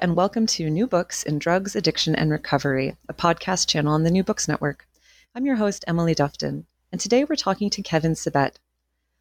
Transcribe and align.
and 0.00 0.16
welcome 0.16 0.46
to 0.46 0.70
New 0.70 0.86
Books 0.86 1.22
in 1.22 1.38
Drugs, 1.38 1.76
Addiction, 1.76 2.14
and 2.14 2.30
Recovery, 2.30 2.96
a 3.10 3.14
podcast 3.14 3.68
channel 3.68 3.92
on 3.92 4.04
the 4.04 4.10
New 4.10 4.22
Books 4.24 4.48
Network. 4.48 4.88
I'm 5.34 5.44
your 5.44 5.56
host, 5.56 5.84
Emily 5.86 6.14
Dufton, 6.14 6.64
and 6.90 7.00
today 7.00 7.24
we're 7.24 7.36
talking 7.36 7.68
to 7.68 7.82
Kevin 7.82 8.14
Sabet. 8.14 8.54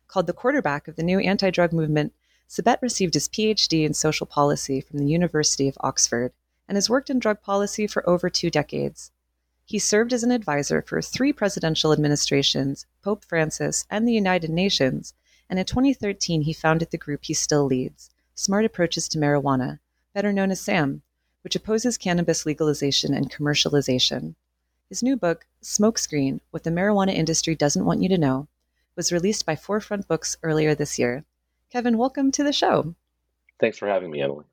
Called 0.08 0.28
the 0.28 0.34
quarterback 0.34 0.88
of 0.88 0.96
the 0.96 1.04
new 1.04 1.20
anti 1.20 1.50
drug 1.50 1.74
movement, 1.74 2.14
Sabet 2.48 2.82
received 2.82 3.16
his 3.16 3.28
PhD 3.28 3.86
in 3.86 3.94
social 3.94 4.26
policy 4.26 4.80
from 4.80 5.00
the 5.00 5.08
University 5.08 5.68
of 5.68 5.78
Oxford 5.82 6.32
and 6.70 6.78
has 6.78 6.90
worked 6.90 7.10
in 7.10 7.20
drug 7.20 7.42
policy 7.42 7.86
for 7.86 8.08
over 8.10 8.30
two 8.30 8.50
decades. 8.50 9.12
He 9.66 9.78
served 9.78 10.14
as 10.14 10.24
an 10.24 10.32
advisor 10.32 10.82
for 10.82 11.02
three 11.02 11.34
presidential 11.34 11.92
administrations, 11.92 12.86
Pope 13.02 13.26
Francis, 13.26 13.86
and 13.90 14.08
the 14.08 14.14
United 14.14 14.50
Nations, 14.50 15.14
and 15.50 15.60
in 15.60 15.66
2013 15.66 16.44
he 16.44 16.54
founded 16.54 16.92
the 16.92 16.98
group 16.98 17.26
he 17.26 17.34
still 17.34 17.66
leads, 17.66 18.10
Smart 18.36 18.64
Approaches 18.64 19.10
to 19.10 19.18
Marijuana, 19.18 19.80
better 20.14 20.34
known 20.34 20.52
as 20.52 20.62
SAM, 20.62 21.02
which 21.44 21.56
opposes 21.56 21.98
cannabis 21.98 22.46
legalization 22.46 23.14
and 23.14 23.32
commercialization. 23.32 24.36
His 24.90 25.02
new 25.02 25.16
book, 25.16 25.46
Smokescreen 25.64 26.42
What 26.52 26.64
the 26.64 26.70
Marijuana 26.70 27.14
Industry 27.14 27.56
Doesn't 27.56 27.86
Want 27.86 28.02
You 28.02 28.10
to 28.10 28.18
Know, 28.18 28.48
was 28.96 29.12
released 29.12 29.46
by 29.46 29.56
Forefront 29.56 30.08
Books 30.08 30.38
earlier 30.44 30.76
this 30.76 31.00
year. 31.00 31.24
Kevin, 31.72 31.98
welcome 31.98 32.32
to 32.34 32.44
the 32.44 32.52
show. 32.52 32.94
Thanks 33.60 33.78
for 33.78 33.88
having 33.88 34.12
me, 34.12 34.22
Emily. 34.22 34.46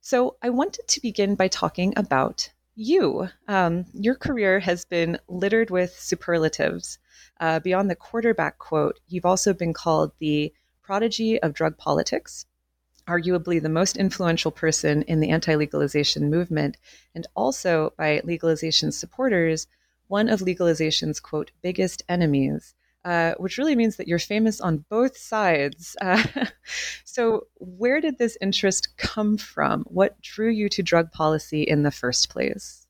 So, 0.00 0.36
I 0.42 0.50
wanted 0.50 0.88
to 0.88 1.02
begin 1.02 1.34
by 1.34 1.48
talking 1.48 1.92
about 1.96 2.50
you. 2.76 3.28
Um, 3.48 3.84
your 3.92 4.14
career 4.14 4.60
has 4.60 4.84
been 4.84 5.18
littered 5.28 5.70
with 5.70 5.98
superlatives. 5.98 6.98
Uh, 7.40 7.60
beyond 7.60 7.90
the 7.90 7.96
quarterback 7.96 8.58
quote, 8.58 9.00
you've 9.08 9.26
also 9.26 9.52
been 9.52 9.74
called 9.74 10.12
the 10.18 10.52
prodigy 10.82 11.42
of 11.42 11.52
drug 11.52 11.76
politics, 11.76 12.46
arguably 13.06 13.60
the 13.62 13.68
most 13.68 13.96
influential 13.96 14.50
person 14.50 15.02
in 15.02 15.20
the 15.20 15.30
anti 15.30 15.54
legalization 15.54 16.30
movement, 16.30 16.76
and 17.14 17.26
also 17.34 17.92
by 17.96 18.20
legalization 18.24 18.92
supporters, 18.92 19.66
one 20.08 20.28
of 20.28 20.40
legalization's 20.40 21.20
quote, 21.20 21.50
biggest 21.62 22.02
enemies. 22.08 22.74
Uh, 23.04 23.34
which 23.38 23.56
really 23.56 23.76
means 23.76 23.94
that 23.96 24.08
you're 24.08 24.18
famous 24.18 24.60
on 24.60 24.84
both 24.88 25.16
sides. 25.16 25.94
Uh, 26.00 26.20
so, 27.04 27.46
where 27.54 28.00
did 28.00 28.18
this 28.18 28.36
interest 28.40 28.96
come 28.96 29.38
from? 29.38 29.84
What 29.84 30.20
drew 30.20 30.50
you 30.50 30.68
to 30.70 30.82
drug 30.82 31.12
policy 31.12 31.62
in 31.62 31.84
the 31.84 31.92
first 31.92 32.30
place? 32.30 32.88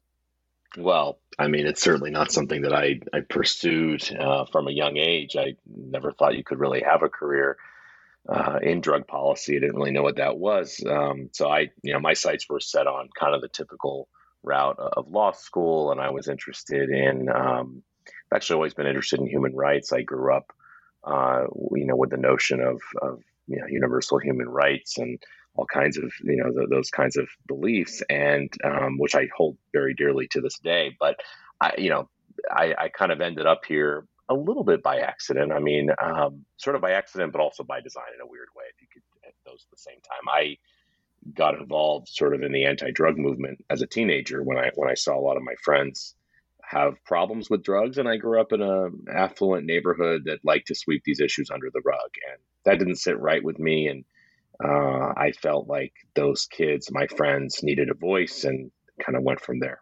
Well, 0.79 1.19
I 1.39 1.49
mean, 1.49 1.67
it's 1.67 1.83
certainly 1.83 2.11
not 2.11 2.33
something 2.33 2.63
that 2.63 2.73
I, 2.73 3.01
I 3.13 3.21
pursued 3.21 4.11
uh, 4.19 4.47
from 4.47 4.69
a 4.69 4.73
young 4.73 4.97
age. 4.97 5.37
I 5.37 5.57
never 5.67 6.13
thought 6.13 6.37
you 6.37 6.45
could 6.45 6.61
really 6.61 6.81
have 6.81 7.03
a 7.03 7.11
career 7.11 7.59
uh, 8.29 8.59
in 8.63 8.81
drug 8.81 9.07
policy. 9.07 9.57
I 9.57 9.61
didn't 9.61 9.77
really 9.77 9.93
know 9.93 10.03
what 10.03 10.17
that 10.17 10.39
was. 10.39 10.83
Um, 10.89 11.31
so 11.33 11.49
I, 11.49 11.71
you 11.83 11.93
know, 11.93 12.01
my 12.01 12.15
sights 12.15 12.49
were 12.49 12.61
set 12.61 12.87
on 12.87 13.09
kind 13.19 13.35
of 13.35 13.41
the 13.41 13.49
typical 13.49 14.09
route 14.43 14.79
of 14.79 15.09
law 15.09 15.33
school, 15.33 15.93
and 15.93 16.01
I 16.01 16.11
was 16.11 16.29
interested 16.29 16.91
in. 16.91 17.29
Um, 17.29 17.83
I've 18.07 18.37
actually 18.37 18.55
always 18.55 18.75
been 18.75 18.87
interested 18.87 19.21
in 19.21 19.27
human 19.27 19.55
rights. 19.55 19.93
I 19.93 20.03
grew 20.03 20.35
up, 20.35 20.53
uh, 21.05 21.45
you 21.73 21.87
know, 21.87 21.97
with 21.97 22.11
the 22.11 22.17
notion 22.17 22.61
of, 22.61 22.81
of 23.03 23.21
you 23.47 23.59
know 23.59 23.67
universal 23.69 24.19
human 24.19 24.49
rights 24.49 24.99
and 24.99 25.23
all 25.55 25.67
kinds 25.67 25.97
of 25.97 26.13
you 26.23 26.37
know 26.37 26.67
those 26.69 26.91
kinds 26.91 27.17
of 27.17 27.29
beliefs, 27.47 28.03
and 28.11 28.53
um, 28.65 28.99
which 28.99 29.15
I 29.15 29.29
hold 29.37 29.57
very 29.73 29.95
dearly 29.95 30.29
to 30.29 30.41
this 30.41 30.59
day. 30.59 30.97
But 30.99 31.17
I, 31.61 31.75
you 31.79 31.91
know, 31.91 32.09
I, 32.51 32.75
I 32.79 32.89
kind 32.89 33.13
of 33.13 33.21
ended 33.21 33.47
up 33.47 33.65
here 33.67 34.07
a 34.29 34.35
little 34.35 34.65
bit 34.65 34.83
by 34.83 34.99
accident. 34.99 35.53
I 35.53 35.61
mean, 35.61 35.91
um, 36.03 36.45
sort 36.57 36.77
of 36.77 36.83
by 36.83 36.93
accident, 36.93 37.33
but 37.33 37.41
also 37.41 37.65
by 37.65 37.81
design 37.81 38.13
in 38.15 38.21
a 38.21 38.27
weird 38.27 38.49
way. 38.57 38.65
If 38.75 38.83
you 38.83 38.89
could 38.93 39.03
hit 39.23 39.35
those 39.45 39.65
at 39.67 39.71
the 39.71 39.79
same 39.79 40.01
time, 40.01 40.29
I 40.29 40.57
got 41.35 41.59
involved 41.59 42.09
sort 42.09 42.35
of 42.35 42.43
in 42.43 42.53
the 42.53 42.67
anti-drug 42.67 43.19
movement 43.19 43.65
as 43.71 43.83
a 43.83 43.87
teenager 43.87 44.43
when 44.43 44.59
I 44.59 44.71
when 44.75 44.91
I 44.91 44.95
saw 44.95 45.19
a 45.19 45.21
lot 45.21 45.37
of 45.37 45.43
my 45.43 45.55
friends 45.63 46.15
have 46.63 46.95
problems 47.05 47.49
with 47.49 47.63
drugs, 47.63 47.99
and 47.99 48.09
I 48.09 48.17
grew 48.17 48.41
up 48.41 48.53
in 48.53 48.61
a 48.61 48.89
affluent 49.15 49.67
neighborhood 49.67 50.23
that 50.25 50.45
liked 50.45 50.69
to 50.69 50.75
sweep 50.75 51.03
these 51.05 51.21
issues 51.21 51.51
under 51.51 51.69
the 51.73 51.83
rug, 51.85 52.11
and 52.31 52.41
that 52.65 52.79
didn't 52.79 52.97
sit 52.97 53.19
right 53.21 53.43
with 53.43 53.59
me, 53.59 53.87
and 53.87 54.05
uh, 54.63 55.13
I 55.17 55.33
felt 55.41 55.69
like 55.69 55.93
those 56.15 56.47
kids, 56.47 56.91
my 56.91 57.07
friends, 57.07 57.63
needed 57.63 57.91
a 57.91 57.95
voice, 57.95 58.45
and 58.45 58.73
kind 59.01 59.17
of 59.17 59.23
went 59.23 59.41
from 59.41 59.61
there. 59.61 59.79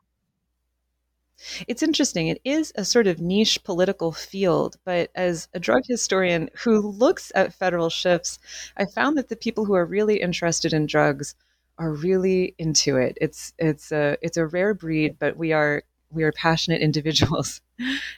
It's 1.69 1.83
interesting. 1.83 2.29
It 2.29 2.41
is 2.45 2.73
a 2.77 2.85
sort 2.85 3.07
of 3.07 3.21
niche 3.21 3.63
political 3.65 4.13
field, 4.13 4.77
but 4.85 5.11
as 5.15 5.49
a 5.53 5.61
drug 5.61 5.83
historian 5.87 6.49
who 6.63 6.81
looks 6.81 7.33
at 7.35 7.53
federal 7.55 7.91
shifts, 7.91 8.39
I 8.77 8.85
found 8.87 9.19
that 9.19 9.29
the 9.29 9.37
people 9.37 9.65
who 9.65 9.75
are 9.75 9.85
really 9.87 10.21
interested 10.21 10.73
in 10.73 10.87
drugs 10.87 11.35
are 11.79 11.93
really 11.93 12.55
into 12.59 12.97
it. 12.97 13.19
It's 13.21 13.53
it's 13.59 13.91
a 13.93 14.17
it's 14.23 14.37
a 14.37 14.47
rare 14.47 14.75
breed, 14.75 15.19
but 15.19 15.37
we 15.37 15.53
are 15.53 15.83
we 16.11 16.23
are 16.25 16.33
passionate 16.33 16.81
individuals. 16.89 17.61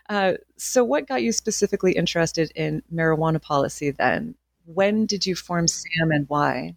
Uh, 0.09 0.34
so, 0.56 0.84
what 0.84 1.09
got 1.09 1.22
you 1.22 1.33
specifically 1.33 1.93
interested 1.93 2.53
in 2.54 2.83
marijuana 2.93 3.41
policy 3.41 3.91
then? 3.91 4.34
When 4.66 5.06
did 5.06 5.27
you 5.27 5.34
form 5.37 5.69
SAM 5.69 6.10
and 6.10 6.28
why? 6.28 6.77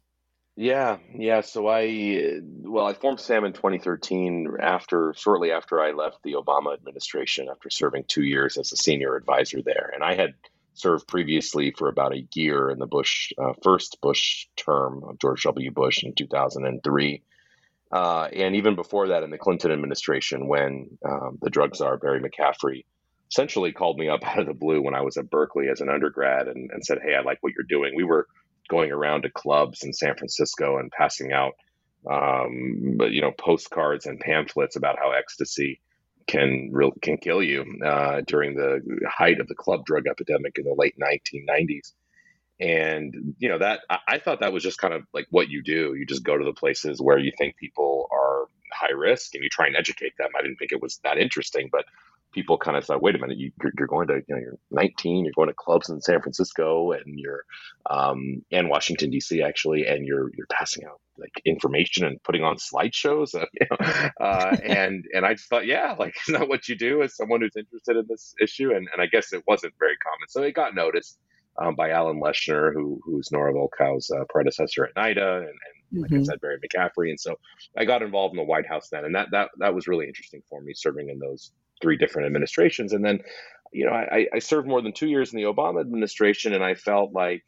Yeah, 0.62 0.98
yeah. 1.16 1.40
So 1.40 1.70
I, 1.70 2.42
well, 2.44 2.86
I 2.86 2.94
formed 2.94 3.22
SAM 3.22 3.46
in 3.46 3.54
2013 3.54 4.58
after, 4.60 5.14
shortly 5.16 5.54
after 5.54 5.80
I 5.80 5.92
left 5.92 6.18
the 6.22 6.34
Obama 6.34 6.74
administration 6.74 7.48
after 7.50 7.70
serving 7.70 8.04
two 8.10 8.24
years 8.24 8.58
as 8.58 8.74
a 8.74 8.76
senior 8.76 9.16
advisor 9.16 9.62
there. 9.62 9.90
And 9.94 10.04
I 10.04 10.16
had 10.16 10.34
served 10.74 11.08
previously 11.08 11.72
for 11.78 11.88
about 11.88 12.14
a 12.14 12.28
year 12.36 12.70
in 12.72 12.78
the 12.78 12.88
Bush, 12.88 13.32
uh, 13.38 13.54
first 13.64 14.02
Bush 14.02 14.48
term 14.58 15.06
of 15.08 15.18
George 15.18 15.44
W. 15.44 15.72
Bush 15.72 16.04
in 16.04 16.14
2003. 16.14 17.24
Uh, 17.94 18.24
and 18.26 18.58
even 18.58 18.76
before 18.76 19.08
that 19.08 19.24
in 19.24 19.30
the 19.30 19.38
Clinton 19.38 19.72
administration, 19.72 20.50
when 20.50 20.90
um, 21.10 21.38
the 21.42 21.50
drug 21.50 21.74
czar, 21.74 21.96
Barry 21.96 22.20
McCaffrey, 22.20 22.84
essentially 23.32 23.72
called 23.72 23.98
me 23.98 24.10
up 24.10 24.24
out 24.28 24.40
of 24.40 24.48
the 24.48 24.54
blue 24.54 24.82
when 24.82 24.94
I 24.94 25.04
was 25.04 25.16
at 25.16 25.30
Berkeley 25.30 25.70
as 25.72 25.80
an 25.80 25.88
undergrad 25.88 26.50
and, 26.50 26.70
and 26.70 26.84
said, 26.84 27.00
Hey, 27.02 27.16
I 27.16 27.22
like 27.22 27.38
what 27.40 27.54
you're 27.54 27.64
doing. 27.64 27.94
We 27.96 28.04
were 28.04 28.28
going 28.70 28.92
around 28.92 29.24
to 29.24 29.30
clubs 29.30 29.84
in 29.84 29.94
San 29.94 30.16
Francisco 30.16 30.78
and 30.78 30.92
passing 30.92 31.34
out, 31.34 31.54
um, 32.10 32.98
you 33.10 33.22
know, 33.22 33.32
postcards 33.38 34.06
and 34.06 34.20
pamphlets 34.20 34.78
about 34.78 34.98
how 34.98 35.12
ecstasy 35.12 35.82
can 36.28 36.72
can 37.02 37.18
kill 37.18 37.44
you 37.44 37.66
uh, 37.86 38.22
during 38.28 38.56
the 38.56 38.82
height 39.10 39.40
of 39.40 39.48
the 39.48 39.56
club 39.56 39.86
drug 39.86 40.08
epidemic 40.08 40.58
in 40.58 40.66
the 40.66 40.76
late 40.78 40.96
1990s. 40.98 41.92
And 42.62 43.36
you 43.40 43.50
know 43.50 43.58
that 43.60 43.82
I 44.08 44.20
thought 44.20 44.42
that 44.42 44.54
was 44.54 44.64
just 44.64 44.80
kind 44.80 44.94
of 44.94 45.04
like 45.14 45.28
what 45.32 45.50
you 45.50 45.64
do. 45.64 45.96
You 45.96 46.06
just 46.06 46.24
go 46.24 46.38
to 46.38 46.44
the 46.44 46.54
places 46.54 47.02
where 47.02 47.18
you 47.18 47.32
think 47.38 47.56
people 47.56 48.08
are 48.12 48.46
high 48.72 48.92
risk 48.92 49.34
and 49.34 49.44
you 49.44 49.50
try 49.50 49.68
and 49.68 49.76
educate 49.76 50.14
them. 50.18 50.30
I 50.38 50.42
didn't 50.42 50.58
think 50.58 50.72
it 50.72 50.82
was 50.82 51.00
that 51.04 51.18
interesting, 51.18 51.70
but 51.72 51.86
people 52.32 52.58
kind 52.58 52.78
of 52.78 52.86
thought, 52.86 53.02
wait 53.02 53.16
a 53.16 53.18
minute, 53.18 53.38
you, 53.38 53.52
are 53.64 53.88
going 53.88 54.08
to, 54.08 54.22
you 54.28 54.36
know, 54.36 54.38
you're 54.38 54.58
19, 54.72 55.26
you're 55.26 55.34
going 55.36 55.48
to 55.48 55.54
clubs 55.54 55.90
in 55.90 56.02
San 56.02 56.22
Francisco 56.22 56.92
and 56.92 57.18
you're, 57.18 57.44
um, 57.90 58.44
and 58.52 58.70
Washington 58.70 59.10
D.C. 59.10 59.42
actually, 59.42 59.86
and 59.88 60.06
you're 60.06 60.32
you're 60.36 60.48
passing 60.48 60.86
out 60.86 61.00
like 61.18 61.42
information 61.46 62.06
and 62.06 62.22
putting 62.24 62.44
on 62.44 62.58
slideshows, 62.58 63.36
uh, 63.40 63.46
you 63.54 63.68
know? 63.70 64.10
uh, 64.22 64.56
and 64.64 65.06
and 65.14 65.26
I 65.26 65.34
just 65.34 65.50
thought, 65.50 65.66
yeah, 65.66 65.96
like 65.98 66.16
is 66.28 66.34
that 66.36 66.48
what 66.48 66.68
you 66.68 66.76
do 66.76 67.02
as 67.02 67.16
someone 67.16 67.42
who's 67.42 67.56
interested 67.56 67.98
in 67.98 68.06
this 68.08 68.34
issue? 68.42 68.72
And 68.74 68.88
and 68.94 69.02
I 69.02 69.08
guess 69.08 69.34
it 69.34 69.44
wasn't 69.48 69.74
very 69.80 69.98
common, 69.98 70.28
so 70.30 70.44
it 70.44 70.54
got 70.54 70.76
noticed. 70.76 71.18
Um, 71.62 71.76
by 71.76 71.90
Alan 71.90 72.22
Leshner, 72.22 72.72
who 72.72 73.02
who's 73.04 73.34
Nora 73.34 73.54
Volkow's 73.54 74.10
uh, 74.12 74.24
predecessor 74.30 74.86
at 74.86 74.96
NIDA, 74.96 75.40
and, 75.40 75.48
and 75.48 76.02
like 76.02 76.12
mm-hmm. 76.12 76.22
I 76.22 76.24
said, 76.24 76.40
Barry 76.40 76.58
McCaffrey, 76.58 77.10
and 77.10 77.20
so 77.20 77.36
I 77.76 77.84
got 77.84 78.02
involved 78.02 78.34
in 78.34 78.38
the 78.38 78.46
White 78.46 78.66
House 78.66 78.88
then, 78.88 79.04
and 79.04 79.14
that 79.16 79.32
that 79.32 79.50
that 79.58 79.76
was 79.76 79.86
really 79.86 80.08
interesting 80.08 80.42
for 80.50 80.62
me, 80.62 80.74
serving 80.74 81.10
in 81.10 81.20
those 81.20 81.52
three 81.82 81.98
different 81.98 82.28
administrations. 82.28 82.94
And 82.94 83.04
then, 83.04 83.20
you 83.72 83.86
know, 83.86 83.92
I, 83.92 84.28
I 84.34 84.40
served 84.40 84.68
more 84.68 84.82
than 84.82 84.94
two 84.94 85.08
years 85.08 85.34
in 85.34 85.38
the 85.38 85.46
Obama 85.46 85.82
administration, 85.82 86.54
and 86.54 86.64
I 86.64 86.76
felt 86.76 87.14
like, 87.14 87.44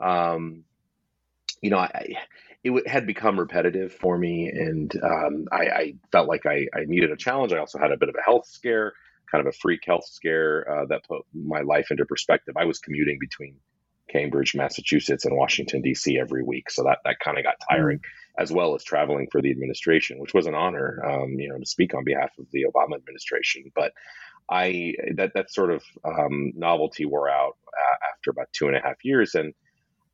um, 0.00 0.64
you 1.60 1.70
know, 1.70 1.78
I, 1.78 2.14
it 2.62 2.88
had 2.88 3.06
become 3.06 3.38
repetitive 3.38 3.92
for 3.92 4.16
me, 4.16 4.48
and 4.48 4.92
um, 5.02 5.46
I, 5.52 5.64
I, 5.66 5.94
felt 6.12 6.28
like 6.28 6.46
I, 6.46 6.66
I, 6.74 6.84
needed 6.86 7.10
a 7.10 7.16
challenge. 7.16 7.52
I 7.52 7.58
also 7.58 7.78
had 7.78 7.92
a 7.92 7.96
bit 7.96 8.08
of 8.08 8.14
a 8.18 8.22
health 8.22 8.46
scare, 8.46 8.94
kind 9.30 9.46
of 9.46 9.52
a 9.52 9.56
freak 9.56 9.80
health 9.86 10.06
scare 10.06 10.66
uh, 10.70 10.86
that 10.86 11.04
put 11.06 11.22
my 11.34 11.60
life 11.60 11.90
into 11.90 12.06
perspective. 12.06 12.56
I 12.56 12.64
was 12.64 12.78
commuting 12.78 13.18
between 13.20 13.56
Cambridge, 14.14 14.54
Massachusetts, 14.54 15.24
and 15.24 15.36
Washington 15.36 15.82
D.C. 15.82 16.18
every 16.18 16.42
week. 16.42 16.70
So 16.70 16.84
that 16.84 16.98
that 17.04 17.18
kind 17.18 17.38
of 17.38 17.44
got 17.44 17.56
tiring, 17.68 17.98
mm-hmm. 17.98 18.42
as 18.42 18.52
well 18.52 18.74
as 18.74 18.84
traveling 18.84 19.28
for 19.30 19.42
the 19.42 19.50
administration, 19.50 20.18
which 20.18 20.34
was 20.34 20.46
an 20.46 20.54
honor, 20.54 21.02
um, 21.04 21.32
you 21.32 21.48
know, 21.48 21.58
to 21.58 21.66
speak 21.66 21.94
on 21.94 22.04
behalf 22.04 22.30
of 22.38 22.46
the 22.52 22.64
Obama 22.64 22.96
administration. 22.96 23.72
But 23.74 23.92
I 24.48 24.94
that 25.16 25.32
that 25.34 25.52
sort 25.52 25.70
of 25.70 25.82
um, 26.04 26.52
novelty 26.54 27.04
wore 27.04 27.28
out 27.28 27.56
uh, 27.66 27.96
after 28.12 28.30
about 28.30 28.48
two 28.52 28.68
and 28.68 28.76
a 28.76 28.80
half 28.80 29.04
years, 29.04 29.34
and 29.34 29.52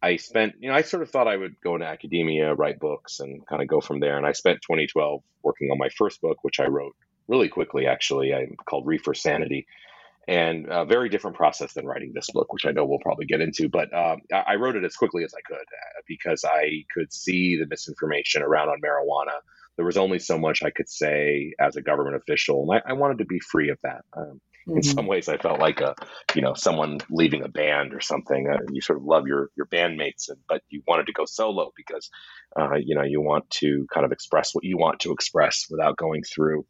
I 0.02 0.16
spent, 0.16 0.54
you 0.60 0.70
know, 0.70 0.74
I 0.74 0.82
sort 0.82 1.02
of 1.02 1.10
thought 1.10 1.28
I 1.28 1.36
would 1.36 1.60
go 1.60 1.74
into 1.74 1.86
academia, 1.86 2.54
write 2.54 2.80
books, 2.80 3.20
and 3.20 3.46
kind 3.46 3.60
of 3.60 3.68
go 3.68 3.80
from 3.80 4.00
there. 4.00 4.16
And 4.16 4.26
I 4.26 4.32
spent 4.32 4.62
2012 4.62 5.22
working 5.42 5.68
on 5.70 5.78
my 5.78 5.90
first 5.90 6.22
book, 6.22 6.38
which 6.42 6.58
I 6.58 6.66
wrote 6.66 6.94
really 7.28 7.48
quickly, 7.48 7.86
actually, 7.86 8.34
I 8.34 8.46
called 8.64 8.86
Reefer 8.86 9.14
Sanity, 9.14 9.66
and 10.30 10.68
a 10.70 10.84
very 10.84 11.08
different 11.08 11.36
process 11.36 11.72
than 11.72 11.84
writing 11.84 12.12
this 12.14 12.30
book, 12.32 12.52
which 12.52 12.64
I 12.64 12.70
know 12.70 12.84
we'll 12.84 13.00
probably 13.00 13.26
get 13.26 13.40
into. 13.40 13.68
But 13.68 13.92
um, 13.92 14.20
I 14.32 14.54
wrote 14.54 14.76
it 14.76 14.84
as 14.84 14.94
quickly 14.94 15.24
as 15.24 15.34
I 15.34 15.40
could 15.44 15.56
uh, 15.56 16.02
because 16.06 16.44
I 16.44 16.84
could 16.94 17.12
see 17.12 17.56
the 17.56 17.66
misinformation 17.66 18.40
around 18.42 18.68
on 18.68 18.80
marijuana. 18.80 19.40
There 19.74 19.84
was 19.84 19.96
only 19.96 20.20
so 20.20 20.38
much 20.38 20.62
I 20.62 20.70
could 20.70 20.88
say 20.88 21.54
as 21.58 21.74
a 21.74 21.82
government 21.82 22.14
official, 22.14 22.62
and 22.62 22.80
I, 22.86 22.90
I 22.90 22.92
wanted 22.92 23.18
to 23.18 23.24
be 23.24 23.40
free 23.40 23.70
of 23.70 23.78
that. 23.82 24.04
Um, 24.16 24.40
mm-hmm. 24.68 24.76
In 24.76 24.82
some 24.84 25.08
ways, 25.08 25.28
I 25.28 25.36
felt 25.36 25.58
like 25.58 25.80
a, 25.80 25.96
you 26.36 26.42
know, 26.42 26.54
someone 26.54 26.98
leaving 27.10 27.42
a 27.42 27.48
band 27.48 27.92
or 27.92 28.00
something. 28.00 28.48
Uh, 28.48 28.58
you 28.70 28.80
sort 28.80 29.00
of 29.00 29.04
love 29.04 29.26
your 29.26 29.50
your 29.56 29.66
bandmates, 29.66 30.28
and, 30.28 30.38
but 30.48 30.62
you 30.68 30.80
wanted 30.86 31.06
to 31.06 31.12
go 31.12 31.24
solo 31.24 31.72
because, 31.76 32.08
uh, 32.56 32.76
you 32.76 32.94
know, 32.94 33.02
you 33.02 33.20
want 33.20 33.50
to 33.50 33.84
kind 33.92 34.06
of 34.06 34.12
express 34.12 34.54
what 34.54 34.62
you 34.62 34.78
want 34.78 35.00
to 35.00 35.12
express 35.12 35.66
without 35.68 35.96
going 35.96 36.22
through 36.22 36.64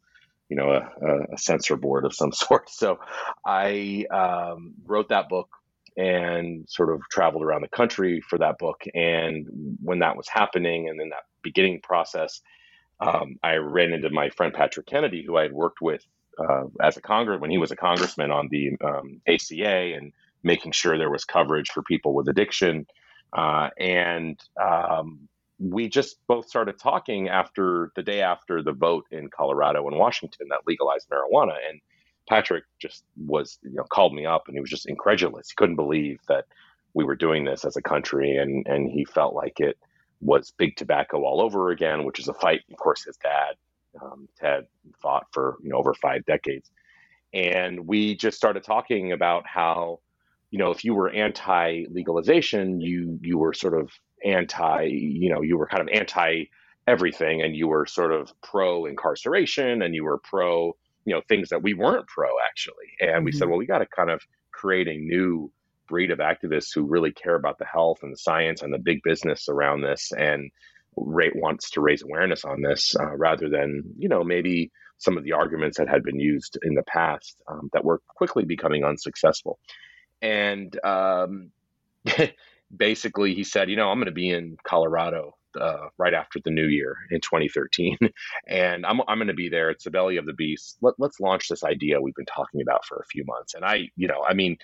you 0.51 0.57
know 0.57 0.73
a, 0.73 1.33
a 1.33 1.37
censor 1.37 1.77
board 1.77 2.05
of 2.05 2.13
some 2.13 2.31
sort. 2.33 2.69
So 2.69 2.99
I 3.45 4.05
um, 4.11 4.73
wrote 4.85 5.09
that 5.09 5.29
book 5.29 5.49
and 5.97 6.65
sort 6.69 6.93
of 6.93 7.01
traveled 7.09 7.43
around 7.43 7.61
the 7.61 7.69
country 7.69 8.21
for 8.21 8.37
that 8.37 8.57
book. 8.59 8.81
And 8.93 9.47
when 9.81 9.99
that 9.99 10.17
was 10.17 10.27
happening, 10.27 10.89
and 10.89 11.01
in 11.01 11.09
that 11.09 11.23
beginning 11.41 11.79
process, 11.81 12.41
um, 12.99 13.37
I 13.41 13.55
ran 13.55 13.93
into 13.93 14.09
my 14.09 14.29
friend 14.29 14.53
Patrick 14.53 14.87
Kennedy, 14.87 15.23
who 15.25 15.37
I 15.37 15.43
had 15.43 15.53
worked 15.53 15.81
with 15.81 16.05
uh, 16.37 16.65
as 16.81 16.97
a 16.97 17.01
congress 17.01 17.39
when 17.39 17.51
he 17.51 17.57
was 17.57 17.71
a 17.71 17.75
congressman 17.75 18.31
on 18.31 18.49
the 18.51 18.71
um, 18.83 19.21
ACA 19.27 19.95
and 19.95 20.11
making 20.43 20.73
sure 20.73 20.97
there 20.97 21.09
was 21.09 21.25
coverage 21.25 21.69
for 21.69 21.81
people 21.83 22.13
with 22.13 22.27
addiction. 22.27 22.85
Uh, 23.35 23.69
and 23.79 24.39
um, 24.61 25.29
we 25.61 25.87
just 25.87 26.17
both 26.27 26.47
started 26.49 26.79
talking 26.79 27.29
after 27.29 27.91
the 27.95 28.01
day 28.01 28.21
after 28.21 28.63
the 28.63 28.71
vote 28.71 29.05
in 29.11 29.29
Colorado 29.29 29.87
and 29.87 29.97
Washington 29.97 30.47
that 30.49 30.61
legalized 30.65 31.07
marijuana. 31.09 31.55
And 31.69 31.79
Patrick 32.27 32.63
just 32.79 33.03
was, 33.15 33.59
you 33.61 33.73
know, 33.73 33.83
called 33.83 34.13
me 34.13 34.25
up 34.25 34.47
and 34.47 34.55
he 34.55 34.61
was 34.61 34.71
just 34.71 34.87
incredulous. 34.89 35.49
He 35.49 35.55
couldn't 35.55 35.75
believe 35.75 36.19
that 36.27 36.45
we 36.95 37.03
were 37.03 37.15
doing 37.15 37.45
this 37.45 37.63
as 37.63 37.77
a 37.77 37.81
country. 37.81 38.35
And, 38.37 38.65
and 38.67 38.89
he 38.89 39.05
felt 39.05 39.35
like 39.35 39.59
it 39.59 39.77
was 40.19 40.51
big 40.57 40.75
tobacco 40.75 41.23
all 41.23 41.41
over 41.41 41.69
again, 41.69 42.05
which 42.05 42.19
is 42.19 42.27
a 42.27 42.33
fight, 42.33 42.61
of 42.71 42.77
course, 42.77 43.03
his 43.03 43.17
dad, 43.17 43.55
um, 44.01 44.27
Ted, 44.39 44.65
fought 44.99 45.27
for, 45.31 45.57
you 45.61 45.69
know, 45.69 45.77
over 45.77 45.93
five 45.93 46.25
decades. 46.25 46.71
And 47.33 47.87
we 47.87 48.15
just 48.15 48.35
started 48.35 48.63
talking 48.63 49.11
about 49.11 49.45
how, 49.45 49.99
you 50.49 50.57
know, 50.57 50.71
if 50.71 50.83
you 50.83 50.95
were 50.95 51.09
anti 51.09 51.85
legalization, 51.91 52.81
you, 52.81 53.19
you 53.21 53.37
were 53.37 53.53
sort 53.53 53.79
of 53.79 53.91
anti, 54.23 54.85
you 54.85 55.29
know, 55.33 55.41
you 55.41 55.57
were 55.57 55.67
kind 55.67 55.81
of 55.81 55.89
anti 55.93 56.45
everything 56.87 57.41
and 57.41 57.55
you 57.55 57.67
were 57.67 57.85
sort 57.85 58.11
of 58.11 58.33
pro 58.41 58.85
incarceration 58.85 59.81
and 59.81 59.93
you 59.93 60.03
were 60.03 60.17
pro, 60.17 60.75
you 61.05 61.13
know, 61.13 61.21
things 61.27 61.49
that 61.49 61.61
we 61.61 61.73
weren't 61.73 62.07
pro 62.07 62.29
actually. 62.49 62.73
And 62.99 63.09
mm-hmm. 63.09 63.25
we 63.25 63.31
said, 63.31 63.41
mm-hmm. 63.41 63.51
well, 63.51 63.59
we 63.59 63.65
got 63.65 63.79
to 63.79 63.85
kind 63.85 64.09
of 64.09 64.21
create 64.51 64.87
a 64.87 64.97
new 64.97 65.51
breed 65.87 66.11
of 66.11 66.19
activists 66.19 66.73
who 66.73 66.83
really 66.83 67.11
care 67.11 67.35
about 67.35 67.57
the 67.57 67.65
health 67.65 67.99
and 68.01 68.13
the 68.13 68.17
science 68.17 68.61
and 68.61 68.73
the 68.73 68.79
big 68.79 69.01
business 69.03 69.49
around 69.49 69.81
this 69.81 70.11
and 70.17 70.51
rate 70.95 71.35
wants 71.35 71.71
to 71.71 71.81
raise 71.81 72.01
awareness 72.01 72.43
on 72.45 72.61
this 72.61 72.95
uh, 72.99 73.15
rather 73.15 73.49
than, 73.49 73.83
you 73.97 74.09
know, 74.09 74.23
maybe 74.23 74.71
some 74.97 75.17
of 75.17 75.23
the 75.23 75.33
arguments 75.33 75.77
that 75.77 75.89
had 75.89 76.03
been 76.03 76.19
used 76.19 76.57
in 76.63 76.75
the 76.75 76.83
past 76.83 77.35
um, 77.47 77.69
that 77.73 77.83
were 77.83 78.01
quickly 78.07 78.45
becoming 78.45 78.83
unsuccessful. 78.83 79.57
And 80.21 80.77
um, 80.83 81.51
basically 82.75 83.33
he 83.33 83.43
said, 83.43 83.69
you 83.69 83.75
know, 83.75 83.89
I'm 83.89 83.97
going 83.97 84.05
to 84.05 84.11
be 84.11 84.29
in 84.29 84.57
Colorado 84.65 85.33
uh, 85.59 85.87
right 85.97 86.13
after 86.13 86.39
the 86.43 86.51
new 86.51 86.67
year 86.67 86.95
in 87.09 87.19
2013, 87.21 87.97
and 88.47 88.85
I'm 88.85 89.01
I'm 89.07 89.17
going 89.17 89.27
to 89.27 89.33
be 89.33 89.49
there. 89.49 89.69
It's 89.69 89.83
the 89.83 89.91
belly 89.91 90.17
of 90.17 90.25
the 90.25 90.33
beast. 90.33 90.77
Let, 90.81 90.95
let's 90.97 91.19
launch 91.19 91.47
this 91.47 91.63
idea 91.63 92.01
we've 92.01 92.15
been 92.15 92.25
talking 92.25 92.61
about 92.61 92.85
for 92.85 92.97
a 92.97 93.05
few 93.05 93.23
months. 93.25 93.53
And 93.53 93.65
I, 93.65 93.89
you 93.95 94.07
know, 94.07 94.23
I 94.27 94.33
mean, 94.33 94.57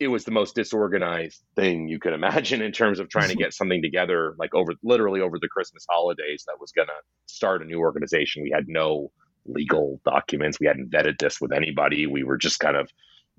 it 0.00 0.08
was 0.08 0.24
the 0.24 0.30
most 0.30 0.54
disorganized 0.54 1.42
thing 1.56 1.88
you 1.88 1.98
could 1.98 2.12
imagine 2.14 2.62
in 2.62 2.72
terms 2.72 3.00
of 3.00 3.08
trying 3.08 3.30
to 3.30 3.34
get 3.42 3.54
something 3.54 3.82
together, 3.82 4.34
like 4.38 4.54
over 4.54 4.72
literally 4.82 5.20
over 5.20 5.38
the 5.38 5.48
Christmas 5.48 5.84
holidays, 5.88 6.44
that 6.46 6.60
was 6.60 6.72
going 6.72 6.88
to 6.88 7.00
start 7.26 7.62
a 7.62 7.66
new 7.66 7.78
organization. 7.78 8.42
We 8.42 8.52
had 8.54 8.68
no 8.68 9.10
legal 9.46 10.00
documents. 10.04 10.60
We 10.60 10.66
hadn't 10.66 10.90
vetted 10.90 11.18
this 11.18 11.40
with 11.40 11.52
anybody. 11.52 12.06
We 12.06 12.22
were 12.22 12.36
just 12.36 12.60
kind 12.60 12.76
of 12.76 12.90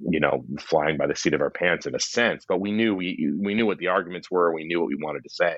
you 0.07 0.19
know, 0.19 0.43
flying 0.59 0.97
by 0.97 1.07
the 1.07 1.15
seat 1.15 1.33
of 1.33 1.41
our 1.41 1.49
pants 1.49 1.85
in 1.85 1.95
a 1.95 1.99
sense, 1.99 2.45
but 2.47 2.59
we 2.59 2.71
knew 2.71 2.95
we 2.95 3.31
we 3.37 3.53
knew 3.53 3.65
what 3.65 3.77
the 3.79 3.87
arguments 3.87 4.31
were. 4.31 4.53
We 4.53 4.63
knew 4.63 4.79
what 4.79 4.87
we 4.87 4.95
wanted 4.95 5.23
to 5.23 5.29
say, 5.29 5.57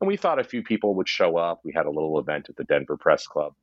and 0.00 0.08
we 0.08 0.16
thought 0.16 0.38
a 0.38 0.44
few 0.44 0.62
people 0.62 0.94
would 0.96 1.08
show 1.08 1.36
up. 1.36 1.60
We 1.64 1.72
had 1.74 1.86
a 1.86 1.90
little 1.90 2.18
event 2.18 2.48
at 2.48 2.56
the 2.56 2.64
Denver 2.64 2.96
Press 2.96 3.26
Club, 3.26 3.54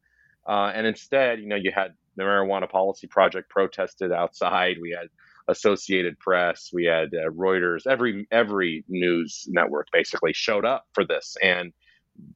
uh, 0.48 0.72
and 0.74 0.88
instead, 0.88 1.40
you 1.40 1.48
know, 1.48 1.56
you 1.58 1.72
had 1.74 1.94
the 2.16 2.24
Marijuana 2.24 2.70
Policy 2.70 3.08
Project 3.08 3.50
protested 3.50 4.12
outside. 4.12 4.78
We 4.82 4.92
had 4.92 5.10
Associated 5.48 6.18
Press, 6.20 6.70
we 6.74 6.86
had 6.86 7.10
uh, 7.14 7.30
Reuters. 7.30 7.86
Every 7.88 8.28
every 8.32 8.86
news 8.88 9.46
network 9.50 9.88
basically 9.92 10.34
showed 10.34 10.66
up 10.66 10.86
for 10.94 11.06
this, 11.06 11.36
and 11.44 11.74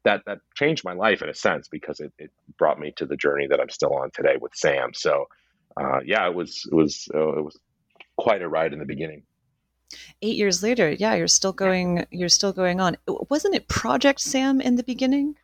that 0.04 0.24
that 0.26 0.40
changed 0.56 0.84
my 0.84 0.94
life 0.94 1.22
in 1.22 1.30
a 1.30 1.34
sense 1.34 1.70
because 1.70 2.02
it, 2.02 2.12
it 2.18 2.32
brought 2.58 2.80
me 2.80 2.94
to 2.98 3.06
the 3.06 3.16
journey 3.16 3.48
that 3.48 3.62
I'm 3.62 3.70
still 3.70 3.94
on 3.94 4.12
today 4.14 4.36
with 4.40 4.54
Sam. 4.56 4.92
So. 4.94 5.26
Uh, 5.80 6.00
yeah, 6.04 6.28
it 6.28 6.34
was 6.34 6.68
it 6.72 6.74
was 6.74 7.08
uh, 7.14 7.38
it 7.38 7.44
was 7.44 7.56
quite 8.18 8.42
a 8.42 8.50
ride 8.50 8.74
in 8.74 8.80
the 8.80 8.86
beginning. 8.86 9.24
Eight 10.22 10.36
years 10.36 10.62
later, 10.62 10.92
yeah, 10.92 11.16
you're 11.16 11.28
still 11.28 11.54
going. 11.54 12.06
You're 12.12 12.30
still 12.30 12.52
going 12.52 12.82
on. 12.82 12.98
Wasn't 13.08 13.56
it 13.56 13.68
Project 13.68 14.20
Sam 14.20 14.60
in 14.60 14.76
the 14.76 14.84
beginning? 14.84 15.36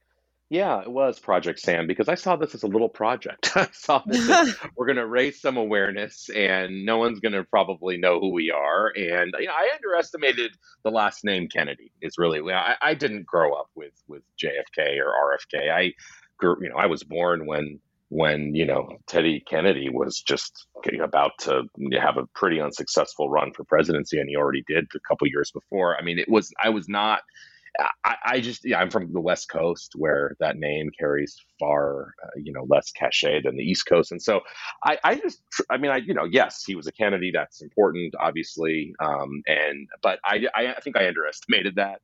Yeah, 0.50 0.82
it 0.82 0.92
was 0.92 1.20
Project 1.20 1.60
Sam 1.60 1.88
because 1.88 2.10
I 2.10 2.16
saw 2.16 2.36
this 2.36 2.54
as 2.54 2.62
a 2.62 2.68
little 2.68 2.90
project. 2.90 3.52
I 3.56 3.70
saw 3.72 4.04
this 4.06 4.30
as, 4.30 4.56
we're 4.76 4.86
going 4.86 4.98
to 4.98 5.08
raise 5.08 5.42
some 5.42 5.58
awareness, 5.58 6.30
and 6.30 6.86
no 6.86 6.98
one's 6.98 7.20
going 7.20 7.34
to 7.34 7.44
probably 7.46 7.98
know 7.98 8.20
who 8.20 8.32
we 8.32 8.52
are. 8.52 8.92
And 8.96 9.34
you 9.40 9.48
know, 9.48 9.54
I 9.54 9.70
underestimated 9.74 10.56
the 10.84 10.92
last 10.92 11.24
name 11.24 11.48
Kennedy. 11.48 11.92
Is 12.02 12.16
really 12.18 12.42
I, 12.54 12.76
I 12.82 12.94
didn't 12.94 13.26
grow 13.26 13.54
up 13.54 13.70
with 13.76 13.94
with 14.08 14.24
JFK 14.44 15.00
or 15.00 15.38
RFK. 15.38 15.72
I 15.72 15.94
grew, 16.38 16.58
you 16.62 16.70
know, 16.70 16.78
I 16.78 16.88
was 16.88 17.04
born 17.04 17.46
when 17.46 17.80
when 18.14 18.54
you 18.54 18.66
know 18.66 18.88
Teddy 19.08 19.44
Kennedy 19.48 19.90
was 19.90 20.22
just 20.22 20.68
about 21.02 21.32
to 21.40 21.64
have 22.00 22.18
a 22.18 22.28
pretty 22.36 22.62
unsuccessful 22.62 23.30
run 23.30 23.52
for 23.54 23.64
presidency, 23.64 24.20
and 24.20 24.30
he 24.30 24.36
already 24.36 24.64
did 24.68 24.86
a 24.96 25.00
couple 25.08 25.28
years 25.28 25.52
before. 25.52 25.98
I 25.98 26.04
mean, 26.04 26.20
it 26.20 26.30
was 26.30 26.52
I 26.64 26.70
was 26.70 26.88
not. 26.88 27.22
I, 28.06 28.16
I 28.24 28.40
just 28.40 28.62
yeah, 28.64 28.78
I'm 28.78 28.92
from 28.92 29.12
the 29.12 29.20
West 29.20 29.50
Coast 29.50 29.94
where 29.96 30.36
that 30.40 30.58
name 30.58 30.92
carries 31.00 31.36
far 31.60 32.14
uh, 32.24 32.30
you 32.36 32.54
know 32.54 32.68
less 32.70 32.92
cachet 32.92 33.42
than 33.42 33.56
the 33.56 33.64
East 33.64 33.88
Coast, 33.88 34.12
and 34.12 34.22
so 34.22 34.42
I, 34.86 35.00
I 35.04 35.16
just 35.16 35.42
I 35.72 35.78
mean 35.78 35.90
I 35.90 35.98
you 35.98 36.14
know 36.14 36.26
yes 36.26 36.64
he 36.64 36.76
was 36.76 36.86
a 36.86 36.92
Kennedy 36.92 37.32
that's 37.34 37.64
important 37.64 38.14
obviously, 38.20 38.94
um, 39.04 39.42
and 39.48 39.88
but 40.04 40.20
I 40.24 40.46
I 40.56 40.80
think 40.84 40.98
I 40.98 41.08
underestimated 41.08 41.78
that 41.78 42.00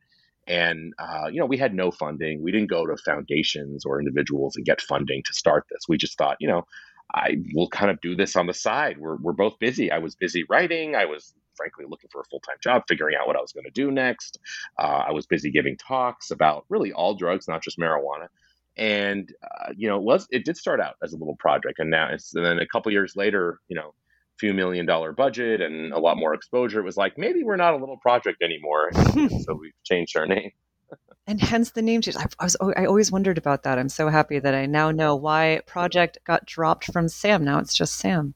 and, 0.49 0.93
uh, 0.97 1.27
you 1.31 1.39
know, 1.39 1.45
we 1.45 1.57
had 1.57 1.75
no 1.75 1.91
funding. 1.91 2.41
We 2.41 2.51
didn't 2.51 2.71
go 2.71 2.87
to 2.87 2.97
foundations 2.97 3.85
or 3.85 3.99
individuals 3.99 4.55
and 4.55 4.65
get 4.65 4.81
funding 4.81 5.21
to 5.25 5.33
start 5.33 5.65
this. 5.69 5.81
We 5.87 5.97
just 5.97 6.17
thought, 6.17 6.37
you 6.39 6.47
know, 6.47 6.63
I 7.13 7.37
will 7.53 7.69
kind 7.69 7.91
of 7.91 8.01
do 8.01 8.15
this 8.15 8.35
on 8.35 8.47
the 8.47 8.53
side. 8.53 8.97
We're, 8.97 9.17
we're 9.17 9.33
both 9.33 9.59
busy. 9.59 9.91
I 9.91 9.99
was 9.99 10.15
busy 10.15 10.43
writing. 10.49 10.95
I 10.95 11.05
was 11.05 11.33
frankly 11.55 11.85
looking 11.87 12.09
for 12.11 12.21
a 12.21 12.23
full 12.25 12.39
time 12.39 12.55
job, 12.63 12.83
figuring 12.87 13.15
out 13.19 13.27
what 13.27 13.35
I 13.35 13.41
was 13.41 13.51
going 13.51 13.65
to 13.65 13.71
do 13.71 13.91
next. 13.91 14.39
Uh, 14.79 15.03
I 15.07 15.11
was 15.11 15.27
busy 15.27 15.51
giving 15.51 15.77
talks 15.77 16.31
about 16.31 16.65
really 16.69 16.91
all 16.93 17.13
drugs, 17.13 17.47
not 17.47 17.61
just 17.61 17.77
marijuana. 17.77 18.27
And 18.75 19.31
uh, 19.43 19.73
you 19.75 19.87
know, 19.87 19.97
it 19.97 20.03
was 20.03 20.27
it 20.31 20.45
did 20.45 20.57
start 20.57 20.79
out 20.79 20.95
as 21.03 21.13
a 21.13 21.17
little 21.17 21.35
project, 21.35 21.79
and 21.79 21.89
now 21.89 22.09
it's 22.11 22.33
and 22.33 22.45
then 22.45 22.59
a 22.59 22.67
couple 22.67 22.91
years 22.91 23.15
later, 23.15 23.59
you 23.67 23.75
know, 23.75 23.93
few 24.39 24.53
million 24.53 24.85
dollar 24.85 25.11
budget 25.11 25.61
and 25.61 25.93
a 25.93 25.99
lot 25.99 26.17
more 26.17 26.33
exposure, 26.33 26.79
it 26.79 26.85
was 26.85 26.97
like 26.97 27.17
maybe 27.17 27.43
we're 27.43 27.57
not 27.57 27.73
a 27.73 27.77
little 27.77 27.97
project 27.97 28.41
anymore. 28.41 28.91
so 28.93 29.53
we've 29.53 29.73
changed 29.83 30.17
our 30.17 30.25
name. 30.25 30.51
and 31.27 31.41
hence 31.41 31.71
the 31.71 31.81
name 31.81 32.01
change. 32.01 32.17
I, 32.17 32.25
I, 32.39 32.45
was 32.45 32.57
I 32.61 32.85
always 32.85 33.11
wondered 33.11 33.37
about 33.37 33.63
that. 33.63 33.77
I'm 33.77 33.89
so 33.89 34.07
happy 34.07 34.39
that 34.39 34.55
I 34.55 34.65
now 34.65 34.91
know 34.91 35.15
why 35.15 35.61
project 35.67 36.17
got 36.25 36.45
dropped 36.45 36.85
from 36.91 37.07
Sam. 37.09 37.43
Now 37.43 37.59
it's 37.59 37.75
just 37.75 37.95
Sam. 37.95 38.33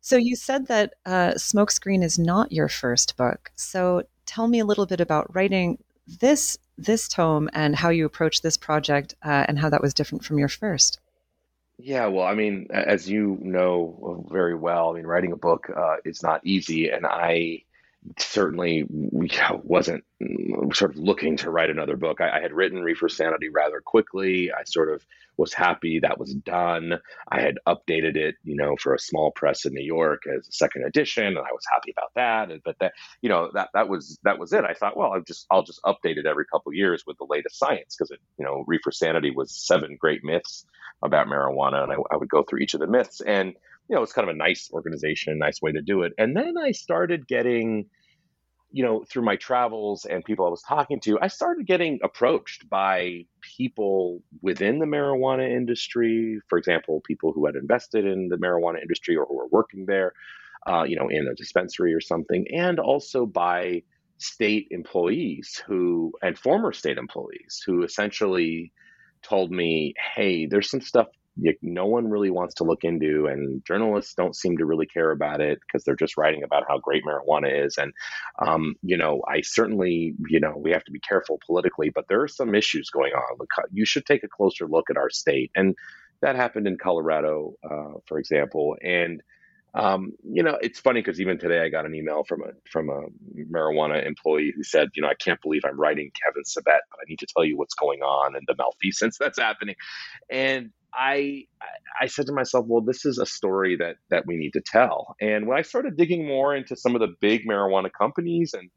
So 0.00 0.16
you 0.16 0.36
said 0.36 0.68
that 0.68 0.94
uh, 1.04 1.32
Smokescreen 1.32 2.04
is 2.04 2.18
not 2.18 2.52
your 2.52 2.68
first 2.68 3.16
book. 3.16 3.50
So 3.56 4.04
tell 4.24 4.46
me 4.46 4.60
a 4.60 4.64
little 4.64 4.86
bit 4.86 5.00
about 5.00 5.34
writing 5.34 5.82
this 6.20 6.58
this 6.78 7.08
tome 7.08 7.48
and 7.52 7.74
how 7.74 7.88
you 7.88 8.04
approached 8.04 8.42
this 8.42 8.56
project 8.56 9.14
uh, 9.24 9.46
and 9.48 9.58
how 9.58 9.70
that 9.70 9.82
was 9.82 9.94
different 9.94 10.24
from 10.24 10.38
your 10.38 10.48
first. 10.48 11.00
Yeah, 11.78 12.06
well, 12.06 12.24
I 12.26 12.34
mean, 12.34 12.68
as 12.70 13.08
you 13.08 13.38
know 13.42 14.26
very 14.30 14.54
well, 14.54 14.90
I 14.90 14.94
mean, 14.94 15.06
writing 15.06 15.32
a 15.32 15.36
book 15.36 15.68
uh, 15.74 15.96
is 16.06 16.22
not 16.22 16.40
easy, 16.46 16.88
and 16.88 17.04
I 17.06 17.64
certainly 18.18 18.84
wasn't 18.88 20.04
sort 20.72 20.92
of 20.92 20.96
looking 20.96 21.36
to 21.38 21.50
write 21.50 21.70
another 21.70 21.96
book. 21.96 22.20
I, 22.20 22.38
I, 22.38 22.40
had 22.40 22.52
written 22.52 22.82
Reefer 22.82 23.08
Sanity 23.08 23.48
rather 23.48 23.80
quickly. 23.80 24.50
I 24.52 24.64
sort 24.64 24.92
of 24.92 25.04
was 25.36 25.52
happy 25.52 26.00
that 26.00 26.18
was 26.18 26.32
done. 26.34 26.94
I 27.30 27.40
had 27.40 27.58
updated 27.66 28.16
it, 28.16 28.36
you 28.42 28.56
know, 28.56 28.76
for 28.76 28.94
a 28.94 28.98
small 28.98 29.30
press 29.30 29.64
in 29.64 29.74
New 29.74 29.84
York 29.84 30.22
as 30.26 30.48
a 30.48 30.52
second 30.52 30.84
edition, 30.84 31.26
and 31.26 31.38
I 31.38 31.52
was 31.52 31.64
happy 31.72 31.92
about 31.92 32.12
that. 32.14 32.62
But 32.64 32.76
that, 32.80 32.92
you 33.20 33.28
know, 33.28 33.50
that 33.54 33.68
that 33.74 33.88
was 33.88 34.18
that 34.24 34.38
was 34.38 34.52
it. 34.52 34.64
I 34.64 34.74
thought, 34.74 34.96
well, 34.96 35.12
I'll 35.12 35.22
just 35.22 35.46
I'll 35.50 35.64
just 35.64 35.82
update 35.84 36.16
it 36.16 36.26
every 36.26 36.46
couple 36.46 36.72
years 36.72 37.04
with 37.06 37.18
the 37.18 37.26
latest 37.28 37.58
science 37.58 37.96
because 37.96 38.10
it, 38.10 38.20
you 38.38 38.44
know, 38.44 38.64
Reefer 38.66 38.92
Sanity 38.92 39.30
was 39.30 39.54
seven 39.54 39.96
great 40.00 40.24
myths 40.24 40.64
about 41.02 41.26
marijuana, 41.26 41.84
and 41.84 41.92
I, 41.92 41.96
I 42.10 42.16
would 42.16 42.30
go 42.30 42.42
through 42.42 42.60
each 42.60 42.74
of 42.74 42.80
the 42.80 42.86
myths 42.86 43.20
and 43.20 43.54
you 43.88 43.96
know, 43.96 44.02
it's 44.02 44.12
kind 44.12 44.28
of 44.28 44.34
a 44.34 44.38
nice 44.38 44.70
organization, 44.72 45.32
a 45.32 45.36
nice 45.36 45.62
way 45.62 45.72
to 45.72 45.82
do 45.82 46.02
it. 46.02 46.12
And 46.18 46.36
then 46.36 46.54
I 46.58 46.72
started 46.72 47.26
getting, 47.28 47.86
you 48.72 48.82
know, 48.82 49.04
through 49.08 49.24
my 49.24 49.36
travels 49.36 50.04
and 50.04 50.24
people 50.24 50.46
I 50.46 50.50
was 50.50 50.62
talking 50.62 51.00
to, 51.00 51.18
I 51.20 51.28
started 51.28 51.66
getting 51.66 52.00
approached 52.02 52.68
by 52.68 53.26
people 53.56 54.22
within 54.42 54.78
the 54.78 54.86
marijuana 54.86 55.48
industry. 55.48 56.40
For 56.48 56.58
example, 56.58 57.00
people 57.06 57.32
who 57.32 57.46
had 57.46 57.54
invested 57.54 58.04
in 58.04 58.28
the 58.28 58.36
marijuana 58.36 58.82
industry 58.82 59.16
or 59.16 59.26
who 59.26 59.36
were 59.36 59.48
working 59.50 59.86
there, 59.86 60.12
uh, 60.66 60.82
you 60.82 60.96
know, 60.96 61.08
in 61.08 61.28
a 61.28 61.34
dispensary 61.34 61.94
or 61.94 62.00
something, 62.00 62.46
and 62.52 62.80
also 62.80 63.24
by 63.24 63.82
state 64.18 64.66
employees 64.70 65.62
who 65.66 66.12
and 66.22 66.38
former 66.38 66.72
state 66.72 66.96
employees 66.98 67.62
who 67.64 67.84
essentially 67.84 68.72
told 69.22 69.50
me, 69.50 69.94
hey, 70.14 70.46
there's 70.46 70.70
some 70.70 70.80
stuff 70.80 71.06
no 71.62 71.86
one 71.86 72.08
really 72.08 72.30
wants 72.30 72.54
to 72.54 72.64
look 72.64 72.84
into, 72.84 73.26
and 73.26 73.64
journalists 73.64 74.14
don't 74.14 74.34
seem 74.34 74.58
to 74.58 74.64
really 74.64 74.86
care 74.86 75.10
about 75.10 75.40
it 75.40 75.58
because 75.60 75.84
they're 75.84 75.96
just 75.96 76.16
writing 76.16 76.42
about 76.42 76.64
how 76.68 76.78
great 76.78 77.04
marijuana 77.04 77.66
is. 77.66 77.76
And, 77.78 77.92
um, 78.38 78.74
you 78.82 78.96
know, 78.96 79.22
I 79.28 79.42
certainly, 79.42 80.14
you 80.28 80.40
know, 80.40 80.54
we 80.56 80.72
have 80.72 80.84
to 80.84 80.92
be 80.92 81.00
careful 81.00 81.38
politically, 81.44 81.90
but 81.90 82.06
there 82.08 82.22
are 82.22 82.28
some 82.28 82.54
issues 82.54 82.90
going 82.90 83.12
on. 83.12 83.38
You 83.72 83.84
should 83.84 84.06
take 84.06 84.24
a 84.24 84.28
closer 84.28 84.66
look 84.66 84.90
at 84.90 84.96
our 84.96 85.10
state. 85.10 85.50
And 85.54 85.74
that 86.22 86.36
happened 86.36 86.66
in 86.66 86.78
Colorado, 86.78 87.54
uh, 87.62 87.98
for 88.06 88.18
example. 88.18 88.76
And, 88.82 89.22
um, 89.74 90.12
you 90.22 90.42
know, 90.42 90.56
it's 90.62 90.80
funny 90.80 91.00
because 91.02 91.20
even 91.20 91.38
today 91.38 91.60
I 91.60 91.68
got 91.68 91.84
an 91.84 91.94
email 91.94 92.24
from 92.24 92.42
a 92.42 92.52
from 92.70 92.88
a 92.88 93.02
marijuana 93.38 94.06
employee 94.06 94.54
who 94.56 94.62
said, 94.62 94.88
you 94.94 95.02
know, 95.02 95.08
I 95.08 95.14
can't 95.14 95.40
believe 95.42 95.62
I'm 95.66 95.78
writing 95.78 96.10
Kevin 96.24 96.44
Sabet, 96.44 96.80
but 96.90 96.98
I 96.98 97.04
need 97.06 97.18
to 97.18 97.26
tell 97.26 97.44
you 97.44 97.58
what's 97.58 97.74
going 97.74 98.00
on 98.00 98.36
and 98.36 98.44
the 98.46 98.54
malfeasance 98.56 99.18
that's 99.20 99.38
happening. 99.38 99.74
And 100.30 100.70
I 100.96 101.44
I 102.00 102.06
said 102.06 102.26
to 102.26 102.32
myself, 102.32 102.66
well, 102.68 102.82
this 102.82 103.04
is 103.06 103.18
a 103.18 103.26
story 103.26 103.76
that 103.76 103.96
that 104.10 104.26
we 104.26 104.36
need 104.36 104.52
to 104.54 104.62
tell. 104.62 105.16
And 105.20 105.46
when 105.46 105.58
I 105.58 105.62
started 105.62 105.96
digging 105.96 106.26
more 106.26 106.54
into 106.56 106.76
some 106.76 106.94
of 106.94 107.00
the 107.00 107.14
big 107.20 107.46
marijuana 107.46 107.90
companies 107.96 108.54
and 108.54 108.70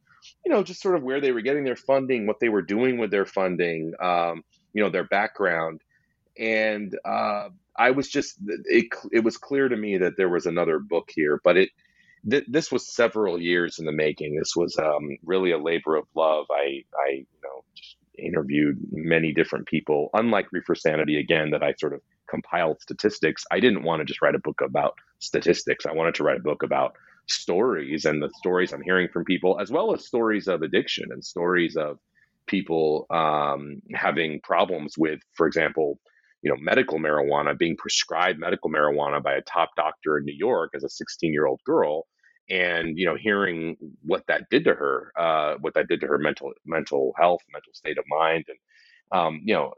you 0.46 0.52
know 0.52 0.64
just 0.64 0.82
sort 0.82 0.96
of 0.96 1.04
where 1.04 1.22
they 1.22 1.32
were 1.32 1.42
getting 1.42 1.64
their 1.64 1.76
funding, 1.78 2.28
what 2.28 2.40
they 2.42 2.50
were 2.50 2.62
doing 2.62 2.98
with 2.98 3.12
their 3.12 3.26
funding, 3.26 3.94
um, 4.02 4.44
you 4.74 4.84
know, 4.84 4.90
their 4.90 5.06
background, 5.06 5.82
and 6.38 6.98
uh, 7.06 7.50
I 7.78 7.92
was 7.92 8.10
just 8.10 8.38
it 8.66 8.88
it 9.12 9.24
was 9.24 9.38
clear 9.38 9.70
to 9.70 9.78
me 9.78 9.98
that 10.00 10.18
there 10.18 10.30
was 10.30 10.46
another 10.46 10.80
book 10.80 11.10
here, 11.14 11.40
but 11.44 11.58
it. 11.58 11.70
Th- 12.30 12.46
this 12.50 12.72
was 12.72 12.94
several 12.94 13.42
years 13.42 13.80
in 13.80 13.86
the 13.86 13.94
making. 13.94 14.36
This 14.36 14.54
was 14.56 14.78
um, 14.78 15.18
really 15.24 15.52
a 15.52 15.58
labor 15.58 15.96
of 15.96 16.06
love. 16.16 16.48
I, 16.52 16.84
I, 16.94 17.12
you 17.12 17.26
know, 17.44 17.64
just 17.76 17.96
interviewed 18.18 18.78
many 18.92 19.34
different 19.34 19.68
people. 19.68 20.10
Unlike 20.14 20.48
Reefer 20.52 20.76
Sanity, 20.76 21.20
again, 21.20 21.52
that 21.52 21.64
I 21.64 21.74
sort 21.80 21.94
of 21.94 22.02
compiled 22.30 22.82
statistics, 22.82 23.46
I 23.52 23.60
didn't 23.60 23.84
want 23.84 24.02
to 24.02 24.06
just 24.06 24.22
write 24.22 24.36
a 24.36 24.40
book 24.40 24.62
about 24.62 24.96
statistics. 25.20 25.86
I 25.86 25.94
wanted 25.94 26.16
to 26.16 26.24
write 26.24 26.38
a 26.38 26.44
book 26.44 26.64
about 26.64 26.96
stories 27.28 28.06
and 28.06 28.22
the 28.22 28.30
stories 28.38 28.74
I'm 28.74 28.82
hearing 28.82 29.08
from 29.10 29.26
people, 29.26 29.60
as 29.60 29.72
well 29.72 29.94
as 29.94 30.06
stories 30.06 30.48
of 30.48 30.62
addiction 30.62 31.12
and 31.12 31.24
stories 31.24 31.76
of 31.76 32.00
people 32.48 33.06
um, 33.10 33.82
having 33.94 34.42
problems 34.42 34.98
with, 34.98 35.20
for 35.34 35.48
example, 35.48 36.00
you 36.42 36.50
know, 36.50 36.58
medical 36.60 37.00
marijuana, 37.00 37.58
being 37.58 37.76
prescribed 37.78 38.40
medical 38.40 38.70
marijuana 38.70 39.22
by 39.22 39.34
a 39.34 39.42
top 39.42 39.70
doctor 39.76 40.18
in 40.18 40.26
New 40.26 40.36
York 40.36 40.72
as 40.74 40.84
a 40.84 40.90
16 40.90 41.34
year 41.34 41.46
old 41.46 41.60
girl 41.66 42.08
and 42.50 42.98
you 42.98 43.06
know 43.06 43.16
hearing 43.16 43.78
what 44.04 44.24
that 44.28 44.50
did 44.50 44.64
to 44.64 44.74
her 44.74 45.12
uh, 45.18 45.56
what 45.62 45.74
that 45.74 45.88
did 45.88 46.02
to 46.02 46.08
her 46.08 46.18
mental 46.18 46.52
mental 46.66 47.14
health 47.18 47.42
mental 47.52 47.74
state 47.74 47.98
of 47.98 48.06
mind 48.08 48.46
and 48.48 48.58
um, 49.12 49.42
you 49.44 49.54
know 49.54 49.74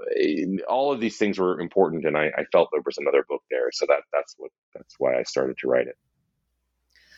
all 0.67 0.91
of 0.91 0.99
these 0.99 1.17
things 1.17 1.39
were 1.39 1.59
important 1.59 2.05
and 2.05 2.17
I, 2.17 2.31
I, 2.37 2.45
felt 2.51 2.69
there 2.71 2.81
was 2.85 2.97
another 2.97 3.25
book 3.27 3.43
there 3.49 3.71
so 3.71 3.85
that 3.87 4.01
that's 4.13 4.35
what 4.37 4.51
that's 4.73 4.95
why 4.97 5.17
i 5.17 5.23
started 5.23 5.57
to 5.59 5.67
write 5.67 5.87
it 5.87 5.97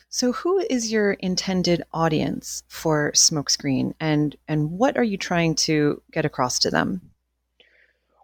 so 0.08 0.32
who 0.32 0.58
is 0.70 0.92
your 0.92 1.12
intended 1.14 1.82
audience 1.92 2.62
for 2.68 3.12
smokescreen 3.12 3.94
and 4.00 4.36
and 4.46 4.70
what 4.70 4.96
are 4.96 5.04
you 5.04 5.16
trying 5.16 5.54
to 5.56 6.02
get 6.12 6.24
across 6.24 6.58
to 6.60 6.70
them 6.70 7.00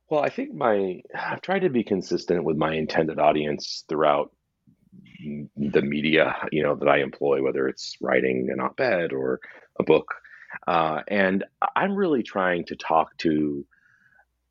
well 0.09 0.23
i 0.23 0.29
think 0.29 0.55
my 0.55 1.03
i've 1.15 1.41
tried 1.41 1.61
to 1.61 1.71
be 1.71 1.83
consistent 1.83 2.45
with 2.45 2.57
my 2.57 2.75
intended 2.75 3.19
audience 3.19 3.85
throughout 3.89 4.33
the 5.57 5.83
media, 5.83 6.37
you 6.51 6.63
know, 6.63 6.75
that 6.75 6.89
I 6.89 6.99
employ, 6.99 7.43
whether 7.43 7.69
it's 7.69 7.97
writing 8.01 8.49
an 8.53 8.61
op-ed 8.61 9.13
or 9.13 9.41
a 9.79 9.83
book. 9.83 10.15
Uh, 10.67 11.03
and 11.09 11.45
I'm 11.77 11.95
really 11.95 12.23
trying 12.23 12.65
to 12.67 12.77
talk 12.77 13.17
to 13.19 13.65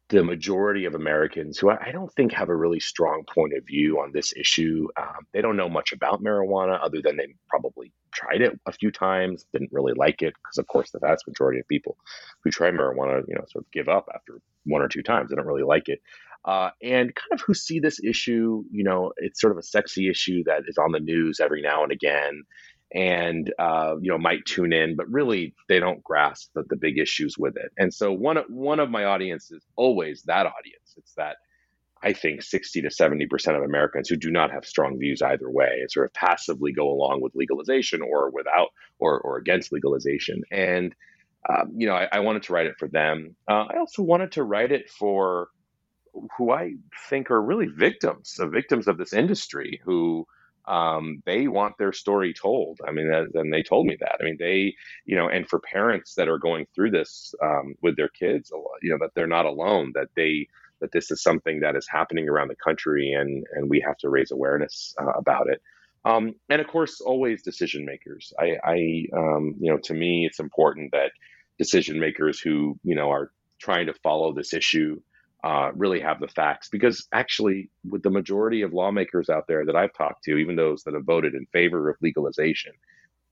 the 0.10 0.24
majority 0.24 0.86
of 0.86 0.96
Americans 0.96 1.58
who 1.58 1.70
I 1.70 1.92
don't 1.92 2.12
think 2.14 2.34
have 2.34 2.50
a 2.50 2.56
really 2.56 2.80
strong 2.80 3.24
point 3.34 3.54
of 3.56 3.66
view 3.66 4.00
on 4.00 4.12
this 4.12 4.34
issue. 4.36 4.88
Um, 4.98 5.28
they 5.34 5.42
don't 5.42 5.58
know 5.58 5.70
much 5.70 5.92
about 5.94 6.24
marijuana 6.24 6.80
other 6.82 7.02
than 7.02 7.18
they 7.18 7.28
probably 7.48 7.92
tried 8.12 8.42
it 8.42 8.60
a 8.66 8.72
few 8.72 8.92
times, 8.92 9.46
didn't 9.54 9.72
really 9.72 9.94
like 9.96 10.22
it, 10.22 10.34
because 10.34 10.58
of 10.58 10.68
course 10.68 10.90
the 10.92 11.00
vast 11.00 11.28
majority 11.28 11.60
of 11.60 11.68
people 11.68 11.96
who 12.44 12.50
try 12.50 12.72
marijuana, 12.72 13.22
you 13.28 13.36
know, 13.36 13.46
sort 13.52 13.66
of 13.66 13.72
give 13.72 13.88
up 13.88 14.08
after 14.14 14.42
one 14.66 14.82
or 14.82 14.88
two 14.88 15.04
times. 15.04 15.30
They 15.30 15.36
don't 15.36 15.46
really 15.46 15.64
like 15.64 15.90
it 15.90 16.02
uh, 16.46 16.70
and 16.82 17.14
kind 17.14 17.34
of 17.34 17.42
who 17.42 17.54
see 17.54 17.80
this 17.80 18.00
issue. 18.04 18.64
You 18.72 18.84
know, 18.84 19.12
it's 19.18 19.42
sort 19.42 19.52
of 19.52 19.58
a 19.58 19.64
sexy 19.64 20.10
issue 20.10 20.44
that 20.46 20.64
is 20.68 20.78
on 20.78 20.92
the 20.92 21.00
news 21.00 21.40
every 21.40 21.62
now 21.62 21.84
and 21.84 21.92
again, 21.92 22.44
and 22.94 23.54
uh, 23.60 23.96
you 24.02 24.12
know 24.12 24.18
might 24.18 24.46
tune 24.46 24.74
in, 24.74 24.96
but 24.96 25.10
really 25.10 25.54
they 25.68 25.80
don't 25.80 26.04
grasp 26.04 26.50
the, 26.56 26.64
the 26.70 26.76
big 26.76 26.98
issues 26.98 27.38
with 27.38 27.56
it. 27.58 27.72
And 27.78 27.94
so 27.94 28.12
one 28.12 28.38
one 28.50 28.80
of 28.80 28.90
my 28.90 29.06
audience 29.06 29.52
is 29.52 29.64
always 29.76 30.24
that 30.24 30.46
audience. 30.46 30.94
It's 30.98 31.14
that. 31.16 31.38
I 32.02 32.14
think 32.14 32.44
60 32.44 32.84
to 32.84 32.88
70% 32.88 33.58
of 33.58 33.62
Americans 33.62 34.08
who 34.08 34.16
do 34.16 34.32
not 34.32 34.52
have 34.52 34.66
strong 34.66 34.98
views 34.98 35.22
either 35.22 35.50
way 35.50 35.80
and 35.82 35.92
sort 35.92 36.06
of 36.06 36.14
passively 36.14 36.72
go 36.72 36.90
along 36.90 37.20
with 37.22 37.36
legalization 37.36 38.02
or 38.02 38.30
without 38.30 38.70
or, 39.00 39.20
or 39.20 39.36
against 39.36 39.74
legalization. 39.74 40.44
And, 40.50 40.96
um, 41.50 41.74
you 41.76 41.88
know, 41.88 41.96
I, 41.96 42.08
I, 42.10 42.20
wanted 42.22 42.44
to 42.44 42.54
write 42.54 42.68
it 42.68 42.78
for 42.80 42.88
them. 42.88 43.36
Uh, 43.50 43.66
I 43.70 43.80
also 43.80 44.02
wanted 44.02 44.32
to 44.32 44.44
write 44.44 44.72
it 44.72 44.90
for 44.90 45.50
who 46.38 46.52
I 46.52 46.76
think 47.10 47.32
are 47.32 47.42
really 47.42 47.68
victims, 47.68 48.36
the 48.38 48.48
victims 48.48 48.88
of 48.88 48.98
this 48.98 49.12
industry 49.12 49.82
who 49.84 50.26
um, 50.70 51.24
they 51.26 51.48
want 51.48 51.78
their 51.80 51.92
story 51.92 52.34
told. 52.34 52.80
I 52.88 52.92
mean, 52.92 53.12
and 53.34 53.52
they 53.52 53.64
told 53.64 53.88
me 53.88 53.98
that. 54.00 54.18
I 54.22 54.24
mean, 54.24 54.38
they, 54.40 54.76
you 55.04 55.16
know, 55.16 55.28
and 55.28 55.50
for 55.50 55.60
parents 55.60 56.14
that 56.16 56.30
are 56.30 56.38
going 56.38 56.68
through 56.76 56.92
this 56.92 57.34
um, 57.44 57.74
with 57.82 57.98
their 57.98 58.10
kids, 58.10 58.52
you 58.84 58.92
know, 58.92 59.00
that 59.00 59.12
they're 59.16 59.26
not 59.28 59.48
alone, 59.48 59.94
that 59.96 60.10
they, 60.16 60.48
that 60.80 60.92
this 60.92 61.10
is 61.10 61.24
something 61.24 61.62
that 61.62 61.76
is 61.76 61.88
happening 61.90 62.30
around 62.30 62.50
the 62.50 62.56
country 62.56 63.12
and, 63.12 63.46
and 63.54 63.68
we 63.68 63.84
have 63.86 63.98
to 63.98 64.10
raise 64.10 64.30
awareness 64.32 64.94
uh, 65.02 65.12
about 65.18 65.50
it. 65.50 65.60
Um, 66.06 66.36
and 66.50 66.62
of 66.62 66.68
course, 66.68 67.02
always 67.02 67.42
decision 67.42 67.84
makers. 67.84 68.32
I, 68.40 68.58
I 68.64 69.06
um, 69.18 69.56
you 69.60 69.72
know, 69.72 69.80
to 69.86 69.94
me, 69.94 70.26
it's 70.26 70.40
important 70.40 70.92
that 70.92 71.12
decision 71.58 72.00
makers 72.00 72.40
who, 72.40 72.80
you 72.84 72.96
know, 72.96 73.10
are 73.10 73.32
trying 73.58 73.88
to 73.88 73.94
follow 73.94 74.34
this 74.34 74.54
issue 74.54 75.02
uh, 75.44 75.72
really 75.74 76.02
have 76.02 76.20
the 76.20 76.28
facts 76.28 76.68
because 76.70 77.08
actually 77.14 77.70
with 77.90 78.04
the 78.04 78.10
majority 78.10 78.62
of 78.62 78.74
lawmakers 78.74 79.30
out 79.30 79.46
there 79.48 79.66
that 79.66 79.76
i've 79.76 79.94
talked 79.94 80.24
to 80.24 80.38
even 80.38 80.56
those 80.56 80.84
that 80.84 80.94
have 80.94 81.06
voted 81.06 81.34
in 81.34 81.46
favor 81.54 81.90
of 81.90 81.96
legalization 82.02 82.74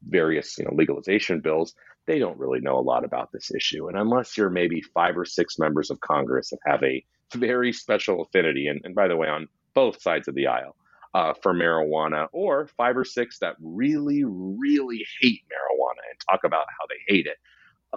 various 0.08 0.58
you 0.58 0.64
know 0.64 0.72
legalization 0.74 1.42
bills 1.42 1.74
they 2.08 2.20
don't 2.20 2.40
really 2.40 2.62
know 2.62 2.80
a 2.80 2.82
lot 2.82 3.04
about 3.04 3.32
this 3.32 3.52
issue. 3.54 3.90
And 3.90 3.98
unless 3.98 4.38
you're 4.38 4.50
maybe 4.50 4.82
five 4.82 5.18
or 5.18 5.26
six 5.26 5.60
members 5.60 5.92
of 5.92 6.00
congress 6.00 6.50
that 6.50 6.60
have 6.66 6.82
a 6.84 7.04
very 7.36 7.74
special 7.74 8.24
affinity 8.24 8.68
and, 8.68 8.82
and 8.84 8.96
by 8.96 9.08
the 9.08 9.18
way 9.18 9.28
on 9.28 9.48
both 9.74 10.02
sides 10.02 10.28
of 10.28 10.36
the 10.36 10.48
aisle 10.48 10.76
uh, 11.14 11.34
for 11.44 11.54
marijuana 11.54 12.28
or 12.32 12.68
five 12.78 12.98
or 12.98 13.04
six 13.04 13.40
that 13.40 13.56
really 13.60 14.24
really 14.26 15.06
hate 15.22 15.42
marijuana 15.52 16.02
and 16.10 16.20
talk 16.30 16.40
about 16.46 16.66
how 16.80 16.86
they 16.88 17.14
hate 17.14 17.26
it 17.26 17.38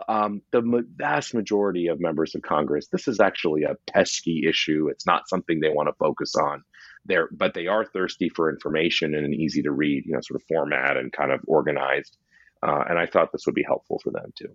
um, 0.09 0.43
the 0.53 0.85
vast 0.97 1.35
majority 1.35 1.89
of 1.89 2.01
members 2.01 2.35
of 2.35 2.43
Congress, 2.43 2.89
this 2.89 3.09
is 3.09 3.21
actually 3.21 3.65
a 3.65 3.77
pesky 3.91 4.45
issue. 4.49 4.89
It's 4.89 5.07
not 5.07 5.29
something 5.29 5.61
they 5.61 5.71
want 5.71 5.89
to 5.89 5.95
focus 5.99 6.35
on 6.37 6.63
there, 7.05 7.29
but 7.33 7.55
they 7.55 7.67
are 7.67 7.85
thirsty 7.85 8.29
for 8.29 8.51
information 8.51 9.15
in 9.15 9.25
an 9.25 9.35
easy 9.35 9.63
to 9.63 9.73
read, 9.73 10.05
you 10.07 10.13
know, 10.13 10.21
sort 10.23 10.41
of 10.41 10.47
format 10.49 10.97
and 10.97 11.13
kind 11.13 11.33
of 11.33 11.41
organized. 11.47 12.17
Uh, 12.63 12.85
and 12.89 12.99
I 12.99 13.07
thought 13.07 13.33
this 13.33 13.47
would 13.47 13.55
be 13.55 13.65
helpful 13.67 14.01
for 14.03 14.11
them 14.11 14.33
too. 14.37 14.55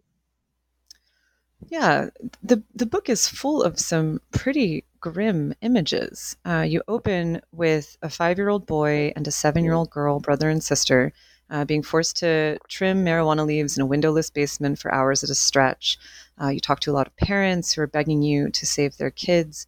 Yeah, 1.69 2.09
the 2.43 2.61
the 2.75 2.85
book 2.85 3.09
is 3.09 3.27
full 3.27 3.63
of 3.63 3.79
some 3.79 4.21
pretty 4.31 4.83
grim 4.99 5.53
images. 5.61 6.35
Uh, 6.45 6.65
you 6.67 6.83
open 6.87 7.41
with 7.51 7.97
a 8.03 8.09
five 8.09 8.37
year 8.37 8.49
old 8.49 8.67
boy 8.67 9.13
and 9.15 9.27
a 9.27 9.31
seven 9.31 9.63
year 9.63 9.73
old 9.73 9.89
girl, 9.89 10.19
brother 10.19 10.49
and 10.49 10.63
sister, 10.63 11.11
uh, 11.55 11.63
being 11.63 11.81
forced 11.83 12.17
to 12.17 12.57
trim 12.67 13.05
marijuana 13.05 13.45
leaves 13.45 13.77
in 13.77 13.81
a 13.81 13.85
windowless 13.85 14.29
basement 14.29 14.77
for 14.77 14.93
hours 14.93 15.23
at 15.23 15.29
a 15.29 15.35
stretch. 15.35 15.97
Uh, 16.41 16.49
you 16.49 16.59
talk 16.59 16.81
to 16.81 16.91
a 16.91 16.93
lot 16.93 17.07
of 17.07 17.15
parents 17.15 17.71
who 17.71 17.81
are 17.81 17.87
begging 17.87 18.21
you 18.21 18.49
to 18.49 18.65
save 18.65 18.97
their 18.97 19.09
kids. 19.09 19.65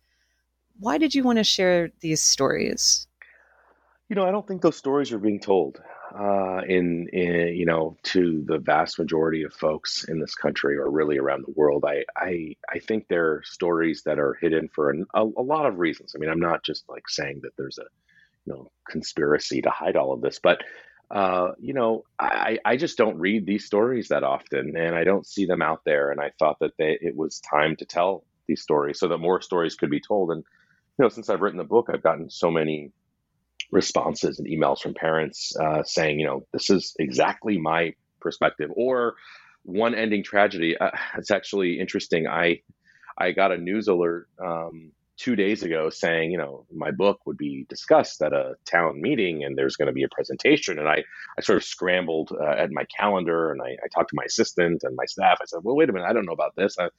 Why 0.79 0.98
did 0.98 1.15
you 1.15 1.24
want 1.24 1.38
to 1.38 1.46
share 1.46 1.91
these 2.01 2.22
stories? 2.22 3.08
You 4.10 4.17
know, 4.17 4.27
I 4.27 4.32
don't 4.32 4.46
think 4.46 4.62
those 4.62 4.75
stories 4.75 5.13
are 5.13 5.17
being 5.17 5.39
told 5.39 5.82
uh, 6.13 6.62
in, 6.67 7.08
in, 7.13 7.56
you 7.56 7.65
know, 7.65 7.96
to 8.03 8.44
the 8.46 8.58
vast 8.58 9.00
majority 9.00 9.44
of 9.44 9.53
folks 9.53 10.03
in 10.10 10.20
this 10.20 10.36
country 10.36 10.75
or 10.75 10.91
really 10.91 11.17
around 11.17 11.46
the 11.46 11.53
world. 11.56 11.86
I, 11.88 12.03
I, 12.17 12.56
I 12.70 12.79
think 12.79 13.08
they're 13.08 13.44
stories 13.46 14.03
that 14.03 14.20
are 14.20 14.38
hidden 14.41 14.67
for 14.75 14.89
an, 14.89 15.06
a, 15.13 15.22
a 15.22 15.41
lot 15.41 15.65
of 15.65 15.79
reasons. 15.79 16.13
I 16.13 16.20
mean, 16.20 16.29
I'm 16.29 16.39
not 16.39 16.65
just 16.65 16.84
like 16.89 17.08
saying 17.08 17.39
that 17.44 17.56
there's 17.58 17.77
a, 17.77 17.88
you 18.46 18.53
know, 18.53 18.72
conspiracy 18.89 19.62
to 19.62 19.70
hide 19.70 19.96
all 19.96 20.12
of 20.12 20.20
this, 20.20 20.39
but 20.39 20.62
uh, 21.10 21.52
you 21.60 21.74
know, 21.74 22.04
I, 22.20 22.60
I 22.66 22.78
just 22.78 22.98
don't 22.98 23.18
read 23.18 23.46
these 23.46 23.66
stories 23.66 24.10
that 24.10 24.24
often, 24.24 24.76
and 24.76 24.96
I 24.96 25.04
don't 25.04 25.26
see 25.26 25.46
them 25.46 25.62
out 25.62 25.82
there. 25.86 26.12
And 26.12 26.20
I 26.20 26.32
thought 26.38 26.60
that 26.60 26.76
they, 26.78 26.98
it 27.02 27.16
was 27.16 27.40
time 27.40 27.76
to 27.78 27.86
tell 27.86 28.24
these 28.48 28.62
stories 28.62 29.00
so 29.00 29.08
that 29.08 29.18
more 29.18 29.42
stories 29.42 29.76
could 29.76 29.90
be 29.90 30.02
told. 30.02 30.32
And 30.32 30.44
you 30.98 31.04
know, 31.04 31.10
since 31.10 31.30
I've 31.30 31.42
written 31.42 31.58
the 31.58 31.64
book, 31.64 31.90
I've 31.92 32.04
gotten 32.04 32.30
so 32.30 32.52
many 32.52 32.92
responses 33.72 34.40
and 34.40 34.48
emails 34.48 34.80
from 34.80 34.94
parents 34.94 35.56
uh, 35.58 35.84
saying, 35.84 36.20
you 36.20 36.26
know, 36.26 36.46
this 36.52 36.70
is 36.70 36.96
exactly 37.00 37.58
my 37.58 37.94
perspective. 38.20 38.70
Or 38.76 39.16
one 39.64 39.96
ending 39.96 40.24
tragedy. 40.24 40.78
Uh, 40.78 40.92
it's 41.18 41.32
actually 41.32 41.80
interesting. 41.80 42.28
I 42.28 42.62
I 43.18 43.32
got 43.32 43.52
a 43.52 43.58
news 43.58 43.88
alert 43.88 44.28
um, 44.44 44.92
two 45.17 45.36
days 45.36 45.63
ago 45.63 45.89
saying, 45.89 46.31
you 46.31 46.38
know, 46.38 46.65
my 46.71 46.91
book 46.91 47.19
would 47.25 47.38
be 47.38 47.65
discussed 47.69 48.21
at 48.21 48.33
a 48.33 48.53
town 48.65 49.01
meeting 49.01 49.43
and 49.43 49.57
there's 49.57 49.75
going 49.75 49.88
to 49.88 49.93
be 49.93 50.03
a 50.03 50.09
presentation. 50.09 50.77
And 50.77 50.88
I, 50.88 51.03
I 51.38 51.41
sort 51.41 51.57
of 51.57 51.63
scrambled 51.63 52.31
uh, 52.39 52.51
at 52.51 52.71
my 52.71 52.83
calendar 52.86 53.51
and 53.51 53.62
I, 53.62 53.77
I, 53.83 53.88
talked 53.93 54.09
to 54.12 54.15
my 54.15 54.25
assistant 54.25 54.83
and 54.83 54.95
my 54.95 55.05
staff. 55.05 55.39
I 55.41 55.45
said, 55.45 55.62
well, 55.63 55.75
wait 55.75 55.89
a 55.89 55.93
minute, 55.93 56.07
I 56.07 56.13
don't 56.13 56.25
know 56.25 56.33
about 56.33 56.55
this. 56.55 56.77
I, 56.79 56.89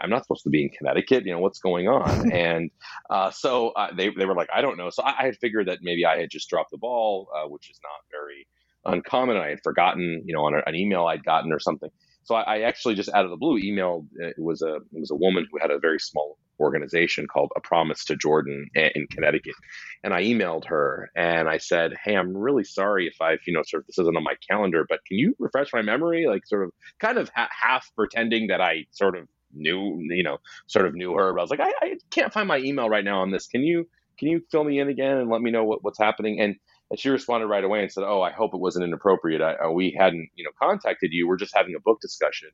am 0.00 0.08
not 0.08 0.22
supposed 0.22 0.44
to 0.44 0.50
be 0.50 0.62
in 0.62 0.70
Connecticut. 0.70 1.26
You 1.26 1.32
know, 1.32 1.40
what's 1.40 1.58
going 1.58 1.86
on? 1.86 2.32
and 2.32 2.70
uh, 3.10 3.30
so 3.30 3.70
uh, 3.70 3.92
they, 3.94 4.08
they 4.08 4.24
were 4.24 4.34
like, 4.34 4.48
I 4.54 4.62
don't 4.62 4.78
know. 4.78 4.88
So 4.90 5.02
I, 5.02 5.14
I, 5.20 5.24
had 5.26 5.36
figured 5.36 5.68
that 5.68 5.80
maybe 5.82 6.06
I 6.06 6.18
had 6.18 6.30
just 6.30 6.48
dropped 6.48 6.70
the 6.70 6.78
ball, 6.78 7.28
uh, 7.34 7.46
which 7.46 7.70
is 7.70 7.78
not 7.82 8.00
very 8.10 8.46
uncommon. 8.86 9.36
I 9.36 9.48
had 9.50 9.60
forgotten, 9.62 10.22
you 10.24 10.34
know, 10.34 10.46
on 10.46 10.54
a, 10.54 10.62
an 10.66 10.74
email 10.74 11.06
I'd 11.06 11.24
gotten 11.24 11.52
or 11.52 11.60
something. 11.60 11.90
So 12.26 12.34
I, 12.34 12.42
I, 12.42 12.60
actually 12.62 12.96
just 12.96 13.08
out 13.14 13.24
of 13.24 13.30
the 13.30 13.36
blue 13.36 13.60
emailed. 13.60 14.06
Uh, 14.20 14.28
it 14.28 14.38
was 14.38 14.60
a 14.60 14.76
it 14.76 15.00
was 15.00 15.10
a 15.10 15.16
woman 15.16 15.46
who 15.50 15.58
had 15.60 15.70
a 15.70 15.78
very 15.78 16.00
small 16.00 16.36
organization 16.60 17.26
called 17.26 17.50
A 17.56 17.60
Promise 17.60 18.04
to 18.06 18.16
Jordan 18.16 18.68
in 18.74 19.06
Connecticut. 19.10 19.54
And 20.02 20.14
I 20.14 20.22
emailed 20.22 20.64
her 20.66 21.10
and 21.14 21.48
I 21.48 21.58
said, 21.58 21.94
Hey, 22.02 22.16
I'm 22.16 22.36
really 22.36 22.64
sorry 22.64 23.06
if 23.06 23.20
I've, 23.20 23.40
you 23.46 23.52
know, 23.52 23.62
sort 23.66 23.82
of 23.82 23.86
this 23.86 23.98
isn't 23.98 24.16
on 24.16 24.24
my 24.24 24.34
calendar, 24.48 24.86
but 24.88 25.00
can 25.06 25.18
you 25.18 25.34
refresh 25.38 25.72
my 25.72 25.82
memory? 25.82 26.26
Like, 26.26 26.46
sort 26.46 26.64
of 26.64 26.72
kind 26.98 27.18
of 27.18 27.30
ha- 27.34 27.50
half 27.50 27.90
pretending 27.94 28.48
that 28.48 28.60
I 28.60 28.86
sort 28.90 29.16
of 29.16 29.28
knew, 29.54 29.98
you 30.10 30.22
know, 30.22 30.38
sort 30.66 30.86
of 30.86 30.94
knew 30.94 31.14
her. 31.14 31.32
But 31.32 31.40
I 31.40 31.42
was 31.42 31.50
like, 31.50 31.60
I, 31.60 31.72
I 31.82 31.96
can't 32.10 32.32
find 32.32 32.48
my 32.48 32.58
email 32.58 32.88
right 32.88 33.04
now 33.04 33.20
on 33.20 33.30
this. 33.30 33.46
Can 33.46 33.62
you, 33.62 33.86
can 34.18 34.28
you 34.28 34.42
fill 34.50 34.64
me 34.64 34.80
in 34.80 34.88
again 34.88 35.18
and 35.18 35.30
let 35.30 35.42
me 35.42 35.50
know 35.50 35.64
what, 35.64 35.84
what's 35.84 35.98
happening? 35.98 36.40
And, 36.40 36.56
and 36.90 36.98
she 36.98 37.08
responded 37.08 37.46
right 37.46 37.64
away 37.64 37.82
and 37.82 37.92
said, 37.92 38.04
"Oh, 38.04 38.22
I 38.22 38.30
hope 38.30 38.54
it 38.54 38.60
wasn't 38.60 38.84
inappropriate. 38.84 39.42
I, 39.42 39.54
uh, 39.54 39.70
we 39.70 39.96
hadn't, 39.98 40.28
you 40.34 40.44
know, 40.44 40.50
contacted 40.60 41.12
you. 41.12 41.26
We're 41.26 41.36
just 41.36 41.56
having 41.56 41.74
a 41.74 41.80
book 41.80 42.00
discussion 42.00 42.50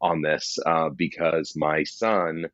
on 0.00 0.22
this 0.22 0.58
uh, 0.66 0.90
because 0.90 1.54
my 1.56 1.84
son 1.84 2.46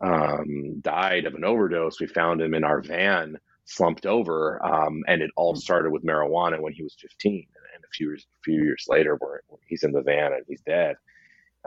um, 0.00 0.80
died 0.80 1.26
of 1.26 1.34
an 1.34 1.44
overdose. 1.44 2.00
We 2.00 2.06
found 2.06 2.40
him 2.40 2.54
in 2.54 2.64
our 2.64 2.80
van, 2.80 3.36
slumped 3.64 4.06
over, 4.06 4.64
um, 4.64 5.02
and 5.06 5.22
it 5.22 5.30
all 5.36 5.54
started 5.56 5.92
with 5.92 6.04
marijuana 6.04 6.60
when 6.60 6.72
he 6.72 6.82
was 6.82 6.96
15. 7.00 7.46
And 7.74 7.84
a 7.84 7.88
few 7.92 8.08
years, 8.08 8.26
a 8.40 8.42
few 8.42 8.62
years 8.62 8.86
later, 8.88 9.16
where 9.20 9.42
he's 9.66 9.82
in 9.82 9.92
the 9.92 10.02
van 10.02 10.32
and 10.32 10.44
he's 10.48 10.62
dead. 10.62 10.96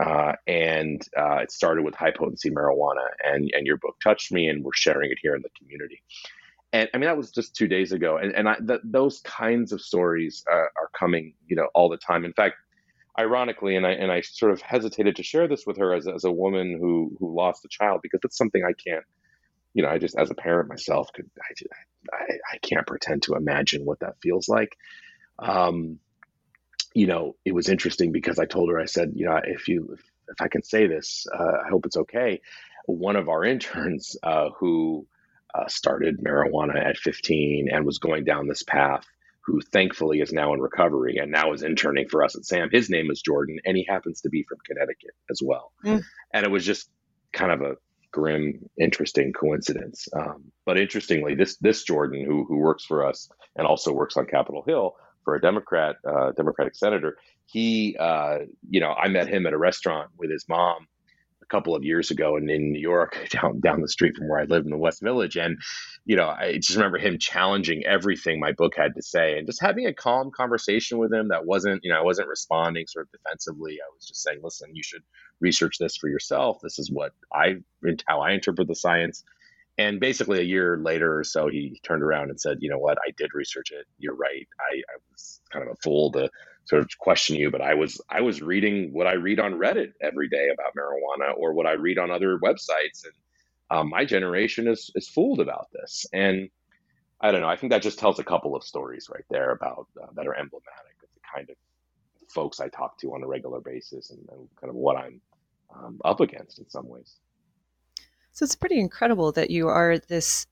Uh, 0.04 0.34
and 0.48 1.08
uh, 1.18 1.38
it 1.38 1.52
started 1.52 1.84
with 1.86 1.94
high 1.94 2.12
potency 2.12 2.50
marijuana, 2.50 3.08
and 3.24 3.52
and 3.54 3.68
your 3.68 3.78
book 3.78 3.96
touched 4.04 4.32
me, 4.32 4.48
and 4.48 4.64
we're 4.64 4.72
sharing 4.74 5.12
it 5.12 5.20
here 5.22 5.36
in 5.36 5.44
the 5.44 5.50
community. 5.56 6.02
And 6.74 6.90
I 6.94 6.98
mean 6.98 7.06
that 7.08 7.18
was 7.18 7.32
just 7.32 7.56
two 7.56 7.68
days 7.68 7.92
ago, 7.92 8.18
and 8.18 8.34
and 8.34 8.50
I, 8.50 8.56
th- 8.56 8.82
those 8.84 9.22
kinds 9.22 9.72
of 9.72 9.82
stories 9.82 10.44
uh, 10.52 10.56
are 10.56 10.90
coming, 10.98 11.36
you 11.48 11.56
know, 11.56 11.70
all 11.76 11.88
the 11.88 11.98
time. 11.98 12.26
In 12.26 12.34
fact, 12.34 12.56
ironically, 13.18 13.76
and 13.76 13.86
I 13.86 13.92
and 13.92 14.12
I 14.12 14.22
sort 14.22 14.52
of 14.52 14.62
hesitated 14.62 15.18
to 15.18 15.24
share 15.24 15.48
this 15.48 15.66
with 15.68 15.78
her 15.78 15.94
as 15.94 16.08
as 16.08 16.24
a 16.24 16.32
woman 16.32 16.78
who 16.82 17.16
who 17.20 17.36
lost 17.36 17.64
a 17.64 17.70
child 17.70 18.00
because 18.02 18.22
it's 18.24 18.38
something 18.38 18.64
I 18.64 18.74
can't, 18.74 19.06
you 19.76 19.84
know, 19.84 19.90
I 19.90 20.00
just 20.00 20.18
as 20.18 20.32
a 20.32 20.36
parent 20.36 20.68
myself 20.68 21.14
could 21.14 21.30
I 21.40 21.54
I, 22.12 22.34
I 22.54 22.58
can't 22.58 22.88
pretend 22.88 23.24
to 23.24 23.36
imagine 23.36 23.86
what 23.86 24.00
that 24.00 24.16
feels 24.22 24.50
like. 24.50 24.76
Um, 25.38 26.00
you 26.96 27.08
know, 27.08 27.36
it 27.46 27.54
was 27.54 27.70
interesting 27.70 28.12
because 28.12 28.40
I 28.40 28.46
told 28.46 28.70
her 28.70 28.80
I 28.80 28.86
said, 28.86 29.14
you 29.16 29.26
know, 29.28 29.40
if 29.44 29.68
you 29.68 29.96
if 30.30 30.42
I 30.42 30.48
can 30.48 30.64
say 30.64 30.88
this, 30.88 31.28
uh, 31.32 31.58
I 31.66 31.70
hope 31.70 31.86
it's 31.86 31.98
okay. 31.98 32.42
One 32.88 33.16
of 33.16 33.30
our 33.30 33.44
interns 33.54 34.18
uh, 34.24 34.50
who 34.58 35.06
uh, 35.56 35.68
started 35.68 36.20
marijuana 36.24 36.78
at 36.84 36.98
15 36.98 37.70
and 37.72 37.86
was 37.86 38.00
going 38.00 38.24
down 38.24 38.48
this 38.48 38.64
path 38.64 39.06
who 39.46 39.60
thankfully 39.60 40.22
is 40.22 40.32
now 40.32 40.54
in 40.54 40.62
recovery 40.62 41.18
and 41.18 41.32
now 41.32 41.52
is 41.52 41.64
interning 41.64 42.08
for 42.08 42.24
us 42.24 42.36
at 42.36 42.46
SAM. 42.46 42.70
His 42.72 42.90
name 42.90 43.12
is 43.12 43.22
Jordan, 43.22 43.58
and 43.66 43.76
he 43.76 43.86
happens 43.88 44.22
to 44.22 44.30
be 44.30 44.44
from 44.44 44.58
Connecticut 44.66 45.12
as 45.30 45.42
well. 45.44 45.74
Mm. 45.86 46.02
And 46.34 46.46
it 46.46 46.50
was 46.50 46.66
just 46.66 46.90
kind 47.34 47.52
of 47.52 47.62
a 47.62 47.76
grim, 48.12 48.70
interesting 48.80 49.34
coincidence. 49.34 50.08
Um, 50.16 50.46
but 50.66 50.80
interestingly, 50.80 51.36
this 51.36 51.58
this 51.58 51.84
Jordan, 51.84 52.24
who 52.26 52.46
who 52.46 52.58
works 52.58 52.86
for 52.86 53.06
us 53.06 53.30
and 53.58 53.68
also 53.68 53.92
works 53.92 54.16
on 54.16 54.26
Capitol 54.26 54.64
Hill 54.66 54.96
for 55.26 55.36
a 55.36 55.42
Democrat, 55.42 55.98
uh, 56.08 56.32
Democratic 56.32 56.76
senator, 56.76 57.18
he, 57.46 57.98
uh, 58.00 58.40
you 58.70 58.80
know, 58.80 58.94
I 58.94 59.10
met 59.10 59.28
him 59.28 59.46
at 59.46 59.54
a 59.54 59.58
restaurant 59.58 60.10
with 60.18 60.32
his 60.32 60.46
mom 60.48 60.88
a 61.44 61.48
couple 61.48 61.76
of 61.76 61.84
years 61.84 62.12
ago 62.12 62.38
in, 62.38 62.50
in 62.50 62.72
New 62.72 62.80
York, 62.82 63.28
down 63.32 63.60
down 63.60 63.82
the 63.82 63.90
street 63.90 64.16
from 64.18 64.30
where 64.30 64.40
I 64.40 64.46
live 64.46 64.64
in 64.66 64.72
the 64.72 64.78
West 64.78 65.02
Village, 65.02 65.38
and 65.38 65.58
you 66.06 66.16
know, 66.16 66.28
I 66.28 66.56
just 66.56 66.76
remember 66.76 66.98
him 66.98 67.18
challenging 67.20 67.86
everything 67.86 68.40
my 68.40 68.54
book 68.54 68.74
had 68.76 68.96
to 68.96 69.02
say, 69.02 69.38
and 69.38 69.48
just 69.48 69.62
having 69.62 69.86
a 69.86 69.94
calm 69.94 70.32
conversation 70.32 70.98
with 70.98 71.14
him 71.14 71.30
that 71.30 71.46
wasn't, 71.46 71.82
you 71.84 71.92
know, 71.92 72.00
I 72.00 72.04
wasn't 72.04 72.28
responding 72.28 72.88
sort 72.88 73.08
of 73.08 73.12
defensively. 73.12 73.74
I 73.74 73.90
was 73.96 74.08
just 74.08 74.24
saying, 74.24 74.40
listen, 74.44 74.76
you 74.76 74.84
should 74.84 75.04
research 75.40 75.78
this 75.80 75.98
for 75.98 76.10
yourself. 76.10 76.60
This 76.62 76.80
is 76.80 76.92
what 76.92 77.14
I 77.34 77.58
how 78.08 78.22
I 78.22 78.32
interpret 78.32 78.68
the 78.68 78.76
science. 78.76 79.24
And 79.78 80.00
basically, 80.00 80.40
a 80.40 80.44
year 80.44 80.78
later 80.78 81.18
or 81.20 81.24
so, 81.24 81.48
he 81.50 81.80
turned 81.84 82.04
around 82.04 82.30
and 82.30 82.40
said, 82.40 82.58
"You 82.62 82.70
know 82.70 82.78
what? 82.78 83.00
I 83.00 83.12
did 83.18 83.34
research 83.34 83.72
it. 83.72 83.88
You're 83.98 84.16
right. 84.16 84.48
I, 84.60 84.78
I 84.78 84.98
was 85.12 85.42
kind 85.52 85.68
of 85.68 85.74
a 85.74 85.82
fool 85.84 86.12
to 86.12 86.30
sort 86.66 86.82
of 86.82 86.90
question 86.98 87.36
you, 87.36 87.52
but 87.52 87.62
I 87.62 87.74
was 87.74 88.02
I 88.10 88.22
was 88.22 88.42
reading 88.42 88.94
what 88.94 89.08
I 89.08 89.14
read 89.14 89.40
on 89.40 89.54
Reddit 89.54 89.94
every 90.02 90.30
day 90.30 90.50
about 90.54 90.74
marijuana, 90.76 91.38
or 91.38 91.54
what 91.54 91.66
I 91.66 91.74
read 91.74 91.98
on 91.98 92.12
other 92.12 92.40
websites, 92.40 93.04
and 93.04 93.14
um, 93.70 93.90
my 93.90 94.06
generation 94.06 94.68
is 94.68 94.92
is 94.96 95.08
fooled 95.08 95.40
about 95.40 95.68
this. 95.74 96.06
And 96.14 96.50
I 97.22 97.32
don't 97.32 97.42
know. 97.42 97.50
I 97.50 97.56
think 97.56 97.72
that 97.72 97.82
just 97.82 98.00
tells 98.00 98.20
a 98.20 98.24
couple 98.24 98.56
of 98.56 98.64
stories 98.64 99.10
right 99.14 99.26
there 99.30 99.52
about 99.52 99.88
uh, 100.02 100.08
that 100.16 100.28
are 100.28 100.36
emblematic 100.36 100.98
of 101.04 101.10
the 101.14 101.22
kind 101.36 101.50
of 101.50 101.56
folks 102.30 102.60
I 102.60 102.70
talk 102.70 102.98
to 103.00 103.14
on 103.14 103.24
a 103.24 103.28
regular 103.28 103.62
basis, 103.62 104.10
and, 104.10 104.20
and 104.32 104.48
kind 104.60 104.70
of 104.70 104.76
what 104.76 104.98
I'm 104.98 105.22
um, 105.76 106.00
up 106.06 106.20
against 106.22 106.60
in 106.60 106.70
some 106.70 106.88
ways. 106.88 107.18
So 108.32 108.44
it's 108.44 108.56
pretty 108.56 108.80
incredible 108.80 109.32
that 109.34 109.52
you 109.52 109.68
are 109.68 110.00
this 110.00 110.48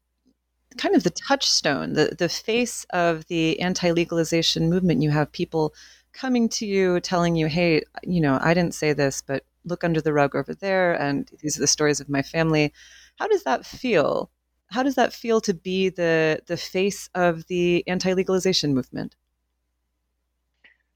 kind 0.77 0.95
of 0.95 1.03
the 1.03 1.09
touchstone, 1.09 1.93
the 1.93 2.15
the 2.17 2.29
face 2.29 2.85
of 2.91 3.25
the 3.27 3.59
anti-legalization 3.59 4.69
movement. 4.69 5.01
You 5.01 5.09
have 5.09 5.31
people 5.31 5.73
coming 6.13 6.49
to 6.49 6.65
you 6.65 6.99
telling 6.99 7.35
you, 7.35 7.47
"Hey, 7.47 7.83
you 8.03 8.21
know, 8.21 8.39
I 8.41 8.53
didn't 8.53 8.75
say 8.75 8.93
this, 8.93 9.21
but 9.21 9.43
look 9.65 9.83
under 9.83 10.01
the 10.01 10.13
rug 10.13 10.35
over 10.35 10.53
there, 10.53 10.93
and 10.99 11.29
these 11.41 11.57
are 11.57 11.61
the 11.61 11.67
stories 11.67 11.99
of 11.99 12.09
my 12.09 12.21
family." 12.21 12.73
How 13.17 13.27
does 13.27 13.43
that 13.43 13.65
feel? 13.65 14.31
How 14.71 14.83
does 14.83 14.95
that 14.95 15.13
feel 15.13 15.41
to 15.41 15.53
be 15.53 15.89
the 15.89 16.41
the 16.47 16.57
face 16.57 17.09
of 17.15 17.47
the 17.47 17.83
anti-legalization 17.87 18.73
movement? 18.73 19.15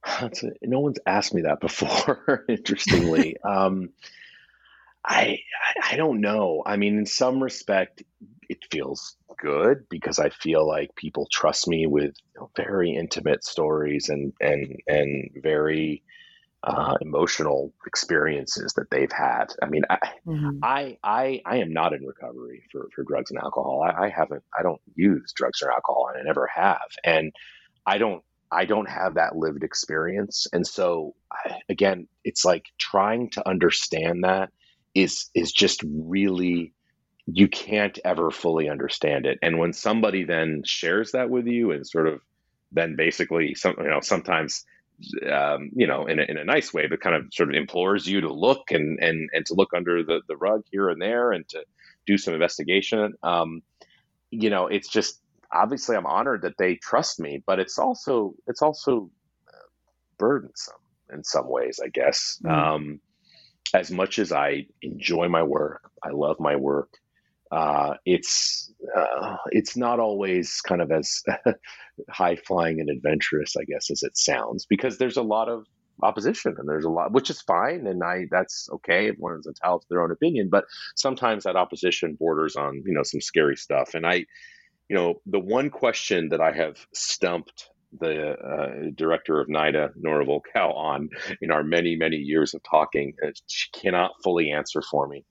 A, 0.05 0.29
no 0.61 0.79
one's 0.79 0.99
asked 1.05 1.33
me 1.33 1.41
that 1.43 1.59
before. 1.59 2.45
interestingly, 2.49 3.37
um, 3.43 3.89
I, 5.03 5.39
I 5.83 5.95
don't 5.97 6.21
know. 6.21 6.63
I 6.65 6.77
mean, 6.77 6.97
in 6.97 7.05
some 7.05 7.41
respect, 7.41 8.03
it 8.49 8.65
feels 8.71 9.17
good 9.37 9.87
because 9.89 10.19
I 10.19 10.29
feel 10.29 10.67
like 10.67 10.95
people 10.95 11.27
trust 11.31 11.67
me 11.67 11.87
with 11.87 12.15
you 12.33 12.41
know, 12.41 12.51
very 12.55 12.95
intimate 12.95 13.43
stories 13.43 14.09
and 14.09 14.33
and 14.39 14.77
and 14.87 15.31
very 15.41 16.03
uh, 16.65 16.97
emotional 17.01 17.71
experiences 17.85 18.73
that 18.73 18.89
they've 18.89 19.11
had. 19.11 19.45
I 19.61 19.67
mean, 19.67 19.83
I, 19.89 19.97
mm-hmm. 20.25 20.59
I, 20.63 20.97
I, 21.03 21.41
I 21.45 21.57
am 21.57 21.71
not 21.71 21.93
in 21.93 22.03
recovery 22.03 22.63
for, 22.71 22.87
for 22.95 23.03
drugs 23.03 23.29
and 23.29 23.39
alcohol. 23.39 23.83
I, 23.83 24.05
I, 24.05 24.09
haven't, 24.09 24.43
I 24.57 24.63
don't 24.63 24.81
use 24.95 25.31
drugs 25.35 25.61
or 25.61 25.71
alcohol 25.71 26.09
and 26.11 26.19
I 26.19 26.25
never 26.25 26.47
have. 26.47 26.89
And 27.03 27.31
I 27.85 27.99
don't, 27.99 28.23
I 28.51 28.65
don't 28.65 28.89
have 28.89 29.15
that 29.15 29.35
lived 29.35 29.63
experience. 29.63 30.47
And 30.53 30.65
so 30.65 31.13
I, 31.31 31.59
again, 31.69 32.07
it's 32.23 32.43
like 32.43 32.65
trying 32.79 33.29
to 33.31 33.47
understand 33.47 34.23
that 34.23 34.51
is, 34.95 35.29
is 35.35 35.51
just 35.51 35.83
really, 35.87 36.73
you 37.27 37.47
can't 37.47 37.97
ever 38.05 38.31
fully 38.31 38.69
understand 38.69 39.25
it. 39.25 39.39
And 39.41 39.57
when 39.57 39.73
somebody 39.73 40.23
then 40.23 40.61
shares 40.65 41.11
that 41.11 41.29
with 41.29 41.47
you 41.47 41.71
and 41.71 41.85
sort 41.87 42.07
of 42.07 42.21
then 42.71 42.95
basically 42.95 43.55
some, 43.55 43.75
you 43.79 43.87
know, 43.89 44.01
sometimes 44.01 44.65
um, 45.29 45.71
you 45.75 45.87
know, 45.87 46.05
in 46.05 46.19
a, 46.19 46.23
in 46.23 46.37
a 46.37 46.43
nice 46.43 46.73
way, 46.73 46.87
but 46.87 47.01
kind 47.01 47.15
of 47.15 47.25
sort 47.33 47.49
of 47.49 47.55
implores 47.55 48.07
you 48.07 48.21
to 48.21 48.31
look 48.31 48.71
and 48.71 48.99
and 48.99 49.29
and 49.33 49.45
to 49.47 49.53
look 49.53 49.73
under 49.75 50.03
the 50.03 50.21
the 50.27 50.37
rug 50.37 50.63
here 50.71 50.89
and 50.89 51.01
there 51.01 51.31
and 51.31 51.47
to 51.49 51.63
do 52.05 52.17
some 52.17 52.33
investigation. 52.33 53.13
Um, 53.23 53.61
you 54.31 54.49
know, 54.49 54.67
it's 54.67 54.87
just 54.87 55.21
obviously 55.51 55.95
I'm 55.95 56.05
honored 56.05 56.43
that 56.43 56.57
they 56.57 56.75
trust 56.75 57.19
me, 57.19 57.43
but 57.45 57.59
it's 57.59 57.77
also 57.77 58.35
it's 58.47 58.61
also 58.61 59.09
uh, 59.47 59.67
burdensome 60.17 60.75
in 61.11 61.23
some 61.23 61.49
ways, 61.49 61.79
I 61.83 61.89
guess. 61.89 62.39
Mm. 62.43 62.51
Um, 62.51 63.01
as 63.73 63.91
much 63.91 64.19
as 64.19 64.31
I 64.31 64.67
enjoy 64.81 65.27
my 65.27 65.43
work, 65.43 65.89
I 66.03 66.11
love 66.11 66.39
my 66.39 66.55
work. 66.55 66.97
Uh, 67.55 67.93
it's 68.05 68.71
uh, 68.97 69.37
it's 69.51 69.77
not 69.77 69.99
always 69.99 70.59
kind 70.61 70.81
of 70.81 70.91
as 70.91 71.23
high 72.09 72.35
flying 72.35 72.79
and 72.81 72.89
adventurous, 72.89 73.55
I 73.55 73.63
guess, 73.63 73.89
as 73.89 74.03
it 74.03 74.17
sounds, 74.17 74.65
because 74.65 74.97
there's 74.97 75.17
a 75.17 75.23
lot 75.23 75.47
of 75.47 75.65
opposition 76.03 76.53
and 76.57 76.67
there's 76.67 76.83
a 76.83 76.89
lot 76.89 77.13
which 77.13 77.29
is 77.29 77.41
fine 77.43 77.87
and 77.87 78.03
i 78.03 78.25
that's 78.29 78.67
okay 78.69 79.07
everyone's 79.07 79.47
entitled 79.47 79.81
to 79.81 79.87
their 79.89 80.03
own 80.03 80.11
opinion 80.11 80.49
but 80.51 80.65
sometimes 80.97 81.45
that 81.45 81.55
opposition 81.55 82.17
borders 82.19 82.57
on 82.57 82.83
you 82.85 82.93
know 82.93 83.01
some 83.01 83.21
scary 83.21 83.55
stuff 83.55 83.93
and 83.93 84.05
i 84.05 84.15
you 84.89 84.95
know 84.97 85.21
the 85.25 85.39
one 85.39 85.69
question 85.69 86.27
that 86.27 86.41
i 86.41 86.51
have 86.51 86.75
stumped 86.93 87.69
the 87.99 88.31
uh, 88.31 88.89
director 88.95 89.39
of 89.39 89.47
NIDA, 89.47 89.91
Nora 89.95 90.25
Volkow, 90.25 90.75
on 90.75 91.09
in 91.41 91.51
our 91.51 91.63
many, 91.63 91.95
many 91.95 92.17
years 92.17 92.53
of 92.53 92.61
talking. 92.69 93.13
She 93.47 93.69
cannot 93.71 94.11
fully 94.23 94.51
answer 94.51 94.81
for 94.81 95.07
me. 95.07 95.23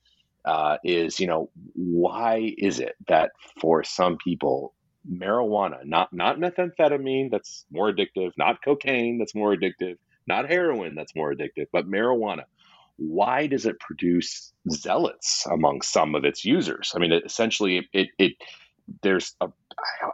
Uh, 0.45 0.77
is 0.85 1.21
you 1.21 1.27
know 1.27 1.51
why 1.75 2.55
is 2.59 2.79
it 2.79 2.97
that 3.09 3.31
for 3.61 3.83
some 3.83 4.19
people 4.19 4.75
marijuana 5.11 5.85
not 5.85 6.13
not 6.13 6.39
methamphetamine 6.39 7.31
that's 7.31 7.65
more 7.71 7.91
addictive 7.91 8.31
not 8.37 8.63
cocaine 8.63 9.19
that's 9.19 9.35
more 9.35 9.55
addictive 9.55 9.97
not 10.27 10.49
heroin 10.49 10.95
that's 10.95 11.15
more 11.17 11.33
addictive 11.33 11.67
but 11.73 11.89
marijuana 11.89 12.45
why 12.97 13.47
does 13.47 13.65
it 13.65 13.81
produce 13.81 14.53
zealots 14.71 15.47
among 15.51 15.81
some 15.81 16.15
of 16.15 16.25
its 16.25 16.45
users 16.45 16.93
i 16.95 16.99
mean 16.99 17.13
it, 17.13 17.25
essentially 17.25 17.79
it, 17.79 17.85
it, 17.95 18.09
it 18.19 18.33
there's 19.03 19.35
a 19.41 19.49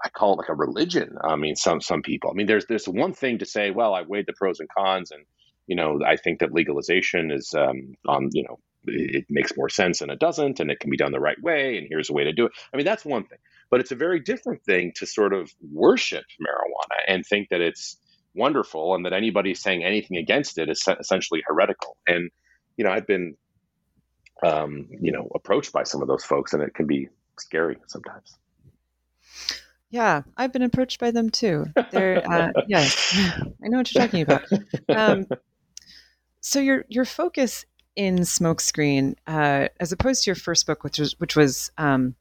I 0.04 0.08
call 0.10 0.34
it 0.34 0.38
like 0.38 0.48
a 0.48 0.54
religion. 0.54 1.16
I 1.22 1.36
mean, 1.36 1.56
some 1.56 1.80
some 1.80 2.02
people. 2.02 2.30
I 2.30 2.34
mean, 2.34 2.46
there's 2.46 2.66
there's 2.66 2.88
one 2.88 3.12
thing 3.12 3.38
to 3.38 3.46
say. 3.46 3.70
Well, 3.70 3.94
I 3.94 4.02
weighed 4.02 4.26
the 4.26 4.32
pros 4.32 4.60
and 4.60 4.68
cons, 4.68 5.10
and 5.10 5.24
you 5.66 5.76
know, 5.76 6.00
I 6.06 6.16
think 6.16 6.40
that 6.40 6.52
legalization 6.52 7.30
is 7.30 7.54
um, 7.54 7.94
on 8.06 8.30
you 8.32 8.44
know 8.44 8.58
it 8.86 9.26
makes 9.28 9.56
more 9.56 9.68
sense 9.68 10.00
and 10.00 10.10
it 10.10 10.18
doesn't, 10.18 10.60
and 10.60 10.70
it 10.70 10.80
can 10.80 10.90
be 10.90 10.96
done 10.96 11.12
the 11.12 11.20
right 11.20 11.40
way, 11.42 11.78
and 11.78 11.86
here's 11.88 12.10
a 12.10 12.12
way 12.12 12.24
to 12.24 12.32
do 12.32 12.46
it. 12.46 12.52
I 12.72 12.76
mean, 12.76 12.86
that's 12.86 13.04
one 13.04 13.24
thing, 13.24 13.38
but 13.70 13.80
it's 13.80 13.92
a 13.92 13.96
very 13.96 14.20
different 14.20 14.64
thing 14.64 14.92
to 14.96 15.06
sort 15.06 15.32
of 15.32 15.52
worship 15.72 16.24
marijuana 16.40 17.02
and 17.06 17.24
think 17.24 17.48
that 17.50 17.60
it's 17.60 17.96
wonderful, 18.34 18.94
and 18.94 19.04
that 19.04 19.12
anybody 19.12 19.54
saying 19.54 19.84
anything 19.84 20.16
against 20.16 20.58
it 20.58 20.68
is 20.68 20.86
essentially 20.98 21.42
heretical. 21.46 21.96
And 22.06 22.30
you 22.76 22.84
know, 22.84 22.90
I've 22.90 23.06
been 23.06 23.36
um, 24.42 24.88
you 25.00 25.12
know 25.12 25.28
approached 25.34 25.72
by 25.72 25.84
some 25.84 26.02
of 26.02 26.08
those 26.08 26.24
folks, 26.24 26.52
and 26.52 26.62
it 26.62 26.74
can 26.74 26.86
be 26.86 27.08
scary 27.38 27.76
sometimes. 27.86 28.38
Yeah, 29.90 30.22
I've 30.36 30.52
been 30.52 30.62
approached 30.62 31.00
by 31.00 31.10
them 31.10 31.30
too. 31.30 31.66
They're 31.90 32.24
uh, 32.30 32.52
yes, 32.68 33.18
I 33.64 33.68
know 33.68 33.78
what 33.78 33.92
you're 33.92 34.04
talking 34.04 34.22
about. 34.22 34.44
Um, 34.88 35.26
so 36.40 36.60
your 36.60 36.84
your 36.88 37.04
focus 37.04 37.66
in 37.96 38.18
Smokescreen, 38.20 39.14
uh, 39.26 39.68
as 39.78 39.92
opposed 39.92 40.24
to 40.24 40.30
your 40.30 40.36
first 40.36 40.66
book, 40.66 40.84
which 40.84 40.98
was 40.98 41.18
which 41.18 41.36
was 41.36 41.70
um, 41.78 42.14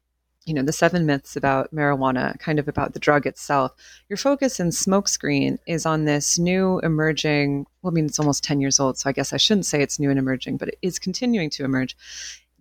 you 0.45 0.53
know 0.53 0.63
the 0.63 0.73
seven 0.73 1.05
myths 1.05 1.35
about 1.35 1.73
marijuana, 1.73 2.37
kind 2.39 2.59
of 2.59 2.67
about 2.67 2.93
the 2.93 2.99
drug 2.99 3.25
itself. 3.25 3.73
Your 4.09 4.17
focus 4.17 4.59
in 4.59 4.69
Smokescreen 4.69 5.57
is 5.67 5.85
on 5.85 6.05
this 6.05 6.39
new 6.39 6.79
emerging. 6.79 7.65
Well, 7.81 7.91
I 7.91 7.93
mean, 7.93 8.05
it's 8.05 8.19
almost 8.19 8.43
ten 8.43 8.61
years 8.61 8.79
old, 8.79 8.97
so 8.97 9.09
I 9.09 9.13
guess 9.13 9.33
I 9.33 9.37
shouldn't 9.37 9.65
say 9.65 9.81
it's 9.81 9.99
new 9.99 10.09
and 10.09 10.19
emerging, 10.19 10.57
but 10.57 10.69
it 10.69 10.77
is 10.81 10.99
continuing 10.99 11.49
to 11.51 11.63
emerge. 11.63 11.95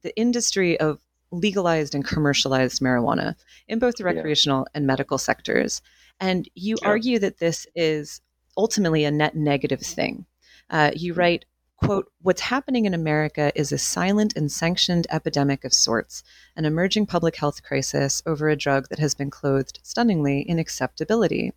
The 0.03 0.17
industry 0.17 0.79
of 0.79 1.01
legalized 1.31 1.95
and 1.95 2.07
commercialized 2.07 2.81
marijuana 2.81 3.35
in 3.67 3.79
both 3.79 3.97
the 3.97 4.05
recreational 4.05 4.61
yeah. 4.61 4.71
and 4.75 4.87
medical 4.87 5.19
sectors. 5.19 5.83
And 6.21 6.49
you 6.55 6.77
yeah. 6.83 6.89
argue 6.89 7.19
that 7.19 7.39
this 7.39 7.67
is 7.75 8.21
ultimately 8.57 9.05
a 9.05 9.11
net 9.11 9.37
negative 9.37 9.81
thing. 9.81 10.27
Uh, 10.71 10.91
you 10.95 11.15
hmm. 11.15 11.21
write, 11.21 11.45
quote, 11.79 12.11
what's 12.23 12.43
happening 12.43 12.85
in 12.85 12.93
America 12.93 13.53
is 13.55 13.73
a 13.73 13.79
silent 13.79 14.37
and 14.37 14.51
sanctioned 14.51 15.07
epidemic 15.11 15.65
of 15.65 15.73
sorts, 15.73 16.23
an 16.57 16.65
emerging 16.65 17.07
public 17.07 17.37
health 17.37 17.63
crisis 17.63 18.23
over 18.27 18.49
a 18.49 18.57
drug 18.57 18.89
that 18.89 18.99
has 18.99 19.15
been 19.15 19.31
clothed 19.31 19.79
stunningly 19.83 20.41
in 20.41 20.59
acceptability. 20.59 21.53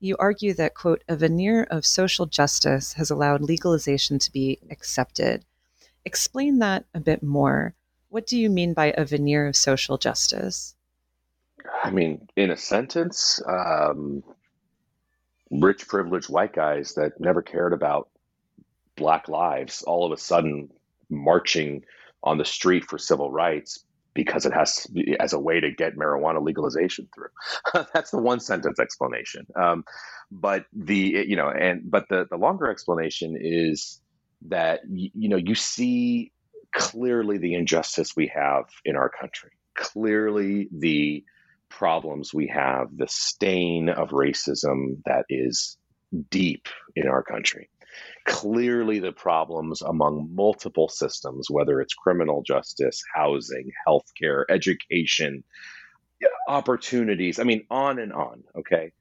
You 0.00 0.16
argue 0.18 0.52
that, 0.54 0.74
quote, 0.74 1.02
a 1.08 1.16
veneer 1.16 1.64
of 1.64 1.86
social 1.86 2.26
justice 2.26 2.92
has 2.94 3.10
allowed 3.10 3.40
legalization 3.40 4.18
to 4.18 4.32
be 4.32 4.58
accepted. 4.70 5.44
Explain 6.04 6.58
that 6.58 6.84
a 6.92 7.00
bit 7.00 7.22
more. 7.22 7.74
What 8.10 8.26
do 8.26 8.38
you 8.38 8.50
mean 8.50 8.74
by 8.74 8.92
a 8.96 9.04
veneer 9.04 9.46
of 9.46 9.56
social 9.56 9.96
justice? 9.96 10.76
I 11.82 11.90
mean, 11.90 12.28
in 12.36 12.50
a 12.50 12.56
sentence, 12.56 13.40
um, 13.46 14.22
rich, 15.50 15.88
privileged 15.88 16.28
white 16.28 16.52
guys 16.52 16.94
that 16.94 17.18
never 17.18 17.40
cared 17.40 17.72
about 17.72 18.08
black 18.96 19.28
lives 19.28 19.82
all 19.82 20.06
of 20.06 20.12
a 20.12 20.20
sudden 20.20 20.68
marching 21.10 21.82
on 22.22 22.38
the 22.38 22.44
street 22.44 22.84
for 22.84 22.98
civil 22.98 23.30
rights 23.30 23.84
because 24.14 24.46
it 24.46 24.52
has 24.54 24.86
as 25.18 25.32
a 25.32 25.38
way 25.38 25.60
to 25.60 25.72
get 25.72 25.96
marijuana 25.96 26.42
legalization 26.42 27.08
through. 27.14 27.84
That's 27.92 28.10
the 28.10 28.18
one 28.18 28.40
sentence 28.40 28.78
explanation. 28.78 29.46
Um, 29.60 29.84
but 30.30 30.64
the 30.72 31.24
you 31.26 31.36
know 31.36 31.48
and 31.50 31.82
but 31.90 32.08
the 32.08 32.26
the 32.30 32.36
longer 32.36 32.70
explanation 32.70 33.36
is 33.40 34.00
that 34.48 34.80
you 34.88 35.28
know 35.28 35.36
you 35.36 35.54
see 35.54 36.32
clearly 36.74 37.38
the 37.38 37.54
injustice 37.54 38.16
we 38.16 38.30
have 38.34 38.64
in 38.84 38.96
our 38.96 39.10
country, 39.10 39.50
clearly 39.76 40.68
the 40.72 41.24
problems 41.68 42.32
we 42.32 42.46
have, 42.48 42.88
the 42.96 43.08
stain 43.08 43.88
of 43.88 44.10
racism 44.10 45.02
that 45.06 45.24
is 45.28 45.76
deep 46.30 46.68
in 46.94 47.08
our 47.08 47.22
country. 47.22 47.68
Clearly, 48.26 49.00
the 49.00 49.12
problems 49.12 49.82
among 49.82 50.30
multiple 50.34 50.88
systems, 50.88 51.50
whether 51.50 51.80
it's 51.80 51.94
criminal 51.94 52.42
justice, 52.42 53.02
housing, 53.14 53.70
healthcare, 53.86 54.44
education, 54.48 55.44
opportunities, 56.48 57.38
I 57.38 57.44
mean, 57.44 57.66
on 57.70 57.98
and 57.98 58.12
on. 58.12 58.42
Okay. 58.56 58.92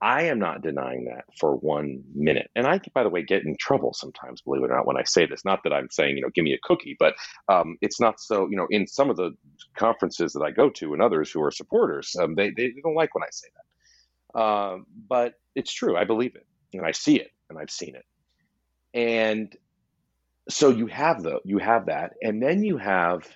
I 0.00 0.24
am 0.24 0.38
not 0.38 0.62
denying 0.62 1.06
that 1.06 1.24
for 1.40 1.56
one 1.56 2.04
minute. 2.14 2.50
And 2.54 2.68
I, 2.68 2.80
by 2.94 3.02
the 3.02 3.08
way, 3.08 3.24
get 3.24 3.44
in 3.44 3.56
trouble 3.58 3.92
sometimes, 3.92 4.40
believe 4.42 4.62
it 4.62 4.70
or 4.70 4.76
not, 4.76 4.86
when 4.86 4.96
I 4.96 5.02
say 5.02 5.26
this. 5.26 5.44
Not 5.44 5.64
that 5.64 5.72
I'm 5.72 5.88
saying, 5.90 6.16
you 6.16 6.22
know, 6.22 6.30
give 6.32 6.44
me 6.44 6.52
a 6.52 6.58
cookie, 6.62 6.96
but 7.00 7.14
um, 7.48 7.76
it's 7.80 8.00
not 8.00 8.20
so, 8.20 8.48
you 8.48 8.56
know, 8.56 8.68
in 8.70 8.86
some 8.86 9.10
of 9.10 9.16
the 9.16 9.32
conferences 9.74 10.32
that 10.34 10.42
I 10.42 10.52
go 10.52 10.70
to 10.70 10.92
and 10.92 11.02
others 11.02 11.32
who 11.32 11.42
are 11.42 11.50
supporters, 11.50 12.14
um, 12.20 12.36
they, 12.36 12.50
they 12.50 12.72
don't 12.80 12.94
like 12.94 13.12
when 13.16 13.24
I 13.24 13.30
say 13.32 13.48
that. 13.56 14.40
Uh, 14.40 14.78
but 15.08 15.34
it's 15.56 15.72
true. 15.72 15.96
I 15.96 16.04
believe 16.04 16.36
it 16.36 16.46
and 16.74 16.86
I 16.86 16.92
see 16.92 17.16
it 17.16 17.32
and 17.50 17.58
I've 17.58 17.70
seen 17.70 17.96
it. 17.96 18.04
And 18.94 19.54
so 20.48 20.70
you 20.70 20.86
have 20.86 21.22
the, 21.22 21.40
you 21.44 21.58
have 21.58 21.86
that. 21.86 22.14
And 22.22 22.42
then 22.42 22.62
you 22.62 22.78
have 22.78 23.28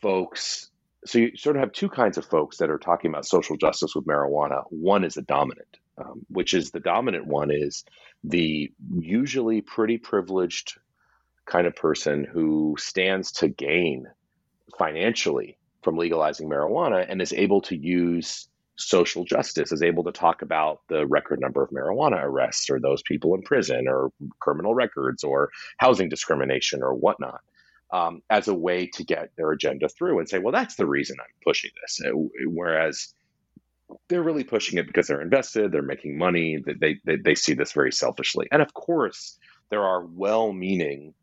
folks 0.00 0.70
so 1.06 1.18
you 1.18 1.36
sort 1.36 1.56
of 1.56 1.60
have 1.60 1.72
two 1.72 1.88
kinds 1.88 2.16
of 2.16 2.24
folks 2.24 2.58
that 2.58 2.70
are 2.70 2.78
talking 2.78 3.10
about 3.10 3.26
social 3.26 3.56
justice 3.56 3.94
with 3.94 4.06
marijuana. 4.06 4.64
One 4.70 5.04
is 5.04 5.16
a 5.16 5.22
dominant, 5.22 5.76
um, 5.98 6.24
which 6.28 6.54
is 6.54 6.70
the 6.70 6.80
dominant 6.80 7.26
one 7.26 7.50
is 7.50 7.84
the 8.22 8.72
usually 8.96 9.60
pretty 9.60 9.98
privileged 9.98 10.78
kind 11.44 11.66
of 11.66 11.76
person 11.76 12.24
who 12.24 12.76
stands 12.78 13.32
to 13.32 13.48
gain 13.48 14.06
financially 14.78 15.58
from 15.82 15.98
legalizing 15.98 16.48
marijuana 16.48 17.04
and 17.06 17.20
is 17.20 17.34
able 17.34 17.60
to 17.62 17.76
use 17.76 18.48
social 18.76 19.24
justice, 19.24 19.72
is 19.72 19.82
able 19.82 20.04
to 20.04 20.12
talk 20.12 20.42
about 20.42 20.80
the 20.88 21.06
record 21.06 21.40
number 21.40 21.62
of 21.62 21.70
marijuana 21.70 22.22
arrests 22.22 22.68
or 22.70 22.80
those 22.80 23.02
people 23.02 23.34
in 23.34 23.42
prison 23.42 23.86
or 23.88 24.10
criminal 24.40 24.74
records 24.74 25.22
or 25.24 25.50
housing 25.78 26.08
discrimination 26.08 26.82
or 26.82 26.94
whatnot. 26.94 27.40
Um, 27.92 28.22
as 28.28 28.48
a 28.48 28.54
way 28.54 28.88
to 28.94 29.04
get 29.04 29.30
their 29.36 29.52
agenda 29.52 29.88
through 29.88 30.18
and 30.18 30.28
say, 30.28 30.40
well, 30.40 30.52
that's 30.52 30.74
the 30.74 30.86
reason 30.86 31.16
I'm 31.20 31.26
pushing 31.44 31.70
this. 31.80 32.00
Whereas 32.46 33.14
they're 34.08 34.22
really 34.22 34.42
pushing 34.42 34.78
it 34.78 34.86
because 34.86 35.06
they're 35.06 35.20
invested, 35.20 35.70
they're 35.70 35.82
making 35.82 36.18
money, 36.18 36.62
they, 36.80 36.98
they, 37.04 37.16
they 37.16 37.34
see 37.34 37.54
this 37.54 37.72
very 37.72 37.92
selfishly. 37.92 38.48
And 38.50 38.62
of 38.62 38.74
course, 38.74 39.38
there 39.70 39.84
are 39.84 40.04
well 40.04 40.52
meaning, 40.52 41.14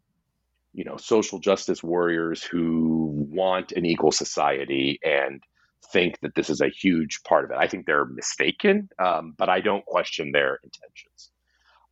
you 0.73 0.83
know, 0.85 0.97
social 0.97 1.39
justice 1.39 1.83
warriors 1.83 2.43
who 2.43 3.27
want 3.29 3.71
an 3.73 3.85
equal 3.85 4.11
society 4.11 4.99
and 5.03 5.43
think 5.91 6.19
that 6.21 6.35
this 6.35 6.49
is 6.49 6.61
a 6.61 6.69
huge 6.69 7.23
part 7.23 7.45
of 7.45 7.51
it. 7.51 7.57
I 7.57 7.67
think 7.67 7.85
they're 7.85 8.05
mistaken, 8.05 8.89
um, 8.99 9.33
but 9.37 9.49
I 9.49 9.61
don't 9.61 9.85
question 9.85 10.31
their 10.31 10.59
intentions. 10.63 11.31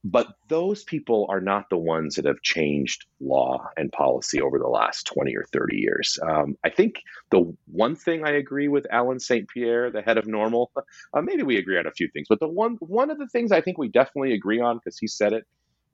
But 0.04 0.28
those 0.48 0.84
people 0.84 1.28
are 1.30 1.42
not 1.42 1.70
the 1.70 1.78
ones 1.78 2.16
that 2.16 2.26
have 2.26 2.42
changed 2.42 3.06
law 3.20 3.68
and 3.76 3.92
policy 3.92 4.42
over 4.42 4.58
the 4.58 4.68
last 4.68 5.08
20 5.08 5.36
or 5.36 5.44
30 5.52 5.76
years. 5.76 6.18
Um, 6.26 6.56
I 6.64 6.70
think 6.70 7.02
the 7.32 7.54
one 7.66 7.98
thing 7.98 8.24
I 8.26 8.32
agree 8.32 8.70
with 8.70 8.88
Allen 8.90 9.20
St. 9.20 9.50
Pierre, 9.50 9.92
the 9.92 10.02
head 10.02 10.18
of 10.18 10.24
NORML, 10.24 10.68
uh, 11.14 11.22
maybe 11.22 11.44
we 11.44 11.58
agree 11.58 11.78
on 11.78 11.86
a 11.86 11.92
few 11.92 12.08
things, 12.08 12.28
but 12.30 12.40
the 12.40 12.48
one, 12.48 12.78
one 12.80 13.12
of 13.12 13.18
the 13.18 13.28
things 13.28 13.52
I 13.52 13.60
think 13.60 13.78
we 13.78 13.90
definitely 13.90 14.34
agree 14.34 14.62
on, 14.62 14.78
because 14.78 14.98
he 14.98 15.08
said 15.08 15.34
it, 15.34 15.46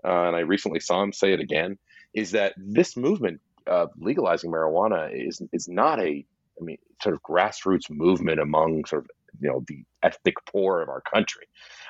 uh, 0.04 0.28
and 0.28 0.36
I 0.36 0.42
recently 0.42 0.80
saw 0.80 1.02
him 1.02 1.12
say 1.12 1.34
it 1.34 1.40
again, 1.40 1.80
is 2.14 2.32
that 2.32 2.54
this 2.58 2.96
movement 2.96 3.42
of 3.66 3.90
legalizing 3.98 4.52
marijuana 4.52 5.10
is 5.12 5.42
is 5.52 5.68
not 5.68 6.00
a, 6.00 6.26
I 6.60 6.64
mean, 6.64 6.78
sort 7.02 7.16
of 7.16 7.22
grassroots 7.22 7.90
movement 7.90 8.40
among 8.40 8.86
sort 8.86 9.06
of 9.06 9.10
you 9.42 9.50
know 9.50 9.64
the 9.68 9.84
ethnic 10.02 10.36
poor 10.46 10.82
of 10.82 10.90
our 10.90 11.02
country. 11.02 11.48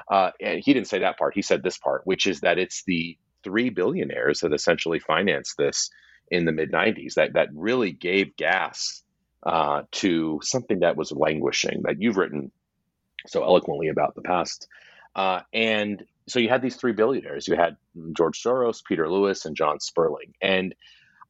Uh, 0.09 0.31
and 0.41 0.59
he 0.63 0.73
didn't 0.73 0.87
say 0.87 0.99
that 0.99 1.17
part. 1.17 1.33
He 1.35 1.41
said 1.41 1.63
this 1.63 1.77
part, 1.77 2.01
which 2.05 2.27
is 2.27 2.41
that 2.41 2.57
it's 2.57 2.83
the 2.85 3.17
three 3.43 3.69
billionaires 3.69 4.39
that 4.39 4.53
essentially 4.53 4.99
financed 4.99 5.57
this 5.57 5.89
in 6.31 6.45
the 6.45 6.51
mid 6.51 6.71
90s 6.71 7.15
that 7.15 7.33
that 7.33 7.49
really 7.53 7.91
gave 7.91 8.35
gas 8.35 9.03
uh, 9.45 9.83
to 9.91 10.39
something 10.41 10.79
that 10.79 10.97
was 10.97 11.11
languishing 11.11 11.83
that 11.83 12.01
you've 12.01 12.17
written 12.17 12.51
so 13.27 13.43
eloquently 13.43 13.89
about 13.89 14.15
the 14.15 14.21
past. 14.21 14.67
Uh, 15.15 15.41
and 15.53 16.03
so 16.27 16.39
you 16.39 16.49
had 16.49 16.61
these 16.61 16.75
three 16.75 16.93
billionaires. 16.93 17.47
You 17.47 17.55
had 17.55 17.77
George 18.13 18.41
Soros, 18.41 18.83
Peter 18.83 19.09
Lewis, 19.09 19.45
and 19.45 19.55
John 19.55 19.79
Sperling. 19.79 20.33
And 20.41 20.73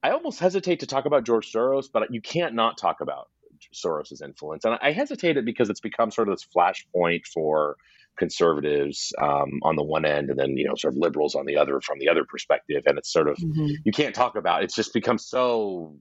I 0.06 0.12
almost 0.12 0.40
hesitate 0.40 0.82
to 0.82 0.86
talk 0.86 1.06
about 1.06 1.24
George 1.24 1.52
Soros, 1.52 1.88
but 1.92 2.14
you 2.14 2.22
can't 2.22 2.54
not 2.54 2.78
talk 2.78 3.02
about 3.02 3.28
Soros's 3.74 4.22
influence. 4.22 4.64
And 4.64 4.78
I 4.80 4.92
hesitate 4.92 5.36
it 5.36 5.46
because 5.46 5.72
it's 5.72 5.80
become 5.80 6.12
sort 6.12 6.30
of 6.30 6.36
this 6.36 6.46
flashpoint 6.56 7.26
for 7.26 7.78
conservatives 8.16 9.14
um, 9.20 9.60
on 9.64 9.76
the 9.76 9.84
one 9.84 10.06
end 10.06 10.30
and 10.30 10.38
then 10.38 10.56
you 10.56 10.66
know 10.66 10.76
sort 10.76 10.94
of 10.94 10.98
liberals 11.00 11.34
on 11.34 11.46
the 11.48 11.58
other 11.58 11.82
from 11.82 11.98
the 12.00 12.08
other 12.08 12.24
perspective 12.24 12.84
and 12.86 12.98
it's 12.98 13.12
sort 13.12 13.28
of 13.28 13.36
mm-hmm. 13.36 13.74
you 13.84 13.92
can't 13.92 14.16
talk 14.16 14.38
about 14.38 14.64
it's 14.64 14.74
just 14.74 14.94
become 14.94 15.18
so 15.18 15.94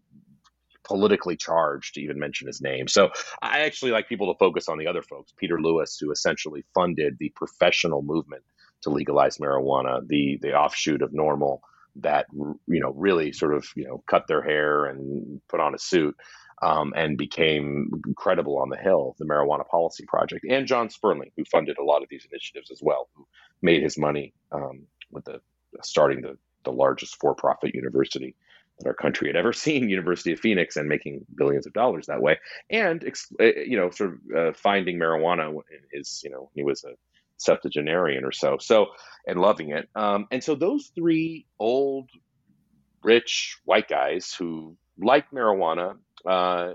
politically 0.85 1.37
charged 1.37 1.95
to 1.95 2.01
even 2.01 2.17
mention 2.17 2.47
his 2.47 2.61
name 2.61 2.87
so 2.87 3.11
i 3.43 3.63
actually 3.63 3.91
like 3.91 4.09
people 4.09 4.33
to 4.33 4.39
focus 4.39 4.69
on 4.69 4.79
the 4.79 4.87
other 4.87 5.03
folks 5.03 5.33
peter 5.37 5.61
lewis 5.61 5.99
who 6.01 6.13
essentially 6.13 6.65
funded 6.73 7.17
the 7.19 7.31
professional 7.31 8.01
movement 8.01 8.45
to 8.81 8.91
legalize 8.91 9.39
marijuana 9.39 10.07
the 10.07 10.39
the 10.41 10.55
offshoot 10.55 11.03
of 11.03 11.11
NORML 11.11 11.59
that 11.97 12.27
you 12.33 12.81
know 12.81 12.93
really 12.97 13.33
sort 13.33 13.55
of 13.55 13.67
you 13.77 13.85
know 13.85 14.03
cut 14.07 14.27
their 14.27 14.43
hair 14.43 14.87
and 14.87 15.41
put 15.49 15.61
on 15.61 15.75
a 15.75 15.79
suit 15.79 16.17
um, 16.63 16.93
and 16.97 17.19
became 17.19 17.91
credible 18.17 18.59
on 18.59 18.71
the 18.71 18.77
Hill, 18.77 19.15
the 19.19 19.25
Marijuana 19.25 19.67
Policy 19.67 20.05
Project, 20.07 20.45
and 20.49 20.67
John 20.67 20.89
Sperling, 20.89 21.31
who 21.37 21.45
funded 21.45 21.79
a 21.79 21.85
lot 21.85 22.03
of 22.03 22.09
these 22.09 22.27
initiatives 22.31 22.71
as 22.71 22.81
well, 22.83 23.09
who 23.15 23.27
made 23.63 23.83
his 23.83 23.99
money 23.99 24.33
um, 24.53 24.87
with 25.11 25.25
the 25.25 25.41
starting 25.83 26.23
the, 26.23 26.37
the 26.65 26.73
largest 26.73 27.17
for-profit 27.21 27.75
university 27.75 28.35
that 28.79 28.89
our 28.89 28.95
country 28.95 29.29
had 29.29 29.37
ever 29.37 29.53
seen, 29.65 29.89
University 29.89 30.33
of 30.33 30.41
Phoenix, 30.41 30.77
and 30.77 30.89
making 30.89 31.27
billions 31.35 31.67
of 31.67 31.73
dollars 31.73 32.07
that 32.07 32.23
way, 32.23 32.39
and 32.71 33.05
eh, 33.41 33.53
you 33.67 33.77
know, 33.77 33.91
sort 33.91 34.13
of 34.13 34.37
uh, 34.37 34.53
finding 34.55 34.99
marijuana 34.99 35.51
in 35.51 35.81
his, 35.93 36.23
you 36.25 36.31
know, 36.31 36.51
he 36.55 36.63
was 36.63 36.85
a 36.85 36.95
septuagenarian 37.37 38.25
or 38.25 38.33
so, 38.33 38.59
so 38.61 38.87
and 39.27 39.41
loving 39.41 39.71
it, 39.71 39.89
um, 39.95 40.27
and 40.31 40.43
so 40.43 40.55
those 40.55 40.91
three 40.95 41.47
old, 41.59 42.11
rich 43.03 43.59
white 43.65 43.89
guys 43.89 44.35
who 44.39 44.77
like 44.99 45.31
marijuana 45.31 45.97
uh, 46.27 46.73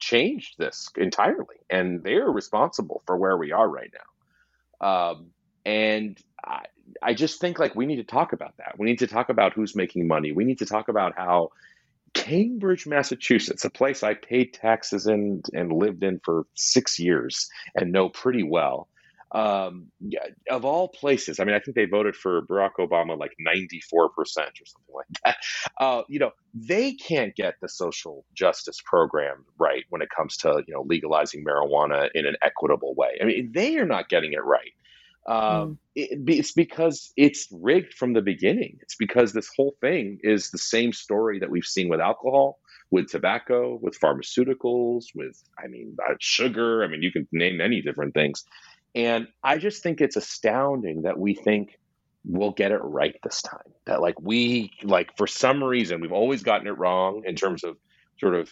changed 0.00 0.54
this 0.58 0.88
entirely, 0.96 1.56
and 1.70 2.02
they're 2.02 2.30
responsible 2.30 3.02
for 3.06 3.16
where 3.16 3.36
we 3.36 3.52
are 3.52 3.68
right 3.68 3.92
now. 3.92 4.00
Um, 4.86 5.30
and 5.64 6.18
I, 6.44 6.66
I 7.02 7.14
just 7.14 7.40
think 7.40 7.58
like 7.58 7.74
we 7.74 7.86
need 7.86 7.96
to 7.96 8.04
talk 8.04 8.32
about 8.32 8.56
that. 8.58 8.78
We 8.78 8.86
need 8.86 9.00
to 9.00 9.06
talk 9.06 9.28
about 9.28 9.52
who's 9.52 9.74
making 9.74 10.06
money. 10.06 10.32
We 10.32 10.44
need 10.44 10.58
to 10.58 10.66
talk 10.66 10.88
about 10.88 11.14
how 11.16 11.50
Cambridge, 12.14 12.86
Massachusetts, 12.86 13.64
a 13.64 13.70
place 13.70 14.02
I 14.02 14.14
paid 14.14 14.54
taxes 14.54 15.06
in 15.06 15.42
and 15.52 15.72
lived 15.72 16.02
in 16.02 16.20
for 16.24 16.46
six 16.54 16.98
years 16.98 17.48
and 17.74 17.92
know 17.92 18.08
pretty 18.08 18.42
well, 18.42 18.88
um, 19.32 19.88
yeah, 20.00 20.26
of 20.50 20.64
all 20.64 20.88
places, 20.88 21.40
I 21.40 21.44
mean, 21.44 21.54
I 21.54 21.58
think 21.58 21.74
they 21.74 21.86
voted 21.86 22.14
for 22.14 22.42
Barack 22.42 22.72
Obama 22.78 23.18
like 23.18 23.32
94% 23.46 23.90
or 23.90 24.24
something 24.26 24.94
like 24.94 25.06
that. 25.24 25.36
Uh, 25.78 26.02
you 26.08 26.18
know, 26.18 26.30
they 26.54 26.92
can't 26.92 27.34
get 27.34 27.54
the 27.60 27.68
social 27.68 28.24
justice 28.34 28.78
program 28.84 29.44
right 29.58 29.84
when 29.90 30.02
it 30.02 30.08
comes 30.16 30.36
to, 30.38 30.62
you 30.66 30.74
know, 30.74 30.82
legalizing 30.82 31.44
marijuana 31.44 32.08
in 32.14 32.26
an 32.26 32.36
equitable 32.42 32.94
way. 32.94 33.18
I 33.20 33.24
mean, 33.24 33.52
they 33.52 33.76
are 33.78 33.86
not 33.86 34.08
getting 34.08 34.32
it 34.32 34.44
right. 34.44 34.72
Um, 35.28 35.38
mm. 35.42 35.76
it, 35.96 36.20
it's 36.28 36.52
because 36.52 37.12
it's 37.16 37.48
rigged 37.50 37.94
from 37.94 38.12
the 38.12 38.22
beginning. 38.22 38.78
It's 38.82 38.94
because 38.94 39.32
this 39.32 39.50
whole 39.56 39.74
thing 39.80 40.20
is 40.22 40.50
the 40.50 40.58
same 40.58 40.92
story 40.92 41.40
that 41.40 41.50
we've 41.50 41.64
seen 41.64 41.88
with 41.88 42.00
alcohol, 42.00 42.60
with 42.92 43.10
tobacco, 43.10 43.76
with 43.82 43.98
pharmaceuticals, 43.98 45.06
with, 45.16 45.42
I 45.62 45.66
mean, 45.66 45.96
uh, 46.08 46.14
sugar. 46.20 46.84
I 46.84 46.88
mean, 46.88 47.02
you 47.02 47.10
can 47.10 47.26
name 47.32 47.56
many 47.56 47.82
different 47.82 48.14
things. 48.14 48.44
And 48.96 49.28
I 49.44 49.58
just 49.58 49.82
think 49.82 50.00
it's 50.00 50.16
astounding 50.16 51.02
that 51.02 51.18
we 51.18 51.34
think 51.34 51.78
we'll 52.24 52.50
get 52.50 52.72
it 52.72 52.80
right 52.82 53.14
this 53.22 53.42
time. 53.42 53.72
That 53.84 54.00
like 54.00 54.18
we 54.20 54.72
like 54.82 55.16
for 55.18 55.26
some 55.26 55.62
reason 55.62 56.00
we've 56.00 56.12
always 56.12 56.42
gotten 56.42 56.66
it 56.66 56.78
wrong 56.78 57.22
in 57.26 57.36
terms 57.36 57.62
of 57.62 57.76
sort 58.18 58.34
of 58.34 58.50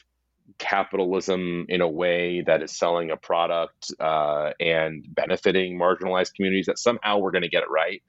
capitalism 0.58 1.64
in 1.70 1.80
a 1.80 1.88
way 1.88 2.42
that 2.42 2.62
is 2.62 2.76
selling 2.76 3.10
a 3.10 3.16
product 3.16 3.90
uh, 3.98 4.50
and 4.60 5.06
benefiting 5.08 5.78
marginalized 5.78 6.34
communities. 6.34 6.66
That 6.66 6.78
somehow 6.78 7.18
we're 7.18 7.32
going 7.32 7.42
to 7.42 7.48
get 7.48 7.62
it 7.62 7.70
right. 7.70 8.02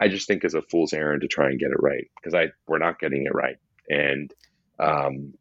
I 0.00 0.08
just 0.08 0.26
think 0.26 0.42
is 0.42 0.54
a 0.54 0.62
fool's 0.62 0.94
errand 0.94 1.20
to 1.20 1.28
try 1.28 1.46
and 1.46 1.60
get 1.60 1.70
it 1.70 1.80
right 1.80 2.10
because 2.16 2.34
I 2.34 2.46
we're 2.66 2.78
not 2.78 2.98
getting 2.98 3.26
it 3.26 3.34
right, 3.34 3.56
and 3.90 4.32
um, 4.78 5.34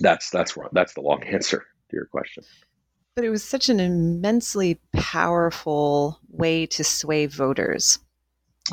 that's 0.00 0.30
that's 0.30 0.56
that's 0.72 0.94
the 0.94 1.02
long 1.02 1.22
answer 1.26 1.58
to 1.58 1.96
your 1.96 2.06
question. 2.06 2.44
But 3.16 3.24
it 3.24 3.30
was 3.30 3.42
such 3.42 3.68
an 3.68 3.80
immensely 3.80 4.78
powerful 4.92 6.20
way 6.28 6.66
to 6.66 6.84
sway 6.84 7.26
voters. 7.26 7.98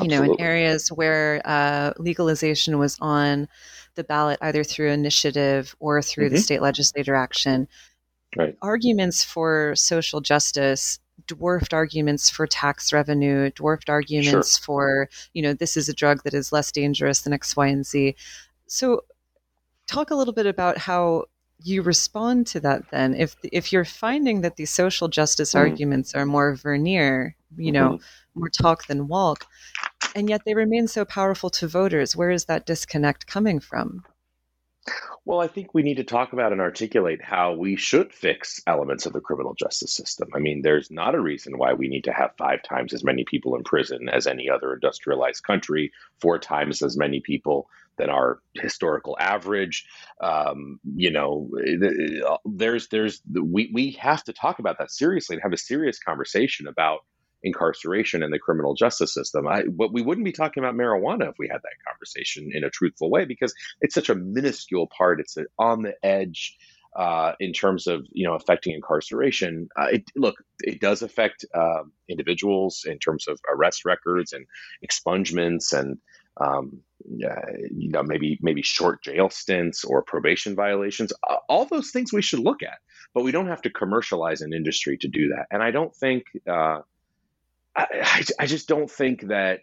You 0.00 0.04
Absolutely. 0.04 0.28
know, 0.28 0.34
in 0.34 0.40
areas 0.40 0.88
where 0.88 1.40
uh, 1.44 1.94
legalization 1.98 2.78
was 2.78 2.96
on 3.00 3.48
the 3.94 4.04
ballot 4.04 4.38
either 4.42 4.62
through 4.62 4.90
initiative 4.90 5.74
or 5.80 6.02
through 6.02 6.26
mm-hmm. 6.26 6.34
the 6.34 6.40
state 6.40 6.62
legislature 6.62 7.14
action, 7.14 7.68
right. 8.36 8.56
arguments 8.60 9.24
for 9.24 9.74
social 9.76 10.20
justice 10.20 10.98
dwarfed 11.26 11.72
arguments 11.72 12.30
for 12.30 12.46
tax 12.46 12.92
revenue, 12.92 13.50
dwarfed 13.50 13.88
arguments 13.88 14.58
sure. 14.58 14.64
for, 14.64 15.08
you 15.32 15.42
know, 15.42 15.54
this 15.54 15.76
is 15.76 15.88
a 15.88 15.94
drug 15.94 16.22
that 16.24 16.34
is 16.34 16.52
less 16.52 16.70
dangerous 16.72 17.22
than 17.22 17.32
X, 17.32 17.56
Y, 17.56 17.66
and 17.68 17.86
Z. 17.86 18.16
So, 18.66 19.04
talk 19.86 20.10
a 20.10 20.14
little 20.14 20.34
bit 20.34 20.46
about 20.46 20.78
how 20.78 21.24
you 21.64 21.82
respond 21.82 22.46
to 22.46 22.60
that 22.60 22.82
then 22.90 23.14
if 23.14 23.36
if 23.52 23.72
you're 23.72 23.84
finding 23.84 24.42
that 24.42 24.56
these 24.56 24.70
social 24.70 25.08
justice 25.08 25.54
mm. 25.54 25.58
arguments 25.58 26.14
are 26.14 26.26
more 26.26 26.54
vernier 26.54 27.34
you 27.56 27.72
know 27.72 27.90
mm-hmm. 27.90 28.40
more 28.40 28.50
talk 28.50 28.86
than 28.86 29.08
walk 29.08 29.46
and 30.14 30.28
yet 30.28 30.42
they 30.44 30.54
remain 30.54 30.86
so 30.86 31.04
powerful 31.04 31.50
to 31.50 31.66
voters 31.66 32.14
where 32.14 32.30
is 32.30 32.44
that 32.44 32.66
disconnect 32.66 33.26
coming 33.26 33.58
from 33.60 34.04
well, 35.24 35.40
I 35.40 35.46
think 35.46 35.72
we 35.72 35.82
need 35.82 35.96
to 35.96 36.04
talk 36.04 36.32
about 36.32 36.52
and 36.52 36.60
articulate 36.60 37.22
how 37.22 37.54
we 37.54 37.76
should 37.76 38.12
fix 38.12 38.60
elements 38.66 39.06
of 39.06 39.12
the 39.12 39.20
criminal 39.20 39.54
justice 39.54 39.94
system. 39.94 40.28
I 40.34 40.38
mean, 40.38 40.62
there's 40.62 40.90
not 40.90 41.14
a 41.14 41.20
reason 41.20 41.56
why 41.56 41.72
we 41.72 41.88
need 41.88 42.04
to 42.04 42.12
have 42.12 42.36
five 42.36 42.62
times 42.62 42.92
as 42.92 43.04
many 43.04 43.24
people 43.24 43.56
in 43.56 43.64
prison 43.64 44.08
as 44.10 44.26
any 44.26 44.50
other 44.50 44.74
industrialized 44.74 45.42
country, 45.44 45.92
four 46.20 46.38
times 46.38 46.82
as 46.82 46.96
many 46.96 47.20
people 47.20 47.68
than 47.96 48.10
our 48.10 48.40
historical 48.54 49.16
average. 49.18 49.86
Um, 50.20 50.80
you 50.94 51.10
know, 51.10 51.48
there's 52.44 52.88
there's 52.88 53.22
we 53.32 53.70
we 53.72 53.92
have 53.92 54.24
to 54.24 54.32
talk 54.32 54.58
about 54.58 54.78
that 54.78 54.90
seriously 54.90 55.36
and 55.36 55.42
have 55.42 55.52
a 55.52 55.58
serious 55.58 55.98
conversation 55.98 56.66
about 56.66 57.00
incarceration 57.44 58.22
and 58.22 58.32
the 58.32 58.38
criminal 58.38 58.74
justice 58.74 59.14
system. 59.14 59.46
I, 59.46 59.64
but 59.64 59.92
we 59.92 60.02
wouldn't 60.02 60.24
be 60.24 60.32
talking 60.32 60.64
about 60.64 60.74
marijuana 60.74 61.28
if 61.28 61.36
we 61.38 61.48
had 61.48 61.60
that 61.62 61.84
conversation 61.86 62.50
in 62.52 62.64
a 62.64 62.70
truthful 62.70 63.10
way 63.10 63.26
because 63.26 63.54
it's 63.80 63.94
such 63.94 64.08
a 64.08 64.14
minuscule 64.14 64.88
part. 64.96 65.20
It's 65.20 65.36
on 65.58 65.82
the 65.82 65.94
edge. 66.02 66.56
Uh, 66.96 67.32
in 67.40 67.52
terms 67.52 67.88
of 67.88 68.06
you 68.12 68.24
know 68.24 68.34
affecting 68.34 68.72
incarceration, 68.72 69.68
uh, 69.76 69.88
it, 69.90 70.04
look, 70.14 70.36
it 70.60 70.80
does 70.80 71.02
affect 71.02 71.44
uh, 71.52 71.82
individuals 72.08 72.84
in 72.86 73.00
terms 73.00 73.26
of 73.26 73.36
arrest 73.52 73.84
records 73.84 74.32
and 74.32 74.46
expungements 74.80 75.72
and 75.72 75.98
um, 76.40 76.78
you 77.04 77.90
know 77.90 78.04
maybe 78.04 78.38
maybe 78.42 78.62
short 78.62 79.02
jail 79.02 79.28
stints 79.28 79.82
or 79.82 80.04
probation 80.04 80.54
violations. 80.54 81.12
all 81.48 81.64
those 81.64 81.90
things 81.90 82.12
we 82.12 82.22
should 82.22 82.38
look 82.38 82.62
at, 82.62 82.78
but 83.12 83.24
we 83.24 83.32
don't 83.32 83.48
have 83.48 83.62
to 83.62 83.70
commercialize 83.70 84.40
an 84.40 84.52
industry 84.52 84.96
to 84.98 85.08
do 85.08 85.30
that. 85.30 85.46
And 85.50 85.64
I 85.64 85.72
don't 85.72 85.94
think 85.96 86.26
uh, 86.48 86.82
I, 87.76 88.24
I 88.40 88.46
just 88.46 88.68
don't 88.68 88.90
think 88.90 89.28
that 89.28 89.60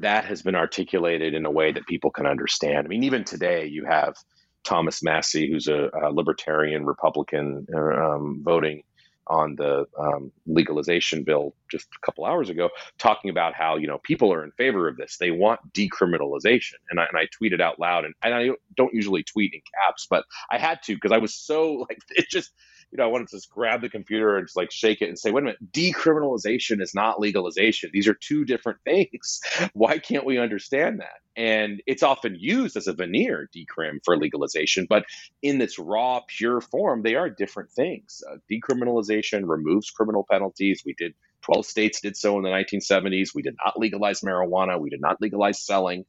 that 0.00 0.24
has 0.26 0.42
been 0.42 0.54
articulated 0.54 1.34
in 1.34 1.44
a 1.44 1.50
way 1.50 1.72
that 1.72 1.86
people 1.86 2.10
can 2.10 2.26
understand. 2.26 2.78
I 2.78 2.88
mean, 2.88 3.04
even 3.04 3.24
today, 3.24 3.66
you 3.66 3.84
have 3.84 4.16
Thomas 4.64 5.02
Massie, 5.02 5.50
who's 5.50 5.68
a, 5.68 5.90
a 6.02 6.10
libertarian 6.10 6.86
Republican, 6.86 7.66
uh, 7.74 7.78
um, 7.80 8.42
voting 8.44 8.82
on 9.26 9.56
the 9.56 9.86
um, 9.98 10.30
legalization 10.46 11.24
bill 11.24 11.54
just 11.70 11.86
a 11.86 12.06
couple 12.06 12.26
hours 12.26 12.50
ago, 12.50 12.68
talking 12.98 13.30
about 13.30 13.54
how 13.54 13.76
you 13.76 13.86
know 13.86 13.98
people 13.98 14.32
are 14.32 14.44
in 14.44 14.50
favor 14.52 14.88
of 14.88 14.96
this. 14.96 15.16
They 15.18 15.30
want 15.30 15.60
decriminalization, 15.72 16.74
and 16.90 17.00
I, 17.00 17.06
and 17.06 17.16
I 17.16 17.26
tweeted 17.26 17.60
out 17.60 17.78
loud, 17.78 18.04
and, 18.04 18.14
and 18.22 18.34
I 18.34 18.50
don't 18.76 18.94
usually 18.94 19.22
tweet 19.22 19.54
in 19.54 19.60
caps, 19.82 20.06
but 20.08 20.24
I 20.50 20.58
had 20.58 20.82
to 20.84 20.94
because 20.94 21.12
I 21.12 21.18
was 21.18 21.34
so 21.34 21.72
like 21.88 21.98
it 22.10 22.26
just 22.28 22.50
you 22.94 22.98
know, 22.98 23.08
I 23.08 23.10
wanted 23.10 23.26
to 23.28 23.36
just 23.38 23.50
grab 23.50 23.80
the 23.80 23.88
computer 23.88 24.36
and 24.36 24.46
just 24.46 24.56
like 24.56 24.70
shake 24.70 25.02
it 25.02 25.08
and 25.08 25.18
say, 25.18 25.32
wait 25.32 25.42
a 25.42 25.46
minute, 25.46 25.72
decriminalization 25.72 26.80
is 26.80 26.94
not 26.94 27.18
legalization. 27.18 27.90
These 27.92 28.06
are 28.06 28.14
two 28.14 28.44
different 28.44 28.78
things. 28.84 29.40
Why 29.72 29.98
can't 29.98 30.24
we 30.24 30.38
understand 30.38 31.00
that? 31.00 31.18
And 31.34 31.82
it's 31.88 32.04
often 32.04 32.36
used 32.38 32.76
as 32.76 32.86
a 32.86 32.92
veneer, 32.92 33.50
decrim, 33.52 33.98
for 34.04 34.16
legalization, 34.16 34.86
but 34.88 35.06
in 35.42 35.60
its 35.60 35.76
raw, 35.76 36.20
pure 36.28 36.60
form, 36.60 37.02
they 37.02 37.16
are 37.16 37.28
different 37.28 37.72
things. 37.72 38.22
Uh, 38.30 38.36
decriminalization 38.48 39.42
removes 39.44 39.90
criminal 39.90 40.24
penalties. 40.30 40.84
We 40.86 40.94
did 40.94 41.14
12 41.42 41.66
states 41.66 42.00
did 42.00 42.16
so 42.16 42.36
in 42.36 42.44
the 42.44 42.50
1970s. 42.50 43.34
We 43.34 43.42
did 43.42 43.56
not 43.64 43.76
legalize 43.76 44.20
marijuana. 44.20 44.78
We 44.78 44.90
did 44.90 45.00
not 45.00 45.20
legalize 45.20 45.60
selling. 45.60 46.04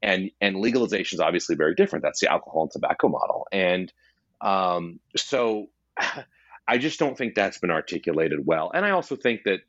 And, 0.00 0.30
and 0.40 0.56
legalization 0.56 1.16
is 1.16 1.20
obviously 1.20 1.56
very 1.56 1.74
different. 1.74 2.02
That's 2.02 2.20
the 2.20 2.32
alcohol 2.32 2.62
and 2.62 2.70
tobacco 2.70 3.08
model. 3.08 3.46
And 3.52 3.92
um, 4.40 5.00
so 5.14 5.68
I 6.68 6.78
just 6.78 6.98
don't 6.98 7.16
think 7.16 7.34
that's 7.34 7.58
been 7.58 7.70
articulated 7.70 8.40
well. 8.44 8.70
And 8.72 8.84
I 8.84 8.90
also 8.90 9.16
think 9.16 9.42
that 9.44 9.60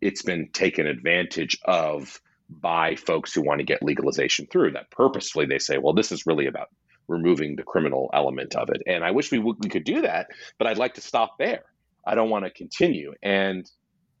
it's 0.00 0.22
been 0.22 0.50
taken 0.52 0.86
advantage 0.86 1.58
of 1.64 2.20
by 2.48 2.94
folks 2.94 3.32
who 3.32 3.42
want 3.42 3.60
to 3.60 3.64
get 3.64 3.82
legalization 3.82 4.46
through 4.46 4.72
that 4.72 4.90
purposefully 4.90 5.46
they 5.46 5.58
say, 5.58 5.78
well, 5.78 5.94
this 5.94 6.12
is 6.12 6.26
really 6.26 6.46
about 6.46 6.68
removing 7.08 7.56
the 7.56 7.62
criminal 7.62 8.10
element 8.12 8.54
of 8.54 8.68
it. 8.70 8.82
And 8.86 9.02
I 9.04 9.10
wish 9.10 9.30
we, 9.30 9.38
w- 9.38 9.56
we 9.58 9.68
could 9.68 9.84
do 9.84 10.02
that, 10.02 10.28
but 10.58 10.66
I'd 10.66 10.78
like 10.78 10.94
to 10.94 11.00
stop 11.00 11.38
there. 11.38 11.64
I 12.06 12.14
don't 12.14 12.30
want 12.30 12.44
to 12.44 12.50
continue. 12.50 13.14
And, 13.22 13.68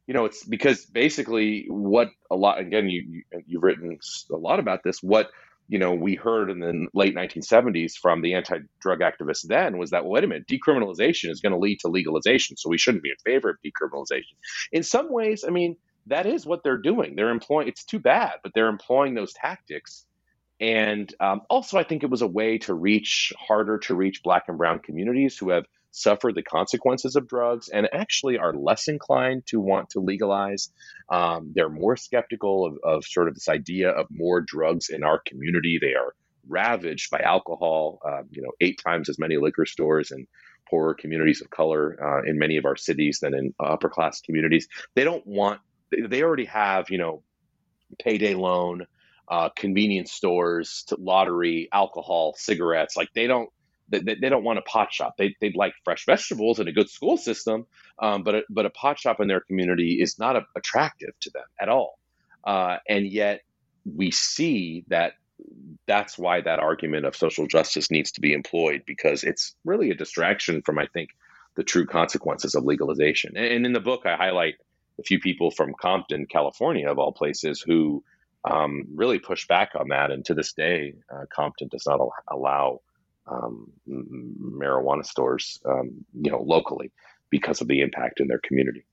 you 0.06 0.14
know, 0.14 0.24
it's 0.24 0.44
because 0.44 0.84
basically 0.86 1.66
what 1.68 2.08
a 2.30 2.36
lot, 2.36 2.58
again, 2.58 2.88
you, 2.88 3.04
you, 3.06 3.22
you've 3.46 3.62
written 3.62 3.98
a 4.32 4.36
lot 4.36 4.58
about 4.58 4.82
this, 4.82 5.02
what 5.02 5.28
you 5.68 5.78
know, 5.78 5.94
we 5.94 6.14
heard 6.14 6.50
in 6.50 6.60
the 6.60 6.86
late 6.92 7.14
1970s 7.14 7.92
from 8.00 8.20
the 8.20 8.34
anti-drug 8.34 9.00
activists 9.00 9.46
then 9.46 9.78
was 9.78 9.90
that, 9.90 10.04
well, 10.04 10.12
wait 10.12 10.24
a 10.24 10.26
minute, 10.26 10.46
decriminalization 10.46 11.30
is 11.30 11.40
going 11.40 11.52
to 11.52 11.58
lead 11.58 11.80
to 11.80 11.88
legalization, 11.88 12.56
so 12.56 12.68
we 12.68 12.78
shouldn't 12.78 13.02
be 13.02 13.10
in 13.10 13.16
favor 13.24 13.50
of 13.50 13.56
decriminalization. 13.64 14.34
In 14.72 14.82
some 14.82 15.10
ways, 15.10 15.44
I 15.46 15.50
mean, 15.50 15.76
that 16.06 16.26
is 16.26 16.44
what 16.44 16.62
they're 16.62 16.76
doing. 16.78 17.16
They're 17.16 17.30
employing. 17.30 17.68
It's 17.68 17.84
too 17.84 17.98
bad, 17.98 18.32
but 18.42 18.52
they're 18.54 18.68
employing 18.68 19.14
those 19.14 19.32
tactics. 19.32 20.04
And 20.60 21.12
um, 21.18 21.40
also, 21.48 21.78
I 21.78 21.84
think 21.84 22.02
it 22.02 22.10
was 22.10 22.22
a 22.22 22.26
way 22.26 22.58
to 22.58 22.74
reach 22.74 23.32
harder 23.38 23.78
to 23.78 23.94
reach 23.94 24.22
Black 24.22 24.44
and 24.48 24.58
Brown 24.58 24.80
communities 24.80 25.36
who 25.38 25.48
have 25.48 25.64
suffer 25.94 26.32
the 26.32 26.42
consequences 26.42 27.14
of 27.14 27.28
drugs 27.28 27.68
and 27.68 27.88
actually 27.92 28.36
are 28.36 28.52
less 28.52 28.88
inclined 28.88 29.46
to 29.46 29.60
want 29.60 29.90
to 29.90 30.00
legalize. 30.00 30.72
Um, 31.08 31.52
they're 31.54 31.68
more 31.68 31.96
skeptical 31.96 32.66
of, 32.66 32.78
of, 32.82 33.04
sort 33.04 33.28
of 33.28 33.34
this 33.34 33.48
idea 33.48 33.90
of 33.90 34.06
more 34.10 34.40
drugs 34.40 34.88
in 34.88 35.04
our 35.04 35.20
community. 35.24 35.78
They 35.80 35.94
are 35.94 36.14
ravaged 36.48 37.10
by 37.10 37.20
alcohol, 37.20 38.00
uh, 38.04 38.22
you 38.30 38.42
know, 38.42 38.50
eight 38.60 38.80
times 38.84 39.08
as 39.08 39.20
many 39.20 39.36
liquor 39.36 39.66
stores 39.66 40.10
in 40.10 40.26
poorer 40.68 40.94
communities 40.94 41.40
of 41.40 41.50
color 41.50 41.96
uh, 42.02 42.28
in 42.28 42.38
many 42.38 42.56
of 42.56 42.64
our 42.64 42.76
cities 42.76 43.20
than 43.20 43.32
in 43.32 43.54
upper 43.60 43.88
class 43.88 44.20
communities. 44.20 44.66
They 44.96 45.04
don't 45.04 45.24
want, 45.24 45.60
they 45.90 46.22
already 46.22 46.46
have, 46.46 46.90
you 46.90 46.98
know, 46.98 47.22
payday 48.00 48.34
loan, 48.34 48.86
uh, 49.28 49.50
convenience 49.50 50.10
stores, 50.10 50.84
lottery, 50.98 51.68
alcohol, 51.72 52.34
cigarettes. 52.36 52.96
Like 52.96 53.10
they 53.14 53.28
don't, 53.28 53.48
they, 53.88 54.00
they 54.00 54.28
don't 54.28 54.44
want 54.44 54.58
a 54.58 54.62
pot 54.62 54.92
shop. 54.92 55.16
They, 55.16 55.36
they'd 55.40 55.56
like 55.56 55.74
fresh 55.84 56.06
vegetables 56.06 56.58
and 56.58 56.68
a 56.68 56.72
good 56.72 56.88
school 56.88 57.16
system, 57.16 57.66
um, 57.98 58.22
but, 58.22 58.34
a, 58.34 58.42
but 58.48 58.66
a 58.66 58.70
pot 58.70 58.98
shop 58.98 59.20
in 59.20 59.28
their 59.28 59.40
community 59.40 60.00
is 60.00 60.18
not 60.18 60.36
a, 60.36 60.42
attractive 60.56 61.12
to 61.20 61.30
them 61.30 61.44
at 61.60 61.68
all. 61.68 61.98
Uh, 62.44 62.78
and 62.88 63.06
yet 63.06 63.42
we 63.84 64.10
see 64.10 64.84
that 64.88 65.14
that's 65.86 66.16
why 66.18 66.40
that 66.40 66.58
argument 66.58 67.06
of 67.06 67.16
social 67.16 67.46
justice 67.46 67.90
needs 67.90 68.12
to 68.12 68.20
be 68.20 68.32
employed 68.32 68.82
because 68.86 69.24
it's 69.24 69.54
really 69.64 69.90
a 69.90 69.94
distraction 69.94 70.62
from, 70.62 70.78
I 70.78 70.86
think, 70.86 71.10
the 71.56 71.64
true 71.64 71.86
consequences 71.86 72.54
of 72.54 72.64
legalization. 72.64 73.36
And, 73.36 73.46
and 73.46 73.66
in 73.66 73.72
the 73.72 73.80
book, 73.80 74.06
I 74.06 74.16
highlight 74.16 74.54
a 74.98 75.02
few 75.02 75.18
people 75.18 75.50
from 75.50 75.74
Compton, 75.74 76.26
California, 76.26 76.90
of 76.90 76.98
all 76.98 77.12
places, 77.12 77.60
who 77.60 78.04
um, 78.44 78.84
really 78.94 79.18
push 79.18 79.46
back 79.46 79.72
on 79.78 79.88
that. 79.88 80.10
And 80.10 80.24
to 80.26 80.34
this 80.34 80.52
day, 80.52 80.94
uh, 81.12 81.24
Compton 81.30 81.68
does 81.68 81.86
not 81.86 82.00
al- 82.00 82.14
allow 82.28 82.80
um, 83.26 83.72
marijuana 83.88 85.04
stores, 85.04 85.60
um, 85.66 86.04
you 86.12 86.30
know, 86.30 86.42
locally 86.42 86.90
because 87.30 87.60
of 87.60 87.68
the 87.68 87.80
impact 87.80 88.20
in 88.20 88.28
their 88.28 88.40
community. 88.46 88.84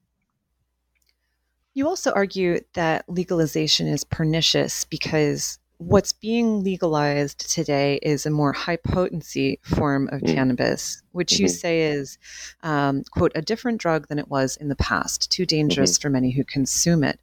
You 1.74 1.88
also 1.88 2.12
argue 2.12 2.60
that 2.74 3.06
legalization 3.08 3.88
is 3.88 4.04
pernicious 4.04 4.84
because 4.84 5.58
what's 5.78 6.14
being 6.14 6.64
legalized 6.64 7.50
today 7.52 7.98
is 8.04 8.26
a 8.26 8.30
more 8.30 8.54
high 8.54 8.76
potency 8.76 9.60
form 9.64 10.08
of 10.12 10.22
mm. 10.22 10.34
cannabis, 10.34 11.02
which 11.12 11.34
mm-hmm. 11.34 11.44
you 11.44 11.50
say 11.50 11.82
is, 11.82 12.18
um, 12.62 13.04
quote, 13.12 13.32
a 13.36 13.42
different 13.42 13.82
drug 13.82 14.08
than 14.08 14.20
it 14.20 14.28
was 14.28 14.58
in 14.58 14.70
the 14.70 14.76
past, 14.76 15.32
too 15.32 15.46
dangerous 15.46 15.94
mm-hmm. 15.98 16.02
for 16.02 16.10
many 16.10 16.32
who 16.32 16.44
consume 16.44 17.04
it. 17.04 17.20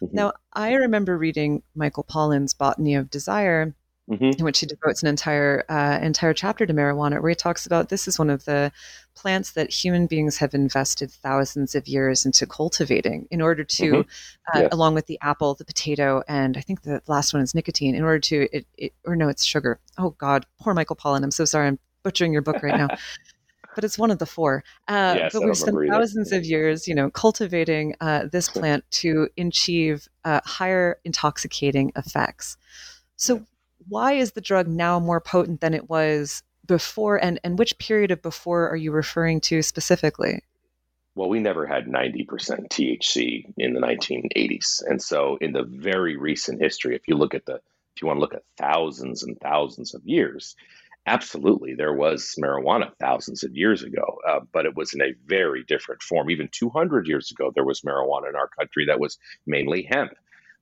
Mm-hmm. 0.00 0.14
Now, 0.14 0.32
I 0.52 0.74
remember 0.74 1.18
reading 1.18 1.62
Michael 1.74 2.04
Pollan's 2.04 2.54
Botany 2.54 2.94
of 2.94 3.10
Desire, 3.10 3.74
mm-hmm. 4.10 4.38
in 4.38 4.44
which 4.44 4.60
he 4.60 4.66
devotes 4.66 5.02
an 5.02 5.08
entire 5.08 5.64
uh, 5.68 5.98
entire 6.02 6.34
chapter 6.34 6.66
to 6.66 6.72
marijuana, 6.72 7.20
where 7.20 7.30
he 7.30 7.34
talks 7.34 7.66
about 7.66 7.88
this 7.88 8.08
is 8.08 8.18
one 8.18 8.30
of 8.30 8.44
the 8.44 8.72
plants 9.14 9.52
that 9.52 9.70
human 9.70 10.06
beings 10.06 10.36
have 10.38 10.54
invested 10.54 11.10
thousands 11.10 11.74
of 11.74 11.88
years 11.88 12.26
into 12.26 12.46
cultivating 12.46 13.26
in 13.30 13.40
order 13.40 13.64
to, 13.64 13.92
mm-hmm. 13.92 14.58
uh, 14.58 14.68
along 14.72 14.94
with 14.94 15.06
the 15.06 15.18
apple, 15.22 15.54
the 15.54 15.64
potato, 15.64 16.22
and 16.28 16.56
I 16.56 16.60
think 16.60 16.82
the 16.82 17.02
last 17.06 17.32
one 17.32 17.42
is 17.42 17.54
nicotine, 17.54 17.94
in 17.94 18.04
order 18.04 18.20
to 18.20 18.48
it, 18.52 18.66
it 18.76 18.92
or 19.04 19.16
no, 19.16 19.28
it's 19.28 19.44
sugar. 19.44 19.80
Oh 19.98 20.10
God, 20.10 20.46
poor 20.60 20.74
Michael 20.74 20.96
Pollan. 20.96 21.22
I'm 21.22 21.30
so 21.30 21.44
sorry. 21.44 21.68
I'm 21.68 21.78
butchering 22.02 22.32
your 22.32 22.42
book 22.42 22.62
right 22.62 22.76
now. 22.76 22.88
but 23.76 23.84
it's 23.84 23.98
one 23.98 24.10
of 24.10 24.18
the 24.18 24.26
four. 24.26 24.64
Uh, 24.88 25.14
yes, 25.18 25.32
but 25.32 25.44
we've 25.44 25.56
spent 25.56 25.76
thousands 25.88 26.32
of 26.32 26.44
years, 26.44 26.88
you 26.88 26.94
know, 26.94 27.10
cultivating 27.10 27.94
uh, 28.00 28.24
this 28.32 28.48
plant 28.56 28.84
to 28.90 29.28
achieve 29.38 30.08
uh, 30.24 30.40
higher 30.44 30.98
intoxicating 31.04 31.92
effects. 31.94 32.56
So, 33.16 33.44
why 33.88 34.12
is 34.12 34.32
the 34.32 34.40
drug 34.40 34.68
now 34.68 34.98
more 34.98 35.20
potent 35.20 35.60
than 35.60 35.74
it 35.74 35.88
was 35.88 36.42
before? 36.66 37.22
And, 37.22 37.40
and 37.44 37.58
which 37.58 37.78
period 37.78 38.10
of 38.10 38.22
before 38.22 38.68
are 38.68 38.76
you 38.76 38.92
referring 38.92 39.40
to 39.42 39.62
specifically? 39.62 40.40
Well 41.14 41.30
we 41.30 41.40
never 41.40 41.66
had 41.66 41.86
90% 41.86 42.26
thc 42.68 43.52
in 43.56 43.72
the 43.72 43.80
1980s 43.80 44.82
and 44.86 45.00
so 45.00 45.38
in 45.40 45.52
the 45.52 45.62
very 45.62 46.14
recent 46.16 46.60
history 46.60 46.94
if 46.94 47.08
you 47.08 47.16
look 47.16 47.34
at 47.34 47.46
the 47.46 47.54
if 47.54 48.02
you 48.02 48.08
want 48.08 48.18
to 48.18 48.20
look 48.20 48.34
at 48.34 48.42
thousands 48.58 49.22
and 49.22 49.40
thousands 49.40 49.94
of 49.94 50.02
years 50.04 50.54
absolutely 51.06 51.74
there 51.74 51.94
was 51.94 52.34
marijuana 52.38 52.90
thousands 53.00 53.44
of 53.44 53.56
years 53.56 53.82
ago 53.82 54.18
uh, 54.28 54.40
but 54.52 54.66
it 54.66 54.76
was 54.76 54.92
in 54.92 55.00
a 55.00 55.14
very 55.24 55.64
different 55.64 56.02
form. 56.02 56.28
Even 56.28 56.50
200 56.52 57.08
years 57.08 57.30
ago 57.30 57.50
there 57.54 57.64
was 57.64 57.80
marijuana 57.80 58.28
in 58.28 58.36
our 58.36 58.48
country 58.48 58.84
that 58.84 59.00
was 59.00 59.16
mainly 59.46 59.88
hemp 59.90 60.12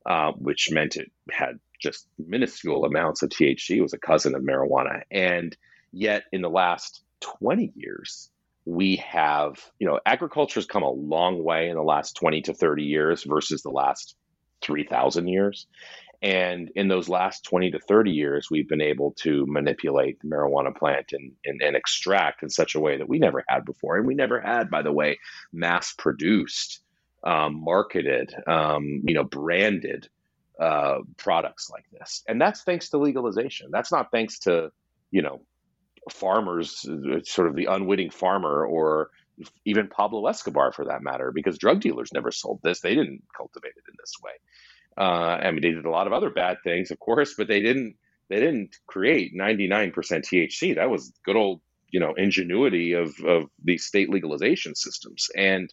uh, 0.06 0.30
which 0.32 0.70
meant 0.70 0.96
it 0.96 1.10
had 1.32 1.58
just 1.80 2.08
minuscule 2.18 2.84
amounts 2.84 3.22
of 3.22 3.30
THC. 3.30 3.80
Was 3.80 3.92
a 3.92 3.98
cousin 3.98 4.34
of 4.34 4.42
marijuana. 4.42 5.02
And 5.10 5.56
yet, 5.92 6.24
in 6.32 6.42
the 6.42 6.50
last 6.50 7.02
20 7.20 7.72
years, 7.74 8.30
we 8.64 8.96
have, 8.96 9.62
you 9.78 9.86
know, 9.86 10.00
agriculture 10.06 10.58
has 10.58 10.66
come 10.66 10.82
a 10.82 10.90
long 10.90 11.42
way 11.42 11.68
in 11.68 11.76
the 11.76 11.82
last 11.82 12.16
20 12.16 12.42
to 12.42 12.54
30 12.54 12.82
years 12.82 13.24
versus 13.24 13.62
the 13.62 13.70
last 13.70 14.16
3,000 14.62 15.28
years. 15.28 15.66
And 16.22 16.70
in 16.74 16.88
those 16.88 17.10
last 17.10 17.44
20 17.44 17.72
to 17.72 17.78
30 17.78 18.10
years, 18.10 18.48
we've 18.50 18.68
been 18.68 18.80
able 18.80 19.12
to 19.18 19.44
manipulate 19.46 20.18
the 20.20 20.28
marijuana 20.28 20.74
plant 20.74 21.12
and, 21.12 21.32
and, 21.44 21.60
and 21.60 21.76
extract 21.76 22.42
in 22.42 22.48
such 22.48 22.74
a 22.74 22.80
way 22.80 22.96
that 22.96 23.08
we 23.08 23.18
never 23.18 23.44
had 23.46 23.66
before. 23.66 23.98
And 23.98 24.06
we 24.06 24.14
never 24.14 24.40
had, 24.40 24.70
by 24.70 24.80
the 24.80 24.92
way, 24.92 25.18
mass 25.52 25.92
produced, 25.92 26.80
um, 27.24 27.62
marketed, 27.62 28.34
um, 28.46 29.02
you 29.04 29.12
know, 29.12 29.24
branded 29.24 30.08
uh, 30.60 30.98
products 31.16 31.70
like 31.70 31.84
this. 31.90 32.22
And 32.28 32.40
that's 32.40 32.62
thanks 32.62 32.90
to 32.90 32.98
legalization. 32.98 33.68
That's 33.70 33.92
not 33.92 34.10
thanks 34.10 34.40
to, 34.40 34.70
you 35.10 35.22
know, 35.22 35.40
farmers, 36.10 36.86
uh, 36.88 37.20
sort 37.24 37.48
of 37.48 37.56
the 37.56 37.66
unwitting 37.66 38.10
farmer 38.10 38.64
or 38.64 39.10
even 39.64 39.88
Pablo 39.88 40.26
Escobar 40.26 40.72
for 40.72 40.84
that 40.84 41.02
matter, 41.02 41.32
because 41.32 41.58
drug 41.58 41.80
dealers 41.80 42.12
never 42.12 42.30
sold 42.30 42.60
this. 42.62 42.80
They 42.80 42.94
didn't 42.94 43.22
cultivate 43.36 43.72
it 43.76 43.84
in 43.88 43.94
this 43.98 44.12
way. 44.22 44.32
Uh, 44.96 45.40
I 45.42 45.50
mean, 45.50 45.62
they 45.62 45.72
did 45.72 45.86
a 45.86 45.90
lot 45.90 46.06
of 46.06 46.12
other 46.12 46.30
bad 46.30 46.58
things, 46.62 46.90
of 46.90 47.00
course, 47.00 47.34
but 47.36 47.48
they 47.48 47.60
didn't. 47.60 47.96
They 48.30 48.40
didn't 48.40 48.76
create 48.86 49.34
99% 49.36 49.92
THC. 49.92 50.76
That 50.76 50.88
was 50.88 51.12
good 51.26 51.36
old, 51.36 51.60
you 51.90 52.00
know, 52.00 52.14
ingenuity 52.14 52.94
of 52.94 53.12
of 53.20 53.50
these 53.62 53.84
state 53.84 54.08
legalization 54.08 54.74
systems. 54.74 55.28
And 55.36 55.72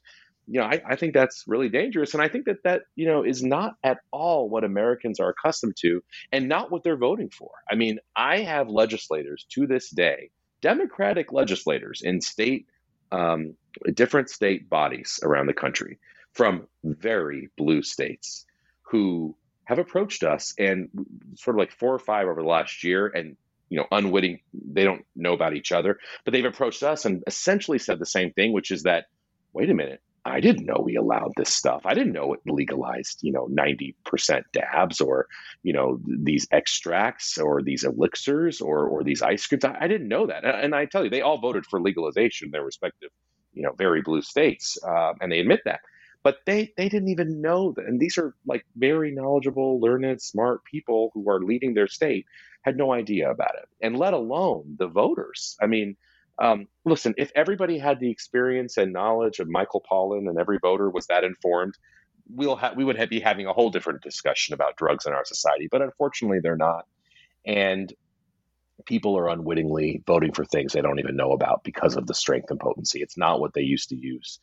you 0.52 0.60
know, 0.60 0.66
I, 0.66 0.82
I, 0.86 0.96
think 0.98 1.14
that's 1.14 1.46
really 1.48 1.70
dangerous. 1.70 2.14
And 2.14 2.22
I 2.22 2.28
think 2.28 2.46
that 2.46 2.64
that, 2.66 2.82
you 2.98 3.08
know, 3.08 3.24
is 3.24 3.42
not 3.42 3.76
at 3.86 4.00
all 4.12 4.50
what 4.50 4.66
Americans 4.66 5.22
are 5.22 5.30
accustomed 5.30 5.78
to 5.78 6.04
and 6.34 6.50
not 6.50 6.70
what 6.70 6.84
they're 6.84 6.98
voting 6.98 7.30
for. 7.30 7.52
I 7.72 7.76
mean, 7.76 8.00
I 8.18 8.40
have 8.40 8.68
legislators 8.68 9.46
to 9.54 9.66
this 9.66 9.90
day, 9.90 10.30
Democratic 10.62 11.32
legislators 11.32 12.02
in 12.04 12.20
state, 12.20 12.68
um, 13.14 13.56
different 13.94 14.30
state 14.30 14.70
bodies 14.70 15.22
around 15.24 15.48
the 15.48 15.54
country 15.54 16.00
from 16.34 16.68
very 16.84 17.50
blue 17.58 17.82
states 17.82 18.46
who 18.82 19.38
have 19.64 19.80
approached 19.80 20.24
us 20.24 20.54
and 20.60 20.90
sort 21.36 21.56
of 21.56 21.60
like 21.60 21.72
four 21.72 21.96
or 21.96 22.00
five 22.00 22.28
over 22.28 22.42
the 22.42 22.48
last 22.48 22.84
year 22.84 23.08
and 23.08 23.38
you 23.70 23.78
know 23.78 23.86
unwitting 23.90 24.40
they 24.54 24.84
don't 24.84 25.06
know 25.16 25.32
about 25.32 25.56
each 25.56 25.72
other 25.72 25.98
but 26.26 26.34
they've 26.34 26.44
approached 26.44 26.84
us 26.84 27.06
and 27.06 27.24
essentially 27.26 27.80
said 27.80 28.00
the 28.00 28.06
same 28.06 28.34
thing 28.34 28.52
which 28.52 28.72
is 28.72 28.84
that 28.84 29.06
wait 29.54 29.70
a 29.70 29.74
minute 29.74 30.02
I 30.24 30.40
didn't 30.40 30.66
know 30.66 30.82
we 30.84 30.96
allowed 30.96 31.32
this 31.36 31.54
stuff. 31.54 31.82
I 31.86 31.96
didn't 31.96 32.14
know 32.14 32.34
it 32.34 32.42
legalized, 32.46 33.20
you 33.24 33.32
know, 33.32 33.48
90% 33.48 34.44
dabs 34.54 35.02
or, 35.02 35.28
you 35.64 35.74
know, 35.74 36.00
these 36.06 36.48
extracts 36.52 37.40
or 37.40 37.64
these 37.64 37.84
elixirs 37.84 38.62
or, 38.62 38.88
or 38.88 39.04
these 39.04 39.24
ice 39.24 39.48
creams. 39.48 39.66
I, 39.66 39.78
I 39.82 39.88
didn't 39.88 40.08
know 40.08 40.28
that. 40.28 40.46
And 40.46 40.76
I 40.76 40.86
tell 40.86 41.04
you, 41.04 41.10
they 41.10 41.22
all 41.22 41.40
voted 41.40 41.66
for 41.66 41.82
legalization 41.82 42.48
in 42.48 42.52
their 42.52 42.64
respective, 42.64 43.10
you 43.54 43.64
know, 43.64 43.72
very 43.72 44.02
blue 44.04 44.22
states. 44.22 44.78
Uh, 44.88 45.14
and 45.20 45.32
they 45.32 45.40
admit 45.40 45.62
that. 45.66 45.80
But 46.24 46.38
they, 46.46 46.72
they 46.78 46.88
didn't 46.88 47.10
even 47.10 47.42
know 47.42 47.74
that. 47.76 47.86
And 47.86 48.00
these 48.00 48.20
are 48.20 48.36
like 48.46 48.64
very 48.76 49.12
knowledgeable, 49.12 49.82
learned, 49.82 50.22
smart 50.22 50.64
people 50.66 51.10
who 51.16 51.28
are 51.32 51.42
leading 51.42 51.74
their 51.74 51.88
state 51.88 52.28
had 52.62 52.78
no 52.78 52.94
idea 52.94 53.32
about 53.32 53.56
it. 53.56 53.68
And 53.82 53.98
let 53.98 54.14
alone 54.14 54.76
the 54.78 54.88
voters. 54.88 55.58
I 55.60 55.66
mean, 55.66 55.98
um, 56.42 56.68
listen, 56.86 57.14
if 57.18 57.32
everybody 57.36 57.78
had 57.78 58.00
the 58.00 58.10
experience 58.10 58.78
and 58.78 58.92
knowledge 58.92 59.40
of 59.40 59.48
Michael 59.48 59.84
Pollan 59.90 60.28
and 60.28 60.40
every 60.40 60.58
voter 60.60 60.90
was 60.90 61.06
that 61.06 61.24
informed, 61.24 61.76
we'll 62.28 62.56
ha- 62.56 62.74
we 62.76 62.84
would 62.84 62.98
have, 62.98 63.10
be 63.10 63.20
having 63.20 63.46
a 63.46 63.54
whole 63.54 63.70
different 63.70 64.02
discussion 64.02 64.56
about 64.56 64.76
drugs 64.76 65.06
in 65.06 65.14
our 65.14 65.24
society. 65.24 65.68
But 65.70 65.84
unfortunately, 65.84 66.40
they're 66.42 66.58
not, 66.58 66.88
and 67.46 67.94
people 68.88 69.16
are 69.20 69.30
unwittingly 69.30 70.02
voting 70.08 70.34
for 70.34 70.44
things 70.44 70.74
they 70.74 70.82
don't 70.82 71.00
even 71.00 71.16
know 71.16 71.34
about 71.34 71.64
because 71.64 71.96
of 71.96 72.08
the 72.08 72.16
strength 72.16 72.50
and 72.50 72.60
potency. 72.60 73.02
It's 73.04 73.20
not 73.20 73.40
what 73.40 73.54
they 73.54 73.62
used 73.62 73.90
to 73.90 73.96
use, 73.96 74.40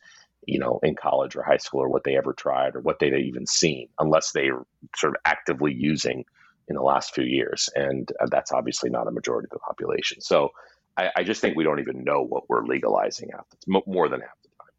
you 0.47 0.59
know, 0.59 0.79
in 0.81 0.95
college 0.95 1.35
or 1.35 1.43
high 1.43 1.57
school, 1.57 1.81
or 1.81 1.89
what 1.89 2.05
they 2.05 2.17
ever 2.17 2.31
tried, 2.31 2.77
or 2.77 2.79
what 2.79 2.99
they'd 2.99 3.13
even 3.13 3.45
seen, 3.45 3.89
unless 3.99 4.31
they're 4.31 4.63
sort 4.95 5.15
of 5.15 5.21
actively 5.25 5.73
using 5.73 6.23
in 6.69 6.75
the 6.75 6.81
last 6.81 7.13
few 7.13 7.25
years, 7.25 7.67
and 7.75 8.09
uh, 8.21 8.27
that's 8.29 8.53
obviously 8.53 8.89
not 8.89 9.07
a 9.07 9.11
majority 9.11 9.47
of 9.47 9.49
the 9.49 9.59
population. 9.59 10.21
So 10.21 10.51
I, 10.97 11.09
I 11.17 11.23
just 11.23 11.41
think 11.41 11.55
we 11.55 11.63
don't 11.63 11.79
even 11.79 12.03
know 12.03 12.21
what 12.21 12.49
we're 12.49 12.65
legalizing 12.65 13.29
half 13.33 13.45
the, 13.49 13.81
more 13.85 14.09
than 14.09 14.21
half 14.21 14.41
the 14.43 14.49
time. 14.59 14.73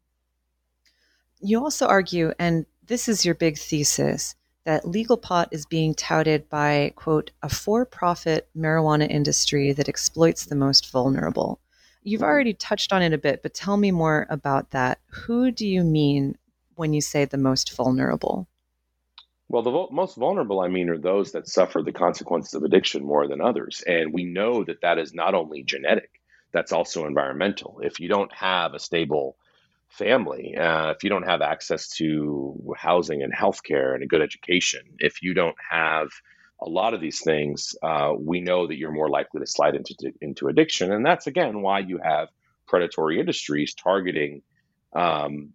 You 1.41 1.63
also 1.63 1.87
argue, 1.87 2.33
and 2.37 2.65
this 2.85 3.07
is 3.07 3.25
your 3.25 3.35
big 3.35 3.57
thesis, 3.57 4.35
that 4.63 4.87
legal 4.87 5.17
pot 5.17 5.49
is 5.51 5.65
being 5.65 5.95
touted 5.95 6.47
by, 6.49 6.93
quote, 6.95 7.31
a 7.41 7.49
for 7.49 7.85
profit 7.85 8.47
marijuana 8.55 9.09
industry 9.09 9.71
that 9.73 9.89
exploits 9.89 10.45
the 10.45 10.55
most 10.55 10.91
vulnerable. 10.91 11.59
You've 12.03 12.21
mm-hmm. 12.21 12.29
already 12.29 12.53
touched 12.53 12.93
on 12.93 13.01
it 13.01 13.13
a 13.13 13.17
bit, 13.17 13.41
but 13.41 13.53
tell 13.53 13.77
me 13.77 13.91
more 13.91 14.27
about 14.29 14.71
that. 14.71 14.99
Who 15.07 15.51
do 15.51 15.65
you 15.67 15.83
mean 15.83 16.37
when 16.75 16.93
you 16.93 17.01
say 17.01 17.25
the 17.25 17.37
most 17.37 17.75
vulnerable? 17.75 18.47
Well, 19.51 19.63
the 19.63 19.87
most 19.91 20.15
vulnerable, 20.15 20.61
I 20.61 20.69
mean, 20.69 20.87
are 20.87 20.97
those 20.97 21.33
that 21.33 21.45
suffer 21.45 21.81
the 21.83 21.91
consequences 21.91 22.53
of 22.53 22.63
addiction 22.63 23.03
more 23.03 23.27
than 23.27 23.41
others. 23.41 23.83
And 23.85 24.13
we 24.13 24.23
know 24.23 24.63
that 24.63 24.79
that 24.81 24.97
is 24.97 25.13
not 25.13 25.33
only 25.33 25.61
genetic, 25.61 26.21
that's 26.53 26.71
also 26.71 27.05
environmental. 27.05 27.81
If 27.83 27.99
you 27.99 28.07
don't 28.07 28.31
have 28.33 28.73
a 28.73 28.79
stable 28.79 29.35
family, 29.89 30.55
uh, 30.55 30.91
if 30.91 31.03
you 31.03 31.09
don't 31.09 31.27
have 31.27 31.41
access 31.41 31.89
to 31.97 32.73
housing 32.77 33.23
and 33.23 33.33
healthcare 33.33 33.93
and 33.93 34.03
a 34.03 34.07
good 34.07 34.21
education, 34.21 34.83
if 34.99 35.21
you 35.21 35.33
don't 35.33 35.57
have 35.69 36.07
a 36.61 36.69
lot 36.69 36.93
of 36.93 37.01
these 37.01 37.19
things, 37.19 37.75
uh, 37.83 38.13
we 38.17 38.39
know 38.39 38.67
that 38.67 38.77
you're 38.77 38.93
more 38.93 39.09
likely 39.09 39.41
to 39.41 39.47
slide 39.47 39.75
into 39.75 40.13
into 40.21 40.47
addiction, 40.47 40.93
and 40.93 41.05
that's 41.05 41.27
again 41.27 41.61
why 41.61 41.79
you 41.79 41.97
have 42.01 42.29
predatory 42.67 43.19
industries 43.19 43.73
targeting 43.73 44.43
um, 44.93 45.49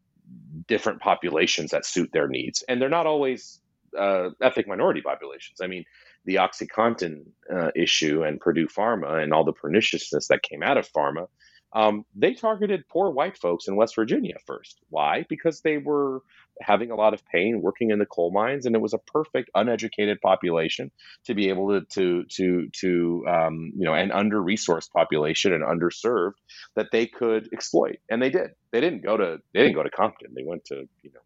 different 0.67 1.01
populations 1.01 1.71
that 1.71 1.87
suit 1.87 2.11
their 2.13 2.29
needs, 2.29 2.63
and 2.69 2.83
they're 2.83 2.91
not 2.91 3.07
always 3.07 3.59
uh, 3.99 4.31
ethnic 4.43 4.69
minority 4.69 5.03
populations. 5.03 5.61
I 5.63 5.67
mean, 5.67 5.85
the 6.25 6.37
OxyContin 6.37 7.25
uh, 7.55 7.71
issue 7.75 8.23
and 8.23 8.41
Purdue 8.41 8.67
Pharma 8.67 9.23
and 9.23 9.33
all 9.33 9.45
the 9.45 9.53
perniciousness 9.53 10.29
that 10.29 10.43
came 10.43 10.63
out 10.63 10.77
of 10.77 10.89
pharma, 10.93 11.29
um, 11.73 12.05
they 12.15 12.33
targeted 12.35 12.89
poor 12.89 13.11
white 13.11 13.37
folks 13.37 13.69
in 13.69 13.77
West 13.77 13.97
Virginia 13.97 14.37
first. 14.47 14.79
Why? 14.89 15.27
Because 15.29 15.61
they 15.61 15.79
were 15.79 16.23
having 16.63 16.91
a 16.91 16.95
lot 16.95 17.13
of 17.13 17.23
pain 17.27 17.61
working 17.61 17.91
in 17.91 17.99
the 17.99 18.07
coal 18.07 18.33
mines, 18.33 18.65
and 18.65 18.75
it 18.75 18.81
was 18.81 18.95
a 18.95 18.99
perfect 18.99 19.51
uneducated 19.55 20.21
population 20.21 20.91
to 21.27 21.35
be 21.35 21.49
able 21.49 21.69
to 21.69 21.85
to 21.91 22.25
to 22.37 22.69
to 22.81 23.25
um, 23.29 23.73
you 23.77 23.85
know 23.85 23.95
an 23.95 24.11
under 24.11 24.41
resourced 24.41 24.91
population 24.91 25.53
and 25.53 25.65
underserved 25.65 26.35
that 26.77 26.91
they 26.93 27.07
could 27.07 27.49
exploit, 27.53 27.99
and 28.09 28.23
they 28.23 28.31
did. 28.31 28.51
They 28.73 28.81
didn't 28.81 29.05
go 29.05 29.17
to 29.17 29.39
they 29.53 29.61
didn't 29.61 29.75
go 29.75 29.83
to 29.83 29.91
Compton. 29.91 30.33
They 30.35 30.45
went 30.45 30.65
to 30.67 30.89
you 31.03 31.11
know 31.13 31.21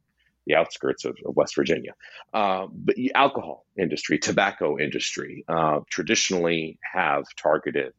the 0.46 0.54
outskirts 0.54 1.04
of, 1.04 1.16
of 1.26 1.36
West 1.36 1.54
Virginia. 1.54 1.92
Uh, 2.32 2.66
but 2.72 2.96
alcohol 3.14 3.66
industry, 3.78 4.18
tobacco 4.18 4.78
industry, 4.78 5.44
uh, 5.48 5.80
traditionally 5.88 6.78
have 6.92 7.24
targeted 7.36 7.92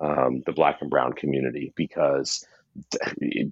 um, 0.00 0.42
the 0.46 0.52
black 0.52 0.78
and 0.80 0.90
brown 0.90 1.12
community 1.12 1.72
because 1.76 2.46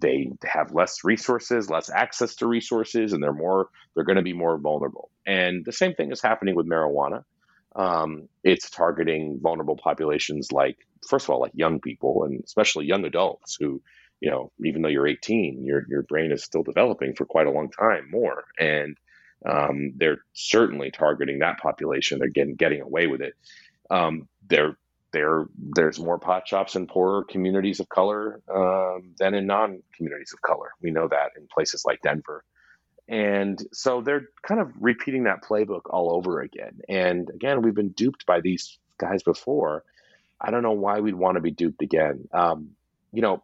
they 0.01 0.30
have 0.44 0.72
less 0.72 1.03
resources, 1.05 1.68
less 1.68 1.90
access 1.90 2.36
to 2.36 2.47
resources, 2.47 3.12
and 3.12 3.22
they're 3.22 3.32
more 3.32 3.68
they're 3.94 4.05
going 4.05 4.16
to 4.16 4.22
be 4.22 4.32
more 4.32 4.59
vulnerable. 4.59 5.11
And 5.26 5.64
the 5.64 5.72
same 5.72 5.94
thing 5.94 6.12
is 6.12 6.22
happening 6.22 6.55
with 6.55 6.68
marijuana. 6.68 7.24
Um, 7.74 8.28
it's 8.42 8.70
targeting 8.70 9.38
vulnerable 9.42 9.76
populations 9.76 10.53
like, 10.53 10.78
first 11.09 11.26
of 11.26 11.30
all, 11.30 11.40
like 11.40 11.53
young 11.55 11.80
people 11.80 12.24
and 12.24 12.42
especially 12.44 12.86
young 12.86 13.05
adults 13.05 13.57
who 13.59 13.82
you 14.21 14.31
know, 14.31 14.51
even 14.64 14.83
though 14.83 14.89
you're 14.89 15.07
18, 15.07 15.64
your 15.64 15.85
your 15.89 16.03
brain 16.03 16.33
is 16.33 16.43
still 16.45 16.62
developing 16.62 17.14
for 17.14 17.25
quite 17.25 17.47
a 17.47 17.51
long 17.51 17.71
time 17.71 18.11
more, 18.11 18.45
and 18.59 18.97
um, 19.45 19.93
they're 19.97 20.19
certainly 20.33 20.91
targeting 20.91 21.41
that 21.41 21.59
population. 21.59 22.19
They're 22.19 22.29
getting 22.29 22.57
getting 22.57 22.81
away 22.81 23.07
with 23.07 23.21
it. 23.21 23.35
Um, 23.91 24.29
there, 24.49 24.77
there, 25.12 25.47
there's 25.57 26.01
more 26.01 26.19
pot 26.19 26.49
shops 26.49 26.75
in 26.75 26.87
poorer 26.87 27.25
communities 27.25 27.81
of 27.81 27.89
color 27.89 28.41
um, 28.53 29.14
than 29.19 29.35
in 29.35 29.47
non 29.47 29.83
communities 29.97 30.33
of 30.33 30.43
color. 30.43 30.71
We 30.81 30.91
know 30.91 31.09
that 31.09 31.33
in 31.37 31.47
places 31.47 31.85
like 31.85 32.01
Denver, 32.03 32.43
and 33.09 33.62
so 33.73 34.01
they're 34.01 34.29
kind 34.43 34.61
of 34.61 34.73
repeating 34.81 35.25
that 35.25 35.45
playbook 35.45 35.83
all 35.91 36.12
over 36.14 36.41
again. 36.41 36.81
And 36.89 37.29
again, 37.31 37.62
we've 37.62 37.75
been 37.75 37.91
duped 37.91 38.27
by 38.27 38.41
these 38.41 38.79
guys 38.99 39.23
before. 39.23 39.85
I 40.41 40.51
don't 40.51 40.62
know 40.62 40.73
why 40.73 41.01
we'd 41.01 41.14
want 41.14 41.37
to 41.37 41.41
be 41.41 41.51
duped 41.51 41.83
again. 41.83 42.29
Um, 42.33 42.71
you 43.12 43.23
know, 43.23 43.43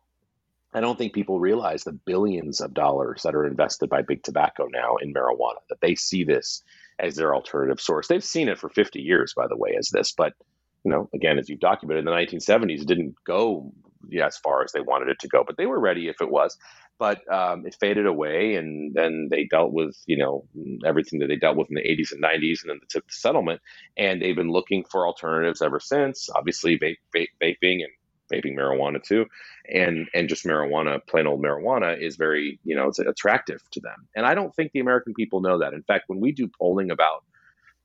I 0.74 0.80
don't 0.80 0.96
think 0.96 1.12
people 1.12 1.38
realize 1.38 1.84
the 1.84 1.92
billions 1.92 2.60
of 2.60 2.72
dollars 2.72 3.22
that 3.22 3.34
are 3.34 3.46
invested 3.46 3.90
by 3.90 4.02
big 4.02 4.22
tobacco 4.22 4.68
now 4.72 4.96
in 4.96 5.12
marijuana, 5.12 5.58
that 5.68 5.80
they 5.80 5.94
see 5.94 6.24
this 6.24 6.62
as 6.98 7.16
their 7.16 7.34
alternative 7.34 7.80
source. 7.80 8.08
They've 8.08 8.24
seen 8.24 8.48
it 8.48 8.58
for 8.58 8.68
50 8.70 9.00
years, 9.00 9.34
by 9.34 9.48
the 9.48 9.56
way, 9.56 9.74
as 9.78 9.90
this. 9.90 10.12
But, 10.12 10.32
you 10.84 10.90
know, 10.90 11.10
again, 11.14 11.38
as 11.38 11.48
you've 11.48 11.60
documented, 11.60 12.00
in 12.00 12.04
the 12.06 12.12
1970s, 12.12 12.82
it 12.82 12.88
didn't 12.88 13.14
go 13.24 13.72
as 14.22 14.36
far 14.38 14.64
as 14.64 14.72
they 14.72 14.80
wanted 14.80 15.08
it 15.08 15.18
to 15.20 15.28
go, 15.28 15.44
but 15.46 15.56
they 15.56 15.66
were 15.66 15.78
ready 15.78 16.08
if 16.08 16.20
it 16.20 16.30
was. 16.30 16.56
But 16.98 17.20
um, 17.32 17.66
it 17.66 17.76
faded 17.80 18.06
away, 18.06 18.54
and 18.54 18.94
then 18.94 19.28
they 19.30 19.44
dealt 19.44 19.72
with, 19.72 19.96
you 20.06 20.16
know, 20.16 20.46
everything 20.86 21.18
that 21.18 21.26
they 21.26 21.36
dealt 21.36 21.56
with 21.56 21.68
in 21.68 21.74
the 21.74 21.82
80s 21.82 22.12
and 22.12 22.22
90s, 22.22 22.62
and 22.62 22.70
then 22.70 22.80
the 22.94 23.02
settlement. 23.08 23.60
And 23.96 24.22
they've 24.22 24.36
been 24.36 24.52
looking 24.52 24.84
for 24.90 25.06
alternatives 25.06 25.62
ever 25.62 25.80
since. 25.80 26.28
Obviously, 26.34 26.78
vape, 26.78 26.98
vape, 27.14 27.28
vaping 27.42 27.82
and 27.82 27.90
vaping 28.32 28.56
marijuana 28.56 29.02
too, 29.02 29.26
and 29.72 30.08
and 30.14 30.28
just 30.28 30.44
marijuana, 30.44 31.00
plain 31.06 31.26
old 31.26 31.42
marijuana, 31.42 32.00
is 32.00 32.16
very 32.16 32.58
you 32.64 32.74
know 32.74 32.88
it's 32.88 32.98
attractive 32.98 33.60
to 33.72 33.80
them. 33.80 34.08
And 34.16 34.26
I 34.26 34.34
don't 34.34 34.54
think 34.54 34.72
the 34.72 34.80
American 34.80 35.14
people 35.14 35.40
know 35.40 35.58
that. 35.58 35.74
In 35.74 35.82
fact, 35.82 36.04
when 36.08 36.20
we 36.20 36.32
do 36.32 36.48
polling 36.48 36.90
about 36.90 37.24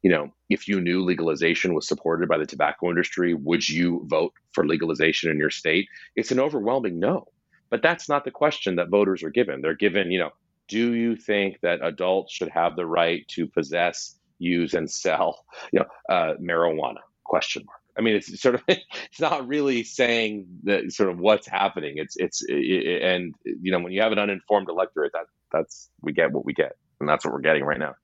you 0.04 0.12
know, 0.12 0.32
if 0.50 0.68
you 0.68 0.80
knew 0.80 1.04
legalization 1.04 1.74
was 1.74 1.88
supported 1.88 2.30
by 2.30 2.38
the 2.38 2.46
tobacco 2.46 2.90
industry, 2.90 3.34
would 3.34 3.68
you 3.68 4.06
vote 4.06 4.32
for 4.54 4.66
legalization 4.66 5.32
in 5.32 5.38
your 5.38 5.50
state? 5.50 5.88
It's 6.16 6.32
an 6.32 6.40
overwhelming 6.40 7.00
no. 7.00 7.26
But 7.70 7.82
that's 7.82 8.08
not 8.08 8.24
the 8.24 8.32
question 8.32 8.76
that 8.76 8.90
voters 8.90 9.24
are 9.24 9.30
given. 9.30 9.62
They're 9.62 9.76
given, 9.76 10.12
you 10.12 10.20
know, 10.20 10.30
do 10.68 10.94
you 10.94 11.16
think 11.16 11.60
that 11.62 11.80
adults 11.84 12.34
should 12.34 12.50
have 12.50 12.76
the 12.76 12.86
right 12.86 13.28
to 13.30 13.48
possess, 13.48 14.16
use, 14.40 14.74
and 14.74 14.90
sell, 14.90 15.44
you 15.74 15.80
know, 15.80 15.86
uh, 16.14 16.34
marijuana? 16.36 17.00
Question 17.24 17.64
mark. 17.66 17.82
I 17.98 18.02
mean, 18.02 18.16
it's 18.16 18.40
sort 18.40 18.56
of 18.56 18.64
it's 18.68 19.20
not 19.20 19.48
really 19.48 19.84
saying 19.84 20.48
that 20.64 20.92
sort 20.92 21.10
of 21.10 21.20
what's 21.20 21.48
happening. 21.48 21.96
It's 21.98 22.16
it's 22.18 22.44
it, 22.48 23.02
and 23.02 23.34
you 23.44 23.72
know 23.72 23.80
when 23.80 23.92
you 23.92 24.02
have 24.02 24.12
an 24.12 24.20
uninformed 24.20 24.70
electorate, 24.70 25.14
that 25.14 25.26
that's 25.52 25.90
we 26.02 26.14
get 26.14 26.32
what 26.32 26.46
we 26.46 26.54
get, 26.54 26.76
and 27.00 27.10
that's 27.10 27.26
what 27.26 27.34
we're 27.34 27.42
getting 27.42 27.64
right 27.64 27.80
now. 27.80 27.96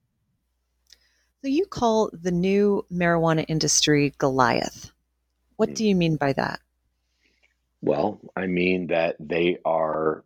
So 1.42 1.50
you 1.50 1.66
call 1.66 2.10
the 2.14 2.32
new 2.32 2.86
marijuana 2.92 3.46
industry 3.48 4.14
Goliath. 4.18 4.92
What 5.58 5.70
mm. 5.70 5.76
do 5.76 5.86
you 5.86 5.96
mean 5.96 6.16
by 6.16 6.34
that? 6.34 6.60
Well, 7.82 8.22
I 8.36 8.48
mean 8.48 8.88
that 8.88 9.18
they 9.20 9.58
are 9.66 10.24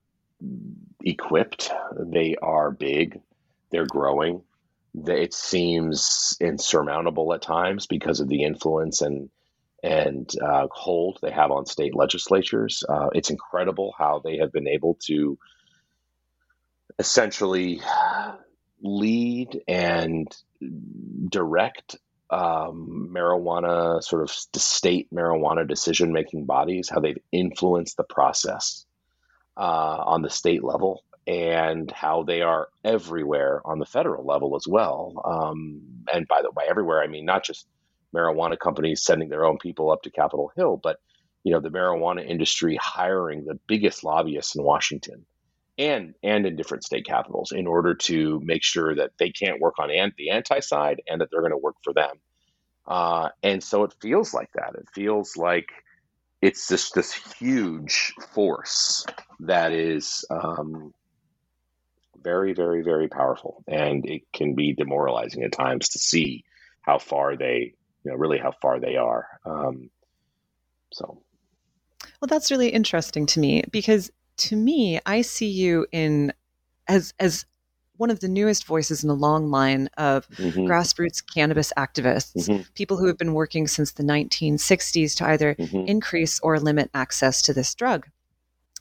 equipped, 1.03 1.71
they 1.99 2.35
are 2.35 2.69
big, 2.71 3.19
they're 3.71 3.87
growing. 3.87 4.43
It 4.93 5.33
seems 5.33 6.37
insurmountable 6.39 7.33
at 7.33 7.41
times 7.41 7.87
because 7.87 8.19
of 8.19 8.27
the 8.27 8.43
influence 8.43 9.01
and 9.01 9.29
and 9.83 10.29
uh, 10.41 10.67
hold 10.71 11.19
they 11.21 11.31
have 11.31 11.51
on 11.51 11.65
state 11.65 11.95
legislatures. 11.95 12.83
Uh, 12.87 13.09
it's 13.13 13.29
incredible 13.29 13.93
how 13.97 14.21
they 14.23 14.37
have 14.37 14.51
been 14.51 14.67
able 14.67 14.97
to 15.05 15.37
essentially 16.99 17.81
lead 18.81 19.61
and 19.67 20.35
direct 21.29 21.97
um, 22.29 23.09
marijuana, 23.13 24.01
sort 24.03 24.23
of 24.23 24.35
the 24.53 24.59
state 24.59 25.07
marijuana 25.13 25.67
decision 25.67 26.11
making 26.11 26.45
bodies, 26.45 26.89
how 26.89 26.99
they've 26.99 27.21
influenced 27.31 27.97
the 27.97 28.03
process 28.03 28.85
uh, 29.55 30.03
on 30.05 30.21
the 30.21 30.29
state 30.29 30.63
level, 30.63 31.03
and 31.25 31.91
how 31.91 32.23
they 32.23 32.41
are 32.41 32.69
everywhere 32.83 33.61
on 33.65 33.79
the 33.79 33.85
federal 33.85 34.25
level 34.25 34.55
as 34.55 34.67
well. 34.67 35.21
Um, 35.23 35.81
and 36.11 36.27
by 36.27 36.41
the 36.41 36.51
way, 36.51 36.65
everywhere 36.69 37.01
I 37.01 37.07
mean 37.07 37.25
not 37.25 37.43
just 37.43 37.67
marijuana 38.15 38.57
companies 38.57 39.03
sending 39.03 39.29
their 39.29 39.45
own 39.45 39.57
people 39.57 39.91
up 39.91 40.03
to 40.03 40.11
Capitol 40.11 40.51
Hill, 40.55 40.79
but 40.81 40.97
you 41.43 41.51
know 41.53 41.59
the 41.59 41.69
marijuana 41.69 42.27
industry 42.27 42.77
hiring 42.81 43.45
the 43.45 43.59
biggest 43.67 44.03
lobbyists 44.03 44.55
in 44.55 44.63
Washington 44.63 45.25
and 45.77 46.15
and 46.23 46.45
in 46.45 46.55
different 46.55 46.83
state 46.83 47.05
capitals 47.05 47.51
in 47.51 47.67
order 47.67 47.93
to 47.93 48.41
make 48.43 48.63
sure 48.63 48.95
that 48.95 49.11
they 49.19 49.29
can't 49.29 49.61
work 49.61 49.75
on 49.79 49.89
the 49.89 50.29
anti 50.29 50.59
side 50.59 51.01
and 51.07 51.21
that 51.21 51.29
they're 51.31 51.41
going 51.41 51.51
to 51.51 51.57
work 51.57 51.75
for 51.83 51.93
them. 51.93 52.15
Uh, 52.87 53.29
and 53.43 53.61
so 53.61 53.83
it 53.83 53.93
feels 54.01 54.33
like 54.33 54.49
that. 54.53 54.73
It 54.75 54.87
feels 54.93 55.35
like 55.35 55.69
it's 56.41 56.67
just 56.67 56.93
this 56.93 57.13
huge 57.13 58.13
force 58.33 59.05
that 59.41 59.71
is 59.71 60.23
um, 60.29 60.93
very, 62.21 62.53
very, 62.53 62.83
very 62.83 63.07
powerful, 63.07 63.63
and 63.67 64.05
it 64.05 64.21
can 64.33 64.55
be 64.55 64.73
demoralizing 64.73 65.43
at 65.43 65.51
times 65.51 65.89
to 65.89 65.99
see 65.99 66.43
how 66.81 66.99
far 66.99 67.35
they, 67.35 67.73
you 68.07 68.13
know, 68.13 68.17
really 68.17 68.37
how 68.37 68.53
far 68.61 68.79
they 68.79 68.95
are. 68.95 69.27
Um, 69.45 69.89
so, 70.93 71.21
well, 72.21 72.27
that's 72.27 72.49
really 72.51 72.69
interesting 72.69 73.25
to 73.25 73.39
me 73.41 73.63
because 73.69 74.09
to 74.37 74.55
me, 74.55 75.01
I 75.05 75.21
see 75.21 75.49
you 75.49 75.85
in 75.91 76.31
as 76.87 77.13
as 77.19 77.45
one 77.97 78.09
of 78.09 78.21
the 78.21 78.29
newest 78.29 78.65
voices 78.65 79.03
in 79.03 79.09
a 79.09 79.13
long 79.13 79.51
line 79.51 79.89
of 79.97 80.29
mm-hmm. 80.29 80.61
grassroots 80.61 81.21
cannabis 81.33 81.73
activists, 81.77 82.47
mm-hmm. 82.47 82.61
people 82.75 82.95
who 82.95 83.07
have 83.07 83.17
been 83.17 83.33
working 83.33 83.67
since 83.67 83.91
the 83.91 84.03
1960s 84.03 85.17
to 85.17 85.25
either 85.25 85.55
mm-hmm. 85.55 85.85
increase 85.87 86.39
or 86.39 86.59
limit 86.59 86.89
access 86.93 87.41
to 87.41 87.53
this 87.53 87.75
drug. 87.75 88.07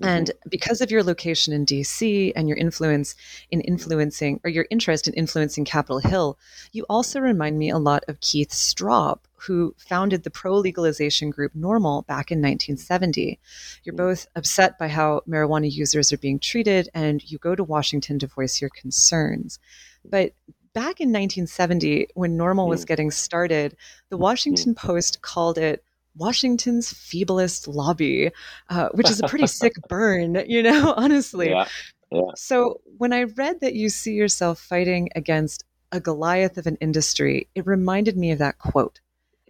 Mm-hmm. 0.00 0.16
And 0.16 0.30
because 0.48 0.80
of 0.80 0.90
your 0.90 1.02
location 1.02 1.52
in 1.52 1.64
DC 1.64 2.32
and 2.36 2.48
your 2.48 2.58
influence 2.58 3.14
in 3.50 3.60
influencing, 3.62 4.40
or 4.44 4.50
your 4.50 4.66
interest 4.70 5.08
in 5.08 5.14
influencing 5.14 5.64
Capitol 5.64 5.98
Hill, 5.98 6.38
you 6.72 6.84
also 6.88 7.20
remind 7.20 7.58
me 7.58 7.70
a 7.70 7.78
lot 7.78 8.04
of 8.08 8.20
Keith 8.20 8.50
Stroup, 8.50 9.20
who 9.36 9.74
founded 9.78 10.22
the 10.22 10.30
pro 10.30 10.56
legalization 10.56 11.30
group 11.30 11.52
NORML 11.54 12.06
back 12.06 12.30
in 12.30 12.38
1970. 12.38 13.38
You're 13.84 13.94
mm-hmm. 13.94 13.96
both 13.96 14.26
upset 14.36 14.78
by 14.78 14.88
how 14.88 15.22
marijuana 15.28 15.72
users 15.72 16.12
are 16.12 16.18
being 16.18 16.38
treated, 16.38 16.90
and 16.92 17.22
you 17.30 17.38
go 17.38 17.54
to 17.54 17.64
Washington 17.64 18.18
to 18.18 18.26
voice 18.26 18.60
your 18.60 18.70
concerns. 18.70 19.58
But 20.04 20.34
back 20.74 21.00
in 21.00 21.08
1970, 21.08 22.08
when 22.14 22.36
NORML 22.36 22.68
was 22.68 22.84
mm. 22.84 22.88
getting 22.88 23.10
started, 23.10 23.76
the 24.10 24.18
Washington 24.18 24.74
Post 24.74 25.22
called 25.22 25.56
it 25.56 25.82
Washington's 26.16 26.92
feeblest 26.92 27.72
lobby, 27.72 28.30
uh, 28.68 28.88
which 28.92 29.10
is 29.10 29.20
a 29.20 29.28
pretty 29.28 29.46
sick 29.48 29.74
burn, 29.88 30.42
you 30.46 30.62
know, 30.62 30.94
honestly. 30.96 31.50
Yeah, 31.50 31.68
yeah. 32.10 32.30
So 32.36 32.80
when 32.98 33.12
I 33.12 33.24
read 33.24 33.60
that 33.60 33.74
you 33.74 33.88
see 33.88 34.14
yourself 34.14 34.58
fighting 34.58 35.08
against 35.14 35.64
a 35.92 36.00
Goliath 36.00 36.58
of 36.58 36.66
an 36.66 36.76
industry, 36.80 37.48
it 37.54 37.66
reminded 37.66 38.16
me 38.16 38.32
of 38.32 38.38
that 38.38 38.58
quote. 38.58 39.00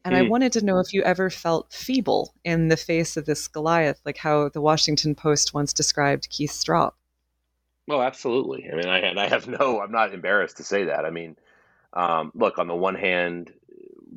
And 0.04 0.14
mm. 0.14 0.18
I 0.18 0.24
hmm. 0.24 0.30
wanted 0.30 0.52
to 0.52 0.64
know 0.64 0.78
if 0.78 0.92
you 0.92 1.02
ever 1.02 1.30
felt 1.30 1.72
feeble 1.72 2.32
in 2.44 2.68
the 2.68 2.76
face 2.76 3.16
of 3.16 3.26
this 3.26 3.48
Goliath, 3.48 4.00
like 4.04 4.18
how 4.18 4.48
the 4.48 4.60
Washington 4.60 5.14
Post 5.14 5.52
once 5.52 5.72
described 5.72 6.30
Keith 6.30 6.52
Stroup. 6.52 6.92
Well, 7.88 8.02
absolutely. 8.02 8.68
I 8.70 8.76
mean, 8.76 8.86
I, 8.86 8.98
and 8.98 9.18
I 9.18 9.28
have 9.28 9.48
no, 9.48 9.80
I'm 9.80 9.92
not 9.92 10.12
embarrassed 10.12 10.58
to 10.58 10.64
say 10.64 10.84
that. 10.84 11.04
I 11.04 11.10
mean, 11.10 11.36
um, 11.92 12.30
look, 12.34 12.58
on 12.58 12.68
the 12.68 12.74
one 12.74 12.94
hand, 12.94 13.52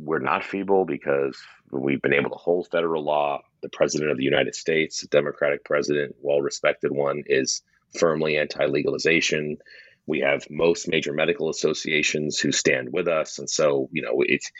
we're 0.01 0.19
not 0.19 0.43
feeble 0.43 0.85
because 0.85 1.37
we've 1.71 2.01
been 2.01 2.13
able 2.13 2.29
to 2.29 2.37
hold 2.37 2.69
federal 2.71 3.03
law. 3.03 3.41
The 3.61 3.69
president 3.69 4.11
of 4.11 4.17
the 4.17 4.23
United 4.23 4.55
States, 4.55 5.03
a 5.03 5.07
Democratic 5.07 5.63
president, 5.65 6.15
well 6.21 6.41
respected 6.41 6.91
one, 6.91 7.23
is 7.25 7.61
firmly 7.97 8.37
anti 8.37 8.65
legalization. 8.65 9.57
We 10.05 10.21
have 10.21 10.49
most 10.49 10.87
major 10.87 11.13
medical 11.13 11.49
associations 11.49 12.39
who 12.39 12.51
stand 12.51 12.91
with 12.91 13.07
us. 13.07 13.37
And 13.37 13.49
so, 13.49 13.89
you 13.91 14.01
know, 14.01 14.23
it's 14.25 14.51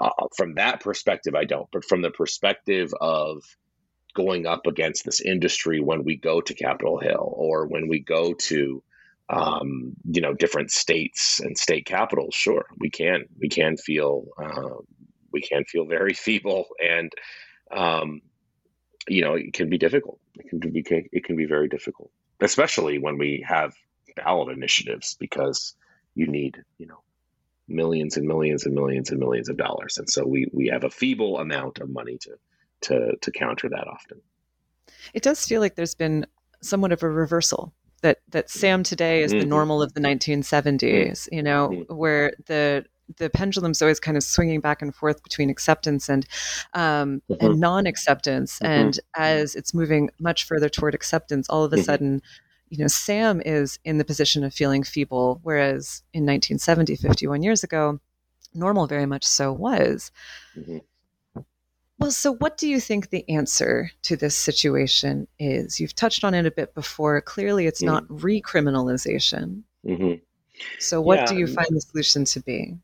uh, 0.00 0.10
from 0.36 0.54
that 0.54 0.80
perspective, 0.80 1.34
I 1.34 1.44
don't. 1.44 1.68
But 1.70 1.84
from 1.84 2.02
the 2.02 2.10
perspective 2.10 2.92
of 3.00 3.44
going 4.14 4.46
up 4.46 4.66
against 4.66 5.04
this 5.04 5.20
industry 5.20 5.78
when 5.80 6.02
we 6.02 6.16
go 6.16 6.40
to 6.40 6.54
Capitol 6.54 6.98
Hill 6.98 7.32
or 7.36 7.66
when 7.66 7.86
we 7.86 8.00
go 8.00 8.32
to 8.32 8.82
um, 9.28 9.94
you 10.04 10.20
know 10.20 10.32
different 10.32 10.70
states 10.70 11.40
and 11.40 11.58
state 11.58 11.84
capitals 11.86 12.34
sure 12.34 12.66
we 12.78 12.90
can 12.90 13.24
we 13.38 13.48
can 13.48 13.76
feel 13.76 14.26
uh, 14.38 14.76
we 15.32 15.40
can 15.40 15.64
feel 15.64 15.84
very 15.84 16.14
feeble 16.26 16.66
and 16.82 17.12
um, 17.70 18.20
you 19.08 19.22
know 19.22 19.34
it 19.34 19.52
can 19.52 19.68
be 19.68 19.78
difficult. 19.78 20.18
It 20.34 20.48
can 20.48 20.58
be 20.58 20.84
it 21.12 21.24
can 21.24 21.36
be 21.36 21.46
very 21.46 21.68
difficult 21.68 22.10
especially 22.40 22.98
when 22.98 23.18
we 23.18 23.44
have 23.46 23.74
ballot 24.16 24.54
initiatives 24.54 25.16
because 25.18 25.74
you 26.14 26.26
need 26.26 26.62
you 26.78 26.86
know 26.86 27.00
millions 27.68 28.16
and 28.16 28.26
millions 28.26 28.64
and 28.64 28.74
millions 28.74 29.10
and 29.10 29.18
millions 29.18 29.48
of 29.48 29.56
dollars. 29.56 29.98
And 29.98 30.08
so 30.08 30.26
we 30.26 30.46
we 30.52 30.68
have 30.68 30.84
a 30.84 30.90
feeble 30.90 31.38
amount 31.38 31.78
of 31.78 31.90
money 31.90 32.18
to 32.18 32.38
to 32.82 33.16
to 33.20 33.30
counter 33.30 33.68
that 33.68 33.88
often. 33.88 34.20
It 35.14 35.22
does 35.22 35.44
feel 35.44 35.60
like 35.60 35.74
there's 35.74 35.94
been 35.94 36.26
somewhat 36.62 36.92
of 36.92 37.02
a 37.02 37.08
reversal 37.08 37.72
that 38.06 38.20
that 38.28 38.48
SAM 38.48 38.84
today 38.84 39.22
is 39.22 39.32
mm-hmm. 39.32 39.48
the 39.48 39.54
NORML 39.54 39.82
of 39.82 39.94
the 39.94 40.00
1970s, 40.00 40.78
mm-hmm. 40.80 41.34
you 41.34 41.42
know, 41.42 41.68
mm-hmm. 41.68 41.94
where 41.94 42.32
the 42.46 42.86
the 43.18 43.30
pendulum's 43.30 43.82
always 43.82 44.00
kind 44.00 44.16
of 44.16 44.22
swinging 44.22 44.60
back 44.60 44.82
and 44.82 44.94
forth 44.94 45.22
between 45.22 45.50
acceptance 45.50 46.08
and 46.08 46.26
um, 46.74 47.20
mm-hmm. 47.28 47.44
and 47.44 47.60
non-acceptance. 47.60 48.60
Mm-hmm. 48.60 48.66
And 48.66 49.00
as 49.16 49.56
it's 49.56 49.74
moving 49.74 50.10
much 50.20 50.44
further 50.44 50.68
toward 50.68 50.94
acceptance, 50.94 51.48
all 51.48 51.64
of 51.64 51.72
a 51.72 51.76
mm-hmm. 51.76 51.84
sudden, 51.84 52.22
you 52.68 52.78
know, 52.78 52.86
SAM 52.86 53.42
is 53.44 53.78
in 53.84 53.98
the 53.98 54.04
position 54.04 54.44
of 54.44 54.54
feeling 54.54 54.84
feeble, 54.84 55.40
whereas 55.42 56.02
in 56.12 56.22
1970, 56.22 56.96
51 56.96 57.42
years 57.42 57.64
ago, 57.64 57.98
NORML 58.56 58.88
very 58.88 59.06
much 59.06 59.24
so 59.24 59.52
was. 59.52 60.12
Mm-hmm. 60.56 60.78
Well, 61.98 62.10
so 62.10 62.32
what 62.34 62.58
do 62.58 62.68
you 62.68 62.78
think 62.78 63.08
the 63.08 63.28
answer 63.28 63.90
to 64.02 64.16
this 64.16 64.36
situation 64.36 65.26
is? 65.38 65.80
You've 65.80 65.94
touched 65.94 66.24
on 66.24 66.34
it 66.34 66.44
a 66.44 66.50
bit 66.50 66.74
before. 66.74 67.20
Clearly, 67.22 67.66
it's 67.66 67.82
mm. 67.82 67.86
not 67.86 68.06
recriminalization. 68.08 69.62
Mm-hmm. 69.84 70.14
So, 70.78 71.00
what 71.00 71.20
yeah. 71.20 71.26
do 71.26 71.36
you 71.38 71.46
find 71.46 71.68
the 71.70 71.80
solution 71.80 72.24
to 72.26 72.40
be? 72.40 72.74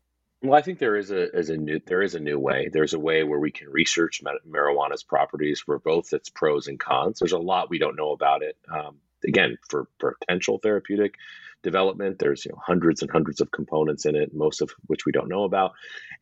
Well, 0.41 0.59
I 0.59 0.61
think 0.61 0.79
there 0.79 0.97
is 0.97 1.11
a, 1.11 1.31
is 1.37 1.49
a 1.49 1.57
new 1.57 1.79
there 1.85 2.01
is 2.01 2.15
a 2.15 2.19
new 2.19 2.37
way. 2.39 2.69
There's 2.71 2.93
a 2.93 2.99
way 2.99 3.23
where 3.23 3.39
we 3.39 3.51
can 3.51 3.69
research 3.69 4.21
marijuana's 4.49 5.03
properties 5.03 5.61
for 5.61 5.79
both 5.79 6.11
its 6.11 6.29
pros 6.29 6.67
and 6.67 6.79
cons. 6.79 7.19
There's 7.19 7.31
a 7.31 7.37
lot 7.37 7.69
we 7.69 7.79
don't 7.79 7.95
know 7.95 8.11
about 8.11 8.41
it. 8.41 8.57
Um, 8.69 8.97
again, 9.25 9.57
for 9.69 9.87
potential 9.99 10.59
therapeutic 10.59 11.15
development, 11.63 12.19
there's 12.19 12.45
you 12.45 12.51
know 12.51 12.59
hundreds 12.63 13.01
and 13.01 13.09
hundreds 13.09 13.41
of 13.41 13.51
components 13.51 14.05
in 14.05 14.15
it, 14.15 14.33
most 14.33 14.61
of 14.61 14.69
which 14.87 15.05
we 15.05 15.11
don't 15.11 15.27
know 15.27 15.43
about. 15.43 15.73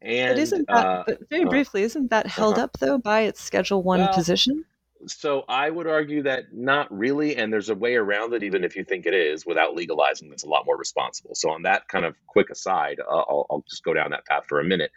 And 0.02 0.36
but 0.36 0.40
isn't 0.40 0.68
that, 0.68 0.86
uh, 0.86 1.04
but 1.06 1.30
very 1.30 1.46
uh, 1.46 1.50
briefly, 1.50 1.84
isn't 1.84 2.10
that 2.10 2.28
held 2.28 2.56
uh-huh. 2.56 2.64
up 2.64 2.78
though 2.80 2.98
by 2.98 3.22
its 3.22 3.42
Schedule 3.42 3.84
One 3.84 4.00
well, 4.00 4.14
position? 4.14 4.66
so 5.08 5.44
I 5.48 5.70
would 5.70 5.88
argue 5.88 6.24
that 6.24 6.54
not 6.54 6.92
really, 6.96 7.36
and 7.36 7.52
there's 7.52 7.70
a 7.70 7.76
way 7.76 7.96
around 7.96 8.34
it, 8.34 8.44
even 8.44 8.64
if 8.64 8.76
you 8.76 8.84
think 8.84 9.06
it 9.06 9.14
is, 9.14 9.46
without 9.46 9.76
legalizing. 9.76 10.30
That's 10.30 10.44
a 10.44 10.50
lot 10.50 10.66
more 10.66 10.78
responsible. 10.78 11.36
So 11.36 11.50
on 11.50 11.64
that 11.64 11.88
kind 11.88 12.06
of 12.06 12.16
quick 12.28 12.50
aside, 12.50 13.00
uh, 13.00 13.12
I'll, 13.12 13.46
I'll, 13.50 13.66
just 13.70 13.84
go 13.84 13.94
down 13.94 14.12
that 14.12 14.26
path 14.26 14.44
for 14.48 14.60
a 14.60 14.64
minute. 14.64 14.92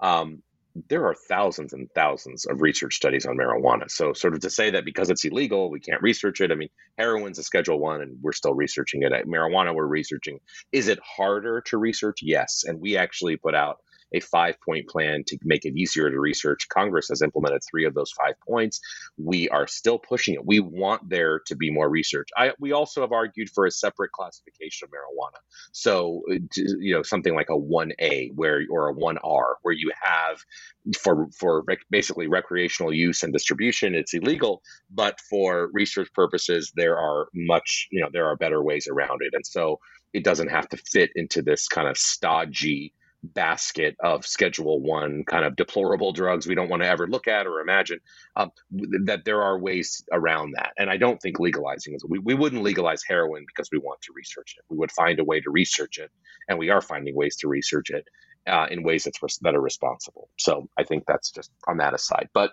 Um, 0.00 0.42
there 0.88 1.06
are 1.06 1.14
thousands 1.14 1.72
and 1.72 1.88
thousands 1.94 2.46
of 2.46 2.60
research 2.60 2.94
studies 2.94 3.26
on 3.26 3.36
marijuana. 3.36 3.90
So 3.90 4.12
sort 4.12 4.34
of 4.34 4.40
to 4.40 4.50
say 4.50 4.70
that 4.70 4.84
because 4.84 5.10
it's 5.10 5.24
illegal, 5.24 5.70
we 5.70 5.80
can't 5.80 6.02
research 6.02 6.40
it. 6.40 6.52
I 6.52 6.54
mean, 6.54 6.68
heroin's 6.96 7.38
a 7.38 7.42
Schedule 7.42 7.78
One, 7.78 8.00
and 8.00 8.18
we're 8.20 8.32
still 8.32 8.54
researching 8.54 9.02
it. 9.02 9.12
Marijuana, 9.26 9.74
we're 9.74 9.86
researching. 9.86 10.40
Is 10.72 10.88
it 10.88 10.98
harder 11.02 11.62
to 11.66 11.78
research? 11.78 12.20
Yes, 12.22 12.64
and 12.66 12.80
we 12.80 12.96
actually 12.96 13.36
put 13.36 13.54
out 13.54 13.78
a 14.12 14.20
five 14.20 14.56
point 14.64 14.88
plan 14.88 15.24
to 15.26 15.38
make 15.44 15.64
it 15.64 15.76
easier 15.76 16.10
to 16.10 16.18
research. 16.18 16.68
Congress 16.68 17.08
has 17.08 17.22
implemented 17.22 17.62
three 17.70 17.84
of 17.84 17.94
those 17.94 18.12
five 18.12 18.34
points. 18.46 18.80
We 19.16 19.48
are 19.48 19.66
still 19.66 19.98
pushing 19.98 20.34
it. 20.34 20.46
We 20.46 20.60
want 20.60 21.08
there 21.08 21.40
to 21.46 21.56
be 21.56 21.70
more 21.70 21.88
research. 21.88 22.28
I, 22.36 22.52
we 22.58 22.72
also 22.72 23.00
have 23.02 23.12
argued 23.12 23.50
for 23.50 23.66
a 23.66 23.70
separate 23.70 24.12
classification 24.12 24.86
of 24.86 24.90
marijuana. 24.90 25.38
So, 25.72 26.22
you 26.56 26.94
know, 26.94 27.02
something 27.02 27.34
like 27.34 27.50
a 27.50 27.58
1A 27.58 28.34
where 28.34 28.64
or 28.70 28.90
a 28.90 28.94
1R 28.94 29.54
where 29.62 29.74
you 29.74 29.90
have 30.02 30.38
for 30.96 31.28
for 31.38 31.62
rec- 31.66 31.86
basically 31.90 32.26
recreational 32.26 32.92
use 32.92 33.22
and 33.22 33.32
distribution 33.32 33.94
it's 33.94 34.14
illegal 34.14 34.62
but 34.90 35.20
for 35.20 35.70
research 35.72 36.08
purposes 36.14 36.72
there 36.76 36.96
are 36.96 37.28
much 37.34 37.88
you 37.90 38.00
know 38.00 38.08
there 38.12 38.26
are 38.26 38.36
better 38.36 38.62
ways 38.62 38.88
around 38.88 39.18
it 39.20 39.34
and 39.34 39.44
so 39.44 39.78
it 40.14 40.24
doesn't 40.24 40.48
have 40.48 40.68
to 40.68 40.76
fit 40.76 41.10
into 41.14 41.42
this 41.42 41.68
kind 41.68 41.88
of 41.88 41.96
stodgy 41.98 42.94
basket 43.22 43.96
of 44.00 44.24
schedule 44.24 44.80
one 44.80 45.24
kind 45.24 45.44
of 45.44 45.56
deplorable 45.56 46.12
drugs 46.12 46.46
we 46.46 46.54
don't 46.54 46.68
want 46.68 46.82
to 46.82 46.88
ever 46.88 47.06
look 47.06 47.26
at 47.26 47.46
or 47.46 47.60
imagine 47.60 47.98
um, 48.36 48.50
that 49.06 49.24
there 49.24 49.42
are 49.42 49.58
ways 49.58 50.04
around 50.12 50.52
that 50.52 50.70
and 50.78 50.88
i 50.88 50.96
don't 50.96 51.20
think 51.20 51.40
legalizing 51.40 51.94
is 51.94 52.04
we, 52.08 52.20
we 52.20 52.34
wouldn't 52.34 52.62
legalize 52.62 53.02
heroin 53.06 53.44
because 53.44 53.68
we 53.72 53.78
want 53.78 54.00
to 54.00 54.12
research 54.14 54.54
it 54.56 54.64
we 54.70 54.76
would 54.76 54.92
find 54.92 55.18
a 55.18 55.24
way 55.24 55.40
to 55.40 55.50
research 55.50 55.98
it 55.98 56.10
and 56.48 56.58
we 56.58 56.70
are 56.70 56.80
finding 56.80 57.14
ways 57.16 57.36
to 57.36 57.48
research 57.48 57.90
it 57.90 58.06
uh, 58.48 58.66
in 58.70 58.82
ways 58.82 59.04
that's 59.04 59.38
that 59.38 59.54
are 59.54 59.60
responsible. 59.60 60.28
So 60.38 60.68
I 60.76 60.84
think 60.84 61.04
that's 61.06 61.30
just 61.30 61.50
on 61.66 61.78
that 61.78 61.94
aside. 61.94 62.28
But 62.32 62.52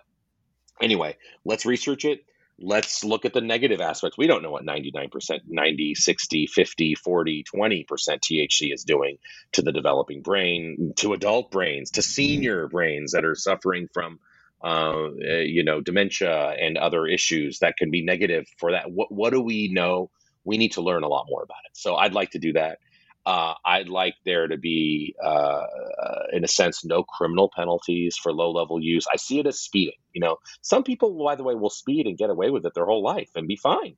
anyway, 0.81 1.17
let's 1.45 1.65
research 1.65 2.05
it. 2.05 2.19
Let's 2.57 3.03
look 3.03 3.25
at 3.25 3.33
the 3.33 3.41
negative 3.41 3.81
aspects. 3.81 4.17
We 4.17 4.27
don't 4.27 4.41
know 4.41 4.51
what 4.51 4.65
99%, 4.65 5.41
90, 5.47 5.95
60, 5.95 6.47
50, 6.47 6.95
40, 6.95 7.43
20% 7.53 7.85
THC 7.85 8.73
is 8.73 8.83
doing 8.85 9.17
to 9.53 9.61
the 9.61 9.73
developing 9.73 10.21
brain, 10.21 10.93
to 10.97 11.13
adult 11.13 11.51
brains, 11.51 11.91
to 11.91 12.01
senior 12.01 12.67
brains 12.67 13.11
that 13.11 13.25
are 13.25 13.35
suffering 13.35 13.89
from 13.93 14.19
uh, 14.63 15.09
you 15.43 15.63
know, 15.63 15.81
dementia 15.81 16.55
and 16.59 16.77
other 16.77 17.05
issues 17.05 17.59
that 17.59 17.77
can 17.77 17.91
be 17.91 18.03
negative 18.03 18.47
for 18.57 18.71
that. 18.71 18.91
What, 18.91 19.11
what 19.11 19.31
do 19.31 19.41
we 19.41 19.69
know? 19.71 20.09
We 20.43 20.57
need 20.57 20.73
to 20.73 20.81
learn 20.81 21.03
a 21.03 21.07
lot 21.07 21.25
more 21.29 21.43
about 21.43 21.59
it. 21.69 21.77
So 21.77 21.95
I'd 21.95 22.13
like 22.13 22.31
to 22.31 22.39
do 22.39 22.53
that. 22.53 22.79
Uh, 23.25 23.55
I'd 23.65 23.89
like 23.89 24.15
there 24.23 24.47
to 24.47 24.57
be, 24.57 25.15
uh, 25.23 25.63
in 26.31 26.43
a 26.43 26.47
sense, 26.47 26.85
no 26.85 27.03
criminal 27.03 27.51
penalties 27.55 28.17
for 28.21 28.31
low 28.31 28.51
level 28.51 28.79
use. 28.79 29.05
I 29.11 29.17
see 29.17 29.39
it 29.39 29.47
as 29.47 29.59
speeding. 29.59 29.97
You 30.13 30.21
know, 30.21 30.37
some 30.61 30.83
people, 30.83 31.23
by 31.23 31.35
the 31.35 31.43
way, 31.43 31.55
will 31.55 31.71
speed 31.71 32.05
and 32.05 32.17
get 32.17 32.29
away 32.29 32.51
with 32.51 32.65
it 32.65 32.73
their 32.75 32.85
whole 32.85 33.03
life 33.03 33.29
and 33.35 33.47
be 33.47 33.55
fine. 33.55 33.95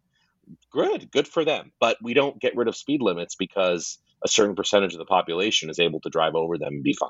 Good, 0.71 1.11
good 1.11 1.27
for 1.27 1.43
them. 1.43 1.73
But 1.79 1.97
we 2.01 2.13
don't 2.13 2.39
get 2.39 2.55
rid 2.55 2.69
of 2.69 2.77
speed 2.77 3.01
limits 3.01 3.35
because 3.35 3.99
a 4.23 4.29
certain 4.29 4.55
percentage 4.55 4.93
of 4.93 4.99
the 4.99 5.05
population 5.05 5.69
is 5.69 5.79
able 5.79 5.99
to 6.01 6.09
drive 6.09 6.35
over 6.35 6.57
them 6.57 6.75
and 6.75 6.83
be 6.83 6.93
fine. 6.93 7.09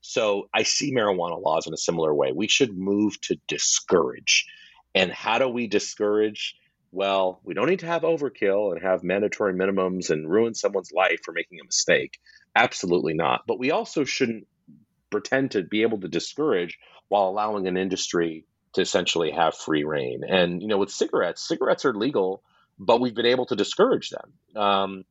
So 0.00 0.48
I 0.52 0.64
see 0.64 0.92
marijuana 0.92 1.40
laws 1.40 1.66
in 1.66 1.72
a 1.72 1.78
similar 1.78 2.12
way. 2.12 2.32
We 2.34 2.48
should 2.48 2.76
move 2.76 3.20
to 3.22 3.36
discourage. 3.46 4.46
And 4.94 5.10
how 5.12 5.38
do 5.38 5.48
we 5.48 5.68
discourage? 5.68 6.56
Well, 6.92 7.40
we 7.42 7.54
don't 7.54 7.68
need 7.68 7.80
to 7.80 7.86
have 7.86 8.02
overkill 8.02 8.72
and 8.72 8.82
have 8.82 9.02
mandatory 9.02 9.54
minimums 9.54 10.10
and 10.10 10.30
ruin 10.30 10.54
someone's 10.54 10.92
life 10.92 11.20
for 11.24 11.32
making 11.32 11.58
a 11.58 11.64
mistake. 11.64 12.18
Absolutely 12.54 13.14
not. 13.14 13.44
But 13.46 13.58
we 13.58 13.70
also 13.70 14.04
shouldn't 14.04 14.46
pretend 15.10 15.52
to 15.52 15.62
be 15.62 15.82
able 15.82 16.00
to 16.00 16.08
discourage 16.08 16.78
while 17.08 17.28
allowing 17.28 17.66
an 17.66 17.78
industry 17.78 18.44
to 18.74 18.82
essentially 18.82 19.30
have 19.30 19.56
free 19.56 19.84
rein. 19.84 20.20
And, 20.28 20.60
you 20.60 20.68
know, 20.68 20.78
with 20.78 20.90
cigarettes, 20.90 21.46
cigarettes 21.48 21.86
are 21.86 21.94
legal, 21.94 22.42
but 22.78 23.00
we've 23.00 23.14
been 23.14 23.26
able 23.26 23.46
to 23.46 23.56
discourage 23.56 24.10
them. 24.10 24.62
Um, 24.62 25.04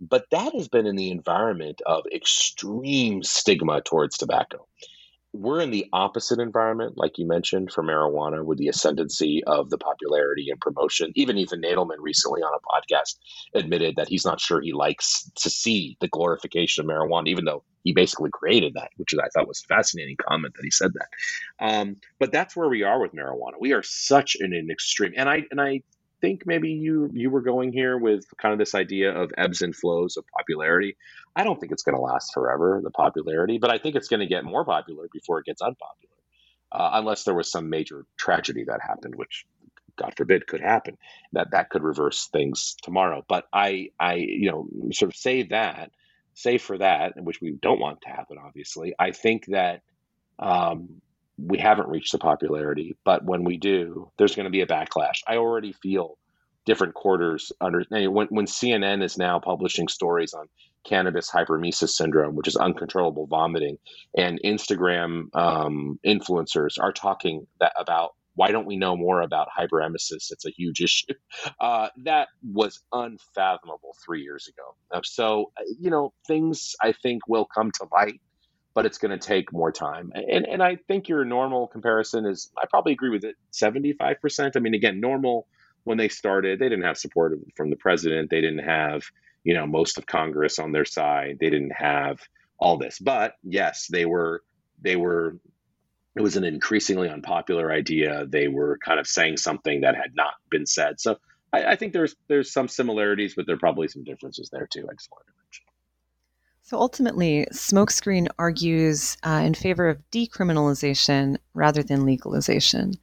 but 0.00 0.26
that 0.30 0.52
has 0.54 0.68
been 0.68 0.86
in 0.86 0.96
the 0.96 1.10
environment 1.10 1.82
of 1.84 2.04
extreme 2.14 3.22
stigma 3.24 3.80
towards 3.80 4.18
tobacco 4.18 4.66
we're 5.38 5.60
in 5.60 5.70
the 5.70 5.86
opposite 5.92 6.38
environment, 6.40 6.96
like 6.96 7.18
you 7.18 7.26
mentioned, 7.26 7.72
for 7.72 7.82
marijuana 7.82 8.44
with 8.44 8.58
the 8.58 8.68
ascendancy 8.68 9.42
of 9.44 9.70
the 9.70 9.78
popularity 9.78 10.48
and 10.50 10.60
promotion. 10.60 11.12
Even 11.14 11.38
Ethan 11.38 11.62
Nadelmann 11.62 11.98
recently 12.00 12.42
on 12.42 12.52
a 12.54 12.60
podcast 12.66 13.16
admitted 13.54 13.96
that 13.96 14.08
he's 14.08 14.24
not 14.24 14.40
sure 14.40 14.60
he 14.60 14.72
likes 14.72 15.30
to 15.36 15.50
see 15.50 15.96
the 16.00 16.08
glorification 16.08 16.84
of 16.84 16.90
marijuana, 16.90 17.28
even 17.28 17.44
though 17.44 17.62
he 17.84 17.92
basically 17.92 18.30
created 18.32 18.74
that, 18.74 18.90
which 18.96 19.14
I 19.14 19.28
thought 19.28 19.48
was 19.48 19.62
a 19.64 19.74
fascinating 19.74 20.16
comment 20.16 20.54
that 20.56 20.64
he 20.64 20.70
said 20.70 20.92
that. 20.94 21.08
Um, 21.64 21.96
but 22.18 22.32
that's 22.32 22.56
where 22.56 22.68
we 22.68 22.82
are 22.82 23.00
with 23.00 23.14
marijuana. 23.14 23.54
We 23.60 23.72
are 23.72 23.82
such 23.84 24.36
in 24.38 24.52
an 24.52 24.70
extreme, 24.70 25.12
and 25.16 25.28
I 25.28 25.44
and 25.50 25.60
I 25.60 25.82
think 26.20 26.42
maybe 26.46 26.70
you 26.70 27.10
you 27.12 27.30
were 27.30 27.42
going 27.42 27.72
here 27.72 27.96
with 27.98 28.24
kind 28.40 28.52
of 28.52 28.58
this 28.58 28.74
idea 28.74 29.16
of 29.16 29.32
ebbs 29.36 29.62
and 29.62 29.74
flows 29.74 30.16
of 30.16 30.24
popularity. 30.36 30.96
I 31.36 31.44
don't 31.44 31.60
think 31.60 31.70
it's 31.70 31.82
going 31.82 31.96
to 31.96 32.00
last 32.00 32.32
forever, 32.32 32.80
the 32.82 32.90
popularity, 32.90 33.58
but 33.58 33.70
I 33.70 33.78
think 33.78 33.94
it's 33.94 34.08
going 34.08 34.20
to 34.20 34.26
get 34.26 34.44
more 34.44 34.64
popular 34.64 35.06
before 35.12 35.38
it 35.38 35.44
gets 35.44 35.60
unpopular, 35.60 36.16
uh, 36.72 36.90
unless 36.94 37.24
there 37.24 37.34
was 37.34 37.50
some 37.50 37.68
major 37.68 38.06
tragedy 38.18 38.64
that 38.64 38.80
happened, 38.80 39.14
which 39.14 39.44
God 39.96 40.14
forbid 40.16 40.46
could 40.46 40.62
happen. 40.62 40.96
That 41.32 41.50
that 41.52 41.68
could 41.68 41.82
reverse 41.82 42.28
things 42.32 42.76
tomorrow. 42.82 43.22
But 43.28 43.46
I 43.52 43.90
I 44.00 44.14
you 44.14 44.50
know 44.50 44.68
sort 44.92 45.10
of 45.12 45.16
say 45.16 45.42
that, 45.44 45.92
say 46.34 46.56
for 46.58 46.78
that, 46.78 47.22
which 47.22 47.40
we 47.42 47.52
don't 47.60 47.80
want 47.80 48.00
to 48.02 48.08
happen, 48.08 48.38
obviously. 48.44 48.94
I 48.98 49.12
think 49.12 49.46
that. 49.46 49.82
Um, 50.38 51.00
we 51.38 51.58
haven't 51.58 51.88
reached 51.88 52.12
the 52.12 52.18
popularity, 52.18 52.96
but 53.04 53.22
when 53.22 53.44
we 53.44 53.58
do, 53.58 54.10
there's 54.16 54.34
going 54.34 54.44
to 54.44 54.50
be 54.50 54.62
a 54.62 54.66
backlash. 54.66 55.20
I 55.26 55.36
already 55.36 55.72
feel 55.72 56.16
different 56.66 56.94
quarters 56.94 57.52
under 57.60 57.84
when, 57.90 58.26
when 58.26 58.46
CNN 58.46 59.02
is 59.02 59.16
now 59.16 59.38
publishing 59.38 59.88
stories 59.88 60.34
on 60.34 60.48
cannabis 60.84 61.30
hyperemesis 61.30 61.90
syndrome, 61.90 62.34
which 62.34 62.48
is 62.48 62.56
uncontrollable 62.56 63.26
vomiting, 63.26 63.78
and 64.16 64.40
Instagram 64.44 65.34
um, 65.34 65.98
influencers 66.04 66.78
are 66.80 66.92
talking 66.92 67.46
that 67.60 67.72
about 67.78 68.10
why 68.34 68.50
don't 68.50 68.66
we 68.66 68.76
know 68.76 68.96
more 68.96 69.22
about 69.22 69.48
hyperemesis? 69.56 70.30
It's 70.30 70.44
a 70.44 70.50
huge 70.50 70.80
issue. 70.82 71.14
Uh, 71.58 71.88
that 72.04 72.28
was 72.42 72.80
unfathomable 72.92 73.96
three 74.04 74.22
years 74.22 74.48
ago. 74.48 74.76
Uh, 74.92 75.00
so, 75.04 75.52
uh, 75.58 75.62
you 75.80 75.90
know, 75.90 76.12
things 76.26 76.74
I 76.82 76.92
think 76.92 77.26
will 77.26 77.46
come 77.46 77.70
to 77.72 77.86
light 77.92 78.20
but 78.74 78.84
it's 78.84 78.98
going 78.98 79.18
to 79.18 79.26
take 79.26 79.54
more 79.54 79.72
time. 79.72 80.12
And 80.14 80.46
and 80.46 80.62
I 80.62 80.76
think 80.76 81.08
your 81.08 81.24
NORML 81.24 81.70
comparison 81.70 82.26
is 82.26 82.50
I 82.62 82.66
probably 82.68 82.92
agree 82.92 83.08
with 83.08 83.24
it 83.24 83.34
75%. 83.50 84.54
I 84.54 84.58
mean 84.58 84.74
again, 84.74 85.00
NORML 85.00 85.44
when 85.86 85.98
they 85.98 86.08
started, 86.08 86.58
they 86.58 86.68
didn't 86.68 86.84
have 86.84 86.98
support 86.98 87.38
from 87.56 87.70
the 87.70 87.76
president, 87.76 88.28
they 88.28 88.40
didn't 88.40 88.64
have, 88.64 89.04
you 89.44 89.54
know, 89.54 89.66
most 89.66 89.98
of 89.98 90.06
Congress 90.06 90.58
on 90.58 90.72
their 90.72 90.84
side. 90.84 91.38
They 91.40 91.48
didn't 91.48 91.70
have 91.70 92.20
all 92.58 92.76
this. 92.76 92.98
But 92.98 93.34
yes, 93.44 93.86
they 93.90 94.04
were 94.04 94.42
they 94.82 94.96
were 94.96 95.36
it 96.16 96.22
was 96.22 96.36
an 96.36 96.42
increasingly 96.42 97.08
unpopular 97.08 97.70
idea. 97.70 98.26
They 98.26 98.48
were 98.48 98.78
kind 98.84 98.98
of 98.98 99.06
saying 99.06 99.36
something 99.36 99.82
that 99.82 99.94
had 99.94 100.16
not 100.16 100.34
been 100.50 100.66
said. 100.66 100.98
So 100.98 101.18
I, 101.52 101.64
I 101.72 101.76
think 101.76 101.92
there's 101.92 102.16
there's 102.26 102.52
some 102.52 102.66
similarities, 102.66 103.34
but 103.36 103.46
there 103.46 103.54
are 103.54 103.58
probably 103.58 103.86
some 103.86 104.02
differences 104.02 104.50
there 104.50 104.66
too. 104.68 104.88
I 104.90 104.94
just 104.94 105.08
wanted 105.12 105.26
to 105.26 105.38
mention. 105.44 105.64
So 106.62 106.78
ultimately, 106.78 107.46
Smokescreen 107.52 108.26
argues 108.40 109.16
uh, 109.22 109.42
in 109.44 109.54
favor 109.54 109.88
of 109.88 110.02
decriminalization 110.10 111.36
rather 111.54 111.84
than 111.84 112.04
legalization. 112.04 112.94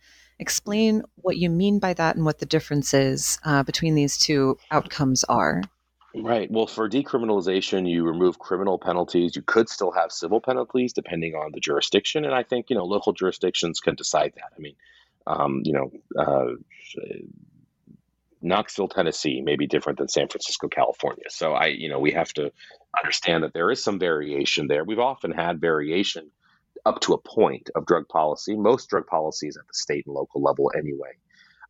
Explain 0.43 1.03
what 1.15 1.37
you 1.37 1.49
mean 1.49 1.79
by 1.79 1.93
that 1.93 2.17
and 2.17 2.25
what 2.25 2.39
the 2.39 2.45
differences 2.45 3.39
uh, 3.45 3.63
between 3.63 3.95
these 3.95 4.17
two 4.17 4.57
outcomes 4.71 5.23
are. 5.23 5.61
Right. 6.13 6.51
Well, 6.51 6.67
for 6.67 6.89
decriminalization, 6.89 7.89
you 7.89 8.03
remove 8.03 8.39
criminal 8.39 8.77
penalties. 8.77 9.37
You 9.37 9.41
could 9.41 9.69
still 9.69 9.91
have 9.91 10.11
civil 10.11 10.41
penalties 10.41 10.91
depending 10.91 11.33
on 11.33 11.53
the 11.53 11.61
jurisdiction, 11.61 12.25
and 12.25 12.35
I 12.35 12.43
think 12.43 12.69
you 12.69 12.75
know 12.75 12.83
local 12.83 13.13
jurisdictions 13.13 13.79
can 13.79 13.95
decide 13.95 14.33
that. 14.35 14.51
I 14.53 14.59
mean, 14.59 14.75
um, 15.25 15.61
you 15.63 15.71
know, 15.71 15.91
uh, 16.19 16.55
Knoxville, 18.41 18.89
Tennessee 18.89 19.39
may 19.39 19.55
be 19.55 19.65
different 19.65 19.97
than 19.97 20.09
San 20.09 20.27
Francisco, 20.27 20.67
California. 20.67 21.29
So 21.29 21.53
I, 21.53 21.67
you 21.67 21.87
know, 21.87 21.99
we 21.99 22.11
have 22.11 22.33
to 22.33 22.51
understand 23.01 23.45
that 23.45 23.53
there 23.53 23.71
is 23.71 23.81
some 23.81 23.97
variation 23.97 24.67
there. 24.67 24.83
We've 24.83 24.99
often 24.99 25.31
had 25.31 25.61
variation 25.61 26.31
up 26.85 26.99
to 27.01 27.13
a 27.13 27.17
point 27.17 27.69
of 27.75 27.85
drug 27.85 28.07
policy. 28.07 28.55
Most 28.55 28.89
drug 28.89 29.07
policies 29.07 29.57
at 29.57 29.67
the 29.67 29.73
state 29.73 30.05
and 30.05 30.15
local 30.15 30.41
level, 30.41 30.71
anyway. 30.77 31.11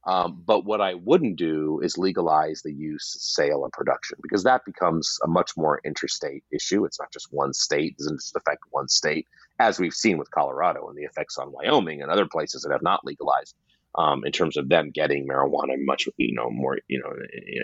Um, 0.05 0.43
but 0.45 0.65
what 0.65 0.81
I 0.81 0.95
wouldn't 0.95 1.37
do 1.37 1.79
is 1.81 1.97
legalize 1.97 2.61
the 2.61 2.73
use, 2.73 3.15
sale, 3.19 3.63
and 3.63 3.71
production 3.71 4.17
because 4.21 4.43
that 4.43 4.65
becomes 4.65 5.17
a 5.23 5.27
much 5.27 5.51
more 5.55 5.79
interstate 5.85 6.43
issue. 6.51 6.83
It's 6.83 6.99
not 6.99 7.13
just 7.13 7.27
one 7.31 7.53
state; 7.53 7.93
it 7.93 7.97
doesn't 7.99 8.19
just 8.19 8.35
affect 8.35 8.63
one 8.71 8.89
state, 8.89 9.27
as 9.59 9.79
we've 9.79 9.93
seen 9.93 10.17
with 10.17 10.29
Colorado 10.31 10.87
and 10.89 10.97
the 10.97 11.03
effects 11.03 11.37
on 11.37 11.53
Wyoming 11.53 12.01
and 12.01 12.11
other 12.11 12.27
places 12.27 12.63
that 12.63 12.73
have 12.73 12.81
not 12.81 13.05
legalized 13.05 13.55
um, 13.95 14.25
in 14.25 14.33
terms 14.33 14.57
of 14.57 14.67
them 14.67 14.91
getting 14.91 15.25
marijuana 15.27 15.75
much 15.77 16.09
you 16.17 16.35
know 16.35 16.49
more 16.49 16.79
you 16.89 16.99
know 16.99 17.13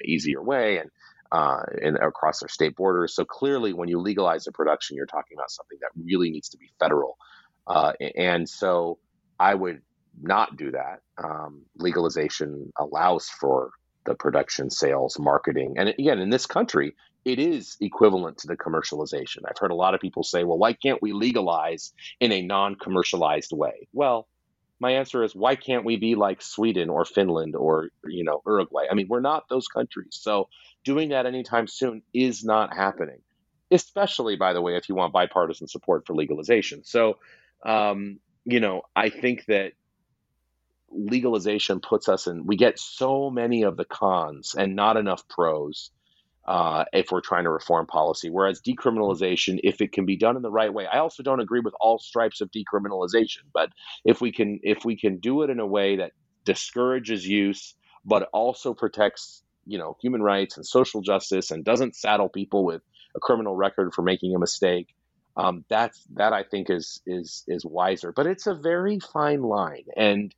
easier 0.06 0.42
way 0.42 0.78
and 0.78 0.90
uh, 1.32 1.62
and 1.82 1.98
across 1.98 2.40
their 2.40 2.50
state 2.50 2.76
borders. 2.76 3.14
So 3.14 3.26
clearly, 3.26 3.74
when 3.74 3.90
you 3.90 4.00
legalize 4.00 4.46
the 4.46 4.52
production, 4.52 4.96
you're 4.96 5.06
talking 5.06 5.38
about 5.38 5.52
something 5.52 5.78
that 5.82 5.92
really 6.04 6.30
needs 6.30 6.50
to 6.50 6.58
be 6.58 6.70
federal. 6.80 7.18
Uh, 7.70 7.94
and 8.16 8.50
so 8.50 8.98
I 9.40 9.54
would 9.54 9.82
not 10.22 10.58
do 10.58 10.72
that. 10.72 11.02
Um, 11.24 11.62
legalization 11.78 12.74
allows 12.78 13.30
for 13.30 13.72
the 14.06 14.16
production, 14.16 14.70
sales, 14.70 15.20
marketing, 15.20 15.76
and 15.78 15.90
again, 15.90 16.20
in 16.20 16.30
this 16.30 16.46
country, 16.46 16.96
it 17.26 17.38
is 17.38 17.78
equivalent 17.80 18.40
to 18.40 18.48
the 18.48 18.58
commercialization. 18.58 19.40
I've 19.48 19.58
heard 19.60 19.72
a 19.72 19.76
lot 19.76 19.94
of 19.94 20.02
people 20.02 20.24
say, 20.24 20.44
"Well, 20.44 20.58
why 20.58 20.74
can't 20.74 21.02
we 21.02 21.14
legalize 21.14 21.94
in 22.20 22.32
a 22.32 22.42
non-commercialized 22.42 23.52
way?" 23.54 23.88
Well, 23.94 24.28
my 24.80 24.92
answer 24.92 25.24
is 25.24 25.36
why 25.36 25.56
can't 25.56 25.86
we 25.86 25.98
be 25.98 26.16
like 26.16 26.42
Sweden 26.42 26.90
or 26.90 27.06
Finland 27.06 27.56
or 27.56 27.90
you 28.06 28.24
know 28.24 28.42
Uruguay? 28.46 28.86
I 28.90 28.96
mean, 28.96 29.08
we're 29.10 29.20
not 29.20 29.50
those 29.50 29.68
countries. 29.68 30.18
So 30.20 30.48
doing 30.84 31.10
that 31.10 31.26
anytime 31.26 31.68
soon 31.68 32.02
is 32.14 32.44
not 32.44 32.76
happening. 32.76 33.20
Especially, 33.72 34.36
by 34.36 34.54
the 34.54 34.62
way, 34.62 34.76
if 34.76 34.90
you 34.90 34.96
want 34.96 35.14
bipartisan 35.14 35.68
support 35.68 36.08
for 36.08 36.16
legalization. 36.16 36.84
So, 36.84 37.20
um, 37.66 38.20
you 38.46 38.60
know, 38.60 38.84
I 38.96 39.10
think 39.10 39.46
that 39.46 39.74
legalization 40.92 41.80
puts 41.80 42.10
us 42.10 42.28
in. 42.28 42.46
We 42.46 42.56
get 42.56 42.80
so 42.80 43.30
many 43.30 43.64
of 43.64 43.78
the 43.78 43.86
cons 43.86 44.56
and 44.58 44.76
not 44.76 44.98
enough 44.98 45.28
pros 45.28 45.92
uh, 46.48 46.86
if 46.94 47.12
we're 47.12 47.22
trying 47.22 47.44
to 47.44 47.52
reform 47.52 47.86
policy. 47.86 48.30
Whereas 48.30 48.62
decriminalization, 48.62 49.60
if 49.64 49.82
it 49.82 49.92
can 49.92 50.06
be 50.06 50.18
done 50.18 50.36
in 50.36 50.42
the 50.42 50.52
right 50.52 50.74
way, 50.74 50.88
I 50.88 51.00
also 51.00 51.22
don't 51.22 51.42
agree 51.42 51.60
with 51.60 51.76
all 51.80 52.00
stripes 52.00 52.42
of 52.42 52.50
decriminalization. 52.52 53.44
But 53.54 53.70
if 54.04 54.20
we 54.20 54.32
can, 54.32 54.60
if 54.64 54.84
we 54.84 54.98
can 54.98 55.20
do 55.20 55.44
it 55.44 55.50
in 55.50 55.60
a 55.60 55.68
way 55.68 55.98
that 55.98 56.12
discourages 56.46 57.28
use, 57.28 57.76
but 58.04 58.30
also 58.34 58.74
protects, 58.74 59.44
you 59.68 59.78
know, 59.78 59.96
human 60.02 60.24
rights 60.24 60.58
and 60.58 60.66
social 60.66 61.02
justice, 61.02 61.52
and 61.52 61.64
doesn't 61.64 61.96
saddle 61.96 62.30
people 62.30 62.66
with 62.66 62.82
a 63.16 63.20
criminal 63.20 63.56
record 63.56 63.94
for 63.94 64.02
making 64.02 64.34
a 64.34 64.40
mistake, 64.40 64.88
Um, 65.40 65.64
that's 65.70 66.04
that 66.16 66.34
I 66.34 66.44
think 66.44 66.70
is 66.70 67.02
is 67.08 67.46
is 67.48 67.66
wiser, 67.66 68.12
but 68.12 68.28
it's 68.28 68.46
a 68.46 68.54
very 68.54 69.00
fine 69.00 69.42
line. 69.42 69.86
And 69.96 70.36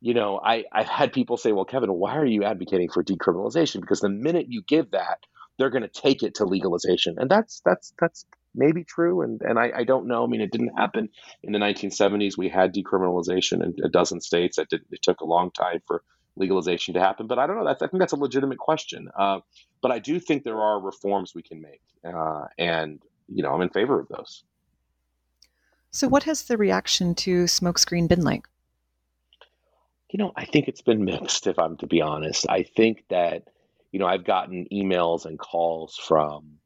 you 0.00 0.14
know, 0.14 0.40
I 0.44 0.64
I've 0.72 0.88
had 0.88 1.12
people 1.12 1.36
say, 1.36 1.52
"Well, 1.52 1.64
Kevin, 1.64 1.92
why 1.92 2.16
are 2.16 2.26
you 2.26 2.42
advocating 2.42 2.88
for 2.90 3.04
decriminalization?" 3.04 3.80
Because 3.80 4.00
the 4.00 4.08
minute 4.08 4.46
you 4.48 4.62
give 4.66 4.90
that, 4.90 5.20
they're 5.58 5.70
going 5.70 5.84
to 5.84 5.88
take 5.88 6.24
it 6.24 6.34
to 6.36 6.44
legalization, 6.44 7.14
and 7.18 7.30
that's 7.30 7.62
that's 7.64 7.94
that's 8.00 8.26
maybe 8.52 8.82
true, 8.82 9.22
and 9.22 9.40
and 9.42 9.60
I, 9.60 9.70
I 9.76 9.84
don't 9.84 10.08
know. 10.08 10.24
I 10.24 10.26
mean, 10.26 10.40
it 10.40 10.50
didn't 10.50 10.76
happen 10.76 11.08
in 11.44 11.52
the 11.52 11.60
1970s. 11.60 12.36
We 12.36 12.48
had 12.48 12.74
decriminalization 12.74 13.62
in 13.62 13.76
a 13.84 13.88
dozen 13.88 14.20
states. 14.20 14.56
That 14.56 14.68
did, 14.70 14.80
it 14.90 15.02
took 15.02 15.20
a 15.20 15.24
long 15.24 15.52
time 15.52 15.82
for 15.86 16.02
legalization 16.34 16.94
to 16.94 17.00
happen, 17.00 17.28
but 17.28 17.38
I 17.38 17.46
don't 17.46 17.58
know. 17.58 17.64
That's, 17.64 17.82
I 17.82 17.86
think 17.86 18.00
that's 18.00 18.14
a 18.14 18.16
legitimate 18.16 18.58
question. 18.58 19.08
Uh, 19.16 19.40
but 19.82 19.92
I 19.92 20.00
do 20.00 20.18
think 20.18 20.42
there 20.42 20.60
are 20.60 20.80
reforms 20.80 21.32
we 21.32 21.42
can 21.42 21.60
make, 21.60 21.82
uh, 22.04 22.46
and 22.58 23.00
you 23.34 23.42
know, 23.42 23.52
I'm 23.52 23.62
in 23.62 23.70
favor 23.70 24.00
of 24.00 24.08
those. 24.08 24.44
So, 25.90 26.08
what 26.08 26.24
has 26.24 26.44
the 26.44 26.56
reaction 26.56 27.14
to 27.16 27.44
Smokescreen 27.44 28.08
been 28.08 28.22
like? 28.22 28.48
You 30.10 30.18
know, 30.18 30.32
I 30.36 30.44
think 30.44 30.68
it's 30.68 30.82
been 30.82 31.04
mixed. 31.04 31.46
If 31.46 31.58
I'm 31.58 31.76
to 31.78 31.86
be 31.86 32.00
honest, 32.00 32.46
I 32.48 32.62
think 32.62 33.04
that 33.10 33.44
you 33.92 33.98
know 33.98 34.06
I've 34.06 34.24
gotten 34.24 34.66
emails 34.72 35.26
and 35.26 35.38
calls 35.38 35.96
from 35.96 36.58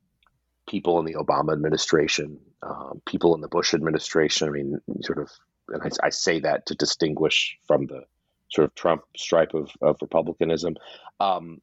people 0.68 0.98
in 0.98 1.04
the 1.04 1.14
Obama 1.14 1.52
administration, 1.52 2.38
um, 2.62 3.00
people 3.06 3.34
in 3.34 3.40
the 3.40 3.48
Bush 3.48 3.74
administration. 3.74 4.48
I 4.48 4.50
mean, 4.50 4.80
sort 5.02 5.18
of, 5.18 5.30
and 5.68 5.82
I, 5.82 6.06
I, 6.06 6.10
say 6.10 6.40
that 6.40 6.66
to 6.66 6.74
distinguish 6.74 7.56
from 7.66 7.86
the 7.86 8.02
sort 8.50 8.66
of 8.66 8.74
Trump 8.74 9.02
stripe 9.16 9.54
of, 9.54 9.70
of 9.80 9.96
republicanism, 10.00 10.76
um, 11.20 11.60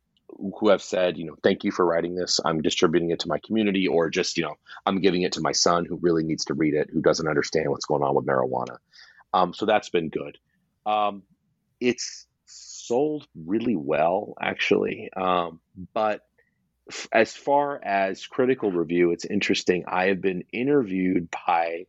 who 0.60 0.70
have 0.70 0.82
said, 0.82 1.18
you 1.18 1.26
know, 1.26 1.36
thank 1.44 1.64
you 1.64 1.72
for 1.72 1.86
writing 1.86 2.16
this. 2.16 2.40
I'm 2.44 2.62
distributing 2.62 3.12
it 3.12 3.20
to 3.20 3.28
my 3.28 3.40
community, 3.46 3.88
or 3.88 4.10
just, 4.10 4.38
you 4.38 4.44
know, 4.44 4.56
I'm 4.86 5.02
giving 5.02 5.22
it 5.22 5.34
to 5.34 5.42
my 5.42 5.52
son 5.52 5.86
who 5.86 5.98
really 6.02 6.24
needs 6.24 6.46
to 6.46 6.54
read 6.54 6.74
it, 6.74 6.90
who 6.92 7.02
doesn't 7.02 7.28
understand 7.28 7.70
what's 7.70 7.86
going 7.86 8.04
on 8.04 8.16
with 8.16 8.26
marijuana. 8.26 8.78
Um, 9.34 9.54
so 9.54 9.66
that's 9.66 9.90
been 9.90 10.10
good. 10.10 10.38
Um, 10.86 11.24
it's 11.80 12.28
sold 12.46 13.28
really 13.36 13.76
well, 13.76 14.36
actually, 14.40 15.10
um, 15.16 15.60
but 15.94 16.22
as 17.14 17.34
far 17.34 17.80
as 17.82 18.28
critical 18.28 18.72
review, 18.72 19.12
it's 19.12 19.26
interesting. 19.26 19.86
I 19.88 20.08
have 20.08 20.22
been 20.22 20.44
interviewed 20.52 21.30
by 21.48 21.86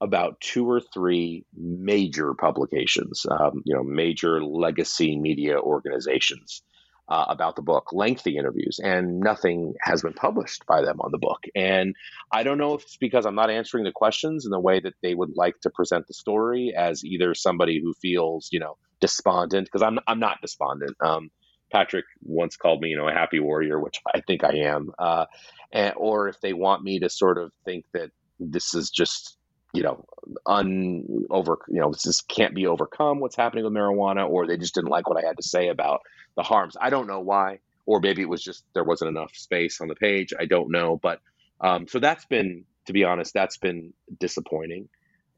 about 0.00 0.40
two 0.40 0.68
or 0.70 0.80
three 0.80 1.44
major 1.54 2.32
publications, 2.32 3.26
um, 3.30 3.62
you 3.66 3.74
know, 3.74 3.82
major 3.82 4.42
legacy 4.42 5.18
media 5.18 5.58
organizations 5.58 6.62
uh, 7.08 7.24
about 7.28 7.56
the 7.56 7.62
book, 7.62 7.92
lengthy 7.92 8.36
interviews, 8.36 8.78
and 8.82 9.20
nothing 9.20 9.74
has 9.80 10.02
been 10.02 10.12
published 10.12 10.66
by 10.66 10.82
them 10.82 11.00
on 11.00 11.10
the 11.10 11.18
book. 11.18 11.44
And 11.54 11.96
I 12.30 12.42
don't 12.42 12.58
know 12.58 12.74
if 12.74 12.82
it's 12.82 12.98
because 12.98 13.24
I'm 13.24 13.34
not 13.34 13.50
answering 13.50 13.84
the 13.84 13.92
questions 13.92 14.44
in 14.44 14.50
the 14.50 14.60
way 14.60 14.78
that 14.80 14.94
they 15.02 15.14
would 15.14 15.32
like 15.34 15.58
to 15.62 15.70
present 15.70 16.06
the 16.06 16.14
story 16.14 16.74
as 16.76 17.04
either 17.04 17.34
somebody 17.34 17.80
who 17.80 17.94
feels, 17.94 18.50
you 18.52 18.60
know, 18.60 18.76
despondent, 19.00 19.66
because 19.66 19.82
I'm, 19.82 19.98
I'm 20.06 20.20
not 20.20 20.42
despondent. 20.42 20.96
Um, 21.00 21.30
Patrick 21.72 22.04
once 22.22 22.56
called 22.56 22.82
me, 22.82 22.90
you 22.90 22.98
know, 22.98 23.08
a 23.08 23.12
happy 23.12 23.40
warrior, 23.40 23.80
which 23.80 24.00
I 24.14 24.20
think 24.20 24.44
I 24.44 24.56
am. 24.64 24.90
Uh, 24.98 25.24
and, 25.72 25.94
or 25.96 26.28
if 26.28 26.40
they 26.40 26.52
want 26.52 26.82
me 26.82 27.00
to 27.00 27.08
sort 27.08 27.38
of 27.38 27.52
think 27.64 27.86
that 27.94 28.10
this 28.38 28.74
is 28.74 28.90
just, 28.90 29.37
you 29.74 29.82
know, 29.82 30.04
un 30.46 31.26
over, 31.30 31.58
you 31.68 31.80
know, 31.80 31.90
this 31.92 32.22
can't 32.22 32.54
be 32.54 32.66
overcome. 32.66 33.20
What's 33.20 33.36
happening 33.36 33.64
with 33.64 33.72
marijuana, 33.72 34.28
or 34.28 34.46
they 34.46 34.56
just 34.56 34.74
didn't 34.74 34.90
like 34.90 35.08
what 35.08 35.22
I 35.22 35.26
had 35.26 35.36
to 35.36 35.42
say 35.42 35.68
about 35.68 36.00
the 36.36 36.42
harms. 36.42 36.76
I 36.80 36.90
don't 36.90 37.06
know 37.06 37.20
why, 37.20 37.60
or 37.86 38.00
maybe 38.00 38.22
it 38.22 38.28
was 38.28 38.42
just 38.42 38.64
there 38.74 38.84
wasn't 38.84 39.10
enough 39.10 39.34
space 39.34 39.80
on 39.80 39.88
the 39.88 39.94
page. 39.94 40.32
I 40.38 40.46
don't 40.46 40.70
know, 40.70 40.96
but 40.96 41.20
um, 41.60 41.86
so 41.88 41.98
that's 41.98 42.24
been, 42.24 42.64
to 42.86 42.92
be 42.92 43.04
honest, 43.04 43.34
that's 43.34 43.58
been 43.58 43.92
disappointing. 44.18 44.88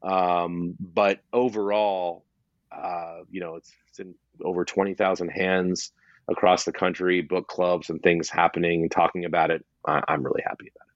Um, 0.01 0.75
but 0.79 1.19
overall, 1.33 2.23
uh, 2.71 3.19
you 3.29 3.41
know, 3.41 3.55
it's, 3.55 3.71
it's 3.89 3.99
in 3.99 4.15
over 4.43 4.65
twenty 4.65 4.93
thousand 4.93 5.29
hands 5.29 5.91
across 6.29 6.63
the 6.63 6.71
country, 6.71 7.21
book 7.21 7.47
clubs 7.47 7.89
and 7.89 8.01
things 8.01 8.29
happening 8.29 8.81
and 8.83 8.91
talking 8.91 9.25
about 9.25 9.51
it. 9.51 9.65
I, 9.85 10.01
I'm 10.07 10.23
really 10.23 10.43
happy 10.45 10.71
about 10.73 10.87
it. 10.87 10.90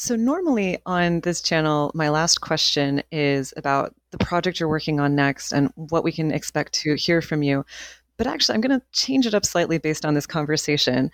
So, 0.00 0.14
normally 0.14 0.78
on 0.86 1.22
this 1.22 1.42
channel, 1.42 1.90
my 1.92 2.08
last 2.08 2.40
question 2.40 3.02
is 3.10 3.52
about 3.56 3.96
the 4.12 4.18
project 4.18 4.60
you're 4.60 4.68
working 4.68 5.00
on 5.00 5.16
next 5.16 5.50
and 5.50 5.72
what 5.74 6.04
we 6.04 6.12
can 6.12 6.30
expect 6.30 6.72
to 6.74 6.94
hear 6.94 7.20
from 7.20 7.42
you. 7.42 7.66
But 8.16 8.28
actually, 8.28 8.54
I'm 8.54 8.60
going 8.60 8.78
to 8.78 8.86
change 8.92 9.26
it 9.26 9.34
up 9.34 9.44
slightly 9.44 9.78
based 9.78 10.06
on 10.06 10.14
this 10.14 10.24
conversation. 10.24 11.10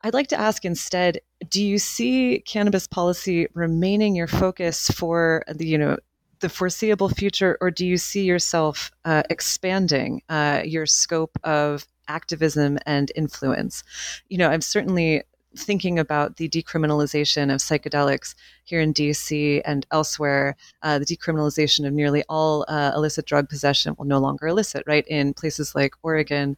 I'd 0.00 0.14
like 0.14 0.28
to 0.28 0.40
ask 0.40 0.64
instead, 0.64 1.20
do 1.50 1.62
you 1.62 1.78
see 1.78 2.42
cannabis 2.46 2.86
policy 2.86 3.48
remaining 3.52 4.16
your 4.16 4.28
focus 4.28 4.88
for 4.88 5.44
the, 5.54 5.66
you 5.66 5.76
know, 5.76 5.98
the 6.40 6.48
foreseeable 6.48 7.10
future, 7.10 7.58
or 7.60 7.70
do 7.70 7.84
you 7.84 7.98
see 7.98 8.24
yourself 8.24 8.90
uh, 9.04 9.24
expanding 9.28 10.22
uh, 10.30 10.62
your 10.64 10.86
scope 10.86 11.36
of 11.44 11.86
activism 12.08 12.78
and 12.86 13.12
influence? 13.14 13.84
You 14.30 14.38
know, 14.38 14.48
I'm 14.48 14.62
certainly 14.62 15.22
thinking 15.56 15.98
about 15.98 16.36
the 16.36 16.48
decriminalization 16.48 17.52
of 17.52 17.60
psychedelics 17.60 18.34
here 18.64 18.80
in 18.80 18.92
DC 18.92 19.62
and 19.64 19.86
elsewhere, 19.90 20.56
uh, 20.82 20.98
the 20.98 21.04
decriminalization 21.04 21.86
of 21.86 21.92
nearly 21.92 22.22
all 22.28 22.64
uh, 22.68 22.92
illicit 22.94 23.26
drug 23.26 23.48
possession 23.48 23.94
will 23.98 24.06
no 24.06 24.18
longer 24.18 24.46
illicit, 24.46 24.82
right? 24.86 25.06
In 25.08 25.34
places 25.34 25.74
like 25.74 25.94
Oregon. 26.02 26.56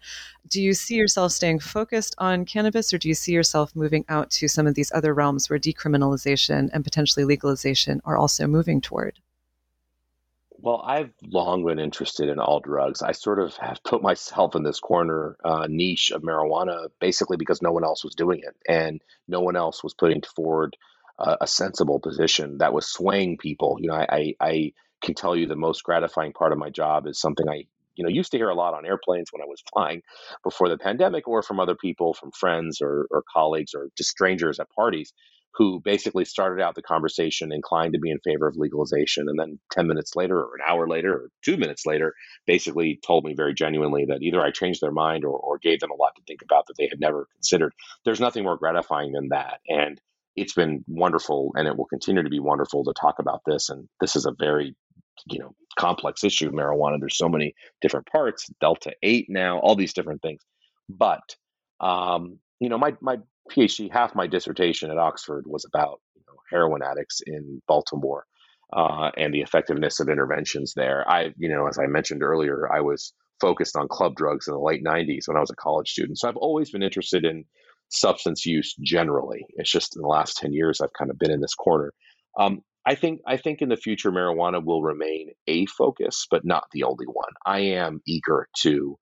Do 0.48 0.62
you 0.62 0.74
see 0.74 0.94
yourself 0.96 1.32
staying 1.32 1.60
focused 1.60 2.14
on 2.18 2.44
cannabis, 2.44 2.92
or 2.92 2.98
do 2.98 3.08
you 3.08 3.14
see 3.14 3.32
yourself 3.32 3.74
moving 3.76 4.04
out 4.08 4.30
to 4.32 4.48
some 4.48 4.66
of 4.66 4.74
these 4.74 4.92
other 4.94 5.14
realms 5.14 5.48
where 5.48 5.58
decriminalization 5.58 6.70
and 6.72 6.84
potentially 6.84 7.24
legalization 7.24 8.00
are 8.04 8.16
also 8.16 8.46
moving 8.46 8.80
toward? 8.80 9.20
Well, 10.60 10.82
I've 10.84 11.12
long 11.22 11.64
been 11.64 11.78
interested 11.78 12.28
in 12.28 12.40
all 12.40 12.58
drugs. 12.60 13.00
I 13.00 13.12
sort 13.12 13.38
of 13.38 13.56
have 13.58 13.82
put 13.84 14.02
myself 14.02 14.56
in 14.56 14.64
this 14.64 14.80
corner 14.80 15.36
uh, 15.44 15.66
niche 15.68 16.10
of 16.10 16.22
marijuana 16.22 16.88
basically 17.00 17.36
because 17.36 17.62
no 17.62 17.70
one 17.70 17.84
else 17.84 18.02
was 18.02 18.14
doing 18.14 18.40
it 18.40 18.56
and 18.68 19.00
no 19.28 19.40
one 19.40 19.54
else 19.56 19.84
was 19.84 19.94
putting 19.94 20.20
forward 20.34 20.76
uh, 21.18 21.36
a 21.40 21.46
sensible 21.46 22.00
position 22.00 22.58
that 22.58 22.72
was 22.72 22.86
swaying 22.86 23.38
people. 23.38 23.76
You 23.80 23.88
know, 23.88 23.94
I, 23.94 24.06
I, 24.10 24.34
I 24.40 24.72
can 25.00 25.14
tell 25.14 25.36
you 25.36 25.46
the 25.46 25.54
most 25.56 25.84
gratifying 25.84 26.32
part 26.32 26.52
of 26.52 26.58
my 26.58 26.70
job 26.70 27.06
is 27.06 27.20
something 27.20 27.48
I 27.48 27.64
you 27.94 28.04
know 28.04 28.10
used 28.10 28.32
to 28.32 28.36
hear 28.36 28.48
a 28.48 28.54
lot 28.54 28.74
on 28.74 28.86
airplanes 28.86 29.32
when 29.32 29.42
I 29.42 29.46
was 29.46 29.62
flying 29.72 30.02
before 30.42 30.68
the 30.68 30.78
pandemic, 30.78 31.28
or 31.28 31.42
from 31.42 31.60
other 31.60 31.74
people, 31.76 32.14
from 32.14 32.32
friends 32.32 32.80
or, 32.80 33.06
or 33.10 33.22
colleagues 33.32 33.74
or 33.74 33.88
just 33.96 34.10
strangers 34.10 34.58
at 34.60 34.70
parties 34.70 35.12
who 35.54 35.80
basically 35.80 36.24
started 36.24 36.62
out 36.62 36.74
the 36.74 36.82
conversation 36.82 37.52
inclined 37.52 37.92
to 37.92 37.98
be 37.98 38.10
in 38.10 38.20
favor 38.20 38.46
of 38.46 38.56
legalization. 38.56 39.28
And 39.28 39.38
then 39.38 39.58
10 39.72 39.86
minutes 39.88 40.14
later, 40.14 40.38
or 40.38 40.54
an 40.54 40.62
hour 40.66 40.88
later, 40.88 41.12
or 41.12 41.30
two 41.44 41.56
minutes 41.56 41.84
later, 41.84 42.14
basically 42.46 43.00
told 43.04 43.24
me 43.24 43.34
very 43.34 43.54
genuinely 43.54 44.04
that 44.06 44.22
either 44.22 44.40
I 44.40 44.50
changed 44.50 44.80
their 44.80 44.92
mind 44.92 45.24
or, 45.24 45.36
or 45.36 45.58
gave 45.58 45.80
them 45.80 45.90
a 45.90 45.96
lot 45.96 46.14
to 46.16 46.22
think 46.26 46.42
about 46.42 46.66
that 46.66 46.74
they 46.78 46.88
had 46.88 47.00
never 47.00 47.26
considered. 47.34 47.72
There's 48.04 48.20
nothing 48.20 48.44
more 48.44 48.56
gratifying 48.56 49.12
than 49.12 49.28
that. 49.30 49.60
And 49.68 50.00
it's 50.36 50.54
been 50.54 50.84
wonderful, 50.86 51.52
and 51.56 51.66
it 51.66 51.76
will 51.76 51.86
continue 51.86 52.22
to 52.22 52.30
be 52.30 52.38
wonderful 52.38 52.84
to 52.84 52.92
talk 52.92 53.18
about 53.18 53.40
this. 53.44 53.70
And 53.70 53.88
this 54.00 54.14
is 54.14 54.26
a 54.26 54.32
very 54.38 54.76
you 55.26 55.40
know 55.40 55.52
complex 55.76 56.22
issue 56.22 56.50
marijuana 56.52 56.96
there's 57.00 57.18
so 57.18 57.28
many 57.28 57.52
different 57.80 58.06
parts 58.06 58.48
delta 58.60 58.92
8 59.02 59.26
now 59.28 59.58
all 59.58 59.74
these 59.74 59.92
different 59.92 60.22
things 60.22 60.40
but 60.88 61.34
um, 61.80 62.38
you 62.60 62.68
know 62.68 62.78
my 62.78 62.94
my 63.00 63.18
PhD, 63.48 63.92
half 63.92 64.14
my 64.14 64.26
dissertation 64.26 64.90
at 64.90 64.98
Oxford 64.98 65.44
was 65.46 65.64
about 65.64 66.00
you 66.14 66.22
know, 66.26 66.38
heroin 66.50 66.82
addicts 66.82 67.20
in 67.26 67.60
Baltimore 67.66 68.26
uh, 68.72 69.10
and 69.16 69.32
the 69.32 69.40
effectiveness 69.40 70.00
of 70.00 70.08
interventions 70.08 70.74
there. 70.74 71.08
I, 71.08 71.32
you 71.36 71.48
know, 71.48 71.66
as 71.66 71.78
I 71.78 71.86
mentioned 71.86 72.22
earlier, 72.22 72.70
I 72.72 72.80
was 72.80 73.12
focused 73.40 73.76
on 73.76 73.88
club 73.88 74.14
drugs 74.16 74.48
in 74.48 74.54
the 74.54 74.60
late 74.60 74.84
90s 74.84 75.26
when 75.26 75.36
I 75.36 75.40
was 75.40 75.50
a 75.50 75.56
college 75.56 75.90
student. 75.90 76.18
So 76.18 76.28
I've 76.28 76.36
always 76.36 76.70
been 76.70 76.82
interested 76.82 77.24
in 77.24 77.44
substance 77.88 78.44
use 78.44 78.74
generally. 78.84 79.46
It's 79.56 79.70
just 79.70 79.96
in 79.96 80.02
the 80.02 80.08
last 80.08 80.36
10 80.38 80.52
years 80.52 80.80
I've 80.80 80.92
kind 80.92 81.10
of 81.10 81.18
been 81.18 81.30
in 81.30 81.40
this 81.40 81.54
corner. 81.54 81.92
Um, 82.38 82.60
I 82.86 82.94
think 82.94 83.20
I 83.26 83.36
think 83.36 83.60
in 83.60 83.68
the 83.68 83.76
future 83.76 84.10
marijuana 84.10 84.64
will 84.64 84.82
remain 84.82 85.30
a 85.46 85.66
focus, 85.66 86.26
but 86.30 86.44
not 86.44 86.64
the 86.72 86.84
only 86.84 87.06
one. 87.06 87.32
I 87.44 87.60
am 87.60 88.00
eager 88.06 88.48
to 88.62 88.98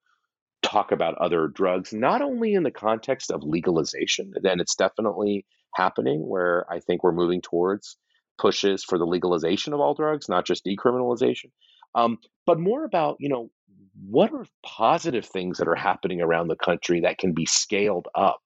talk 0.77 0.93
about 0.93 1.17
other 1.19 1.49
drugs, 1.49 1.93
not 1.93 2.21
only 2.21 2.53
in 2.53 2.63
the 2.63 2.71
context 2.71 3.31
of 3.31 3.43
legalization, 3.43 4.33
then 4.43 4.61
it's 4.61 4.75
definitely 4.75 5.47
happening 5.75 6.21
where 6.29 6.67
I 6.71 6.81
think 6.81 7.03
we're 7.03 7.13
moving 7.13 7.41
towards 7.41 7.97
pushes 8.39 8.85
for 8.85 8.99
the 8.99 9.07
legalization 9.07 9.73
of 9.73 9.81
all 9.81 9.95
drugs, 9.95 10.29
not 10.29 10.45
just 10.45 10.67
decriminalization, 10.67 11.51
um, 11.95 12.19
but 12.45 12.61
more 12.61 12.85
about, 12.85 13.17
you 13.19 13.31
know, 13.31 13.51
what 14.07 14.31
are 14.35 14.45
positive 14.63 15.25
things 15.25 15.57
that 15.57 15.69
are 15.69 15.75
happening 15.75 16.21
around 16.21 16.49
the 16.49 16.57
country 16.57 17.01
that 17.01 17.17
can 17.17 17.33
be 17.33 17.47
scaled 17.47 18.09
up? 18.15 18.41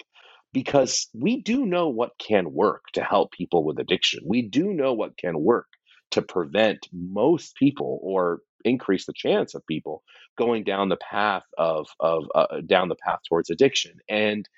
Because 0.53 1.09
we 1.13 1.43
do 1.43 1.67
know 1.67 1.89
what 1.89 2.13
can 2.21 2.53
work 2.53 2.83
to 2.93 3.03
help 3.03 3.33
people 3.33 3.65
with 3.65 3.81
addiction. 3.81 4.21
We 4.25 4.43
do 4.43 4.73
know 4.73 4.93
what 4.93 5.19
can 5.19 5.41
work 5.41 5.67
to 6.13 6.23
prevent 6.23 6.89
most 6.93 7.57
people 7.57 7.99
or 8.03 8.41
increase 8.65 9.07
the 9.07 9.13
chance 9.15 9.55
of 9.55 9.67
people 9.67 10.03
going 10.39 10.65
down 10.65 10.89
the 10.89 10.97
path 10.97 11.45
of 11.59 11.87
of 11.99 12.25
uh, 12.35 12.61
down 12.67 12.89
the 12.89 12.97
path 12.97 13.21
towards 13.29 13.51
addiction 13.51 13.93
and 14.09 14.49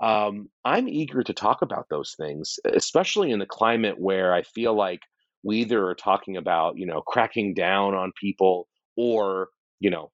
um, 0.00 0.48
I'm 0.64 0.88
eager 0.88 1.22
to 1.22 1.32
talk 1.32 1.62
about 1.62 1.86
those 1.90 2.14
things, 2.16 2.58
especially 2.64 3.30
in 3.32 3.38
the 3.38 3.46
climate 3.46 3.96
where 3.98 4.32
I 4.32 4.42
feel 4.42 4.74
like 4.74 5.00
we 5.42 5.58
either 5.58 5.86
are 5.86 5.94
talking 5.94 6.36
about, 6.36 6.78
you 6.78 6.86
know, 6.86 7.00
cracking 7.00 7.54
down 7.54 7.94
on 7.94 8.12
people 8.20 8.68
or, 8.96 9.48
you 9.80 9.90
know, 9.90 10.10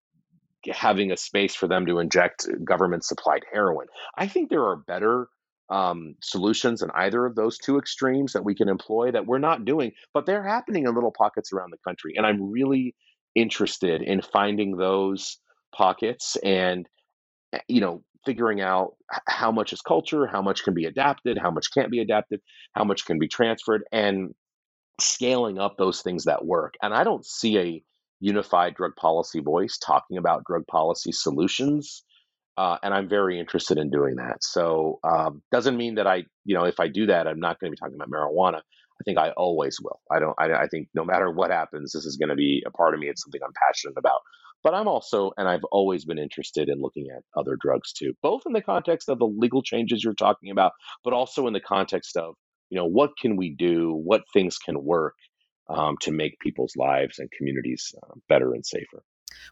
having 0.72 1.12
a 1.12 1.16
space 1.16 1.54
for 1.54 1.68
them 1.68 1.86
to 1.86 1.98
inject 1.98 2.46
government 2.64 3.04
supplied 3.04 3.42
heroin. 3.52 3.86
I 4.16 4.26
think 4.26 4.48
there 4.48 4.64
are 4.64 4.76
better 4.76 5.28
um, 5.70 6.14
solutions 6.22 6.82
in 6.82 6.90
either 6.94 7.24
of 7.24 7.34
those 7.34 7.58
two 7.58 7.78
extremes 7.78 8.32
that 8.32 8.44
we 8.44 8.54
can 8.54 8.68
employ 8.68 9.10
that 9.12 9.26
we're 9.26 9.38
not 9.38 9.64
doing, 9.64 9.92
but 10.14 10.24
they're 10.24 10.46
happening 10.46 10.84
in 10.84 10.94
little 10.94 11.12
pockets 11.16 11.52
around 11.52 11.72
the 11.72 11.78
country. 11.86 12.14
And 12.16 12.26
I'm 12.26 12.50
really 12.50 12.94
interested 13.34 14.02
in 14.02 14.22
finding 14.22 14.76
those 14.76 15.38
pockets 15.74 16.36
and, 16.44 16.88
eh, 17.52 17.60
you 17.68 17.80
know, 17.80 18.02
figuring 18.24 18.60
out 18.60 18.94
how 19.28 19.52
much 19.52 19.72
is 19.72 19.82
culture, 19.82 20.26
how 20.26 20.40
much 20.40 20.64
can 20.64 20.74
be 20.74 20.86
adapted, 20.86 21.38
how 21.38 21.50
much 21.50 21.66
can't 21.74 21.90
be 21.90 22.00
adapted, 22.00 22.40
how 22.74 22.84
much 22.84 23.04
can 23.04 23.18
be 23.18 23.28
transferred, 23.28 23.82
and 23.92 24.34
scaling 25.00 25.58
up 25.58 25.76
those 25.76 26.02
things 26.02 26.24
that 26.24 26.44
work. 26.44 26.74
And 26.82 26.94
I 26.94 27.04
don't 27.04 27.26
see 27.26 27.58
a 27.58 27.82
unified 28.20 28.74
drug 28.74 28.96
policy 28.96 29.40
voice 29.40 29.78
talking 29.78 30.16
about 30.16 30.44
drug 30.44 30.66
policy 30.66 31.12
solutions. 31.12 32.04
Uh, 32.56 32.78
and 32.82 32.94
I'm 32.94 33.08
very 33.08 33.40
interested 33.40 33.78
in 33.78 33.90
doing 33.90 34.16
that. 34.16 34.42
So 34.42 35.00
um, 35.02 35.42
doesn't 35.50 35.76
mean 35.76 35.96
that 35.96 36.06
I, 36.06 36.24
you 36.44 36.54
know, 36.54 36.64
if 36.64 36.78
I 36.78 36.88
do 36.88 37.06
that, 37.06 37.26
I'm 37.26 37.40
not 37.40 37.58
going 37.58 37.70
to 37.70 37.72
be 37.72 37.76
talking 37.76 37.96
about 37.96 38.10
marijuana. 38.10 38.60
I 39.00 39.04
think 39.04 39.18
I 39.18 39.30
always 39.30 39.78
will. 39.82 40.00
I 40.10 40.20
don't. 40.20 40.34
I, 40.38 40.52
I 40.52 40.68
think 40.68 40.88
no 40.94 41.04
matter 41.04 41.30
what 41.30 41.50
happens, 41.50 41.92
this 41.92 42.04
is 42.04 42.16
going 42.16 42.28
to 42.28 42.34
be 42.36 42.62
a 42.66 42.70
part 42.70 42.94
of 42.94 43.00
me. 43.00 43.08
It's 43.08 43.22
something 43.22 43.40
I'm 43.44 43.52
passionate 43.54 43.98
about. 43.98 44.20
But 44.62 44.72
I'm 44.74 44.88
also, 44.88 45.32
and 45.36 45.46
I've 45.46 45.64
always 45.72 46.06
been 46.06 46.18
interested 46.18 46.70
in 46.70 46.80
looking 46.80 47.08
at 47.14 47.22
other 47.38 47.56
drugs 47.60 47.92
too, 47.92 48.14
both 48.22 48.44
in 48.46 48.54
the 48.54 48.62
context 48.62 49.10
of 49.10 49.18
the 49.18 49.26
legal 49.26 49.62
changes 49.62 50.02
you're 50.02 50.14
talking 50.14 50.50
about, 50.50 50.72
but 51.04 51.12
also 51.12 51.46
in 51.46 51.52
the 51.52 51.60
context 51.60 52.16
of, 52.16 52.34
you 52.70 52.78
know, 52.78 52.86
what 52.86 53.10
can 53.20 53.36
we 53.36 53.54
do? 53.54 53.92
What 53.92 54.22
things 54.32 54.56
can 54.56 54.82
work 54.82 55.16
um, 55.68 55.96
to 56.00 56.12
make 56.12 56.38
people's 56.40 56.74
lives 56.76 57.18
and 57.18 57.30
communities 57.36 57.94
uh, 58.02 58.14
better 58.28 58.54
and 58.54 58.64
safer? 58.64 59.02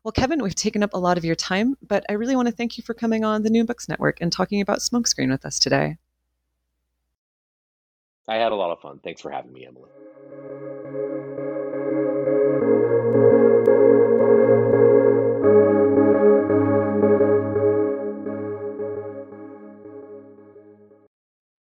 Well, 0.02 0.12
Kevin, 0.12 0.42
we've 0.42 0.54
taken 0.54 0.82
up 0.82 0.94
a 0.94 0.98
lot 0.98 1.18
of 1.18 1.26
your 1.26 1.34
time, 1.34 1.76
but 1.86 2.04
I 2.08 2.14
really 2.14 2.36
want 2.36 2.48
to 2.48 2.54
thank 2.54 2.78
you 2.78 2.84
for 2.84 2.94
coming 2.94 3.22
on 3.22 3.42
the 3.42 3.50
New 3.50 3.64
Books 3.64 3.88
Network 3.88 4.18
and 4.20 4.32
talking 4.32 4.62
about 4.62 4.78
Smokescreen 4.78 5.30
with 5.30 5.44
us 5.44 5.58
today. 5.58 5.98
I 8.28 8.36
had 8.36 8.52
a 8.52 8.56
lot 8.56 8.72
of 8.72 8.80
fun. 8.80 9.00
Thanks 9.00 9.20
for 9.20 9.30
having 9.30 9.52
me, 9.52 9.66
Emily. 9.66 9.90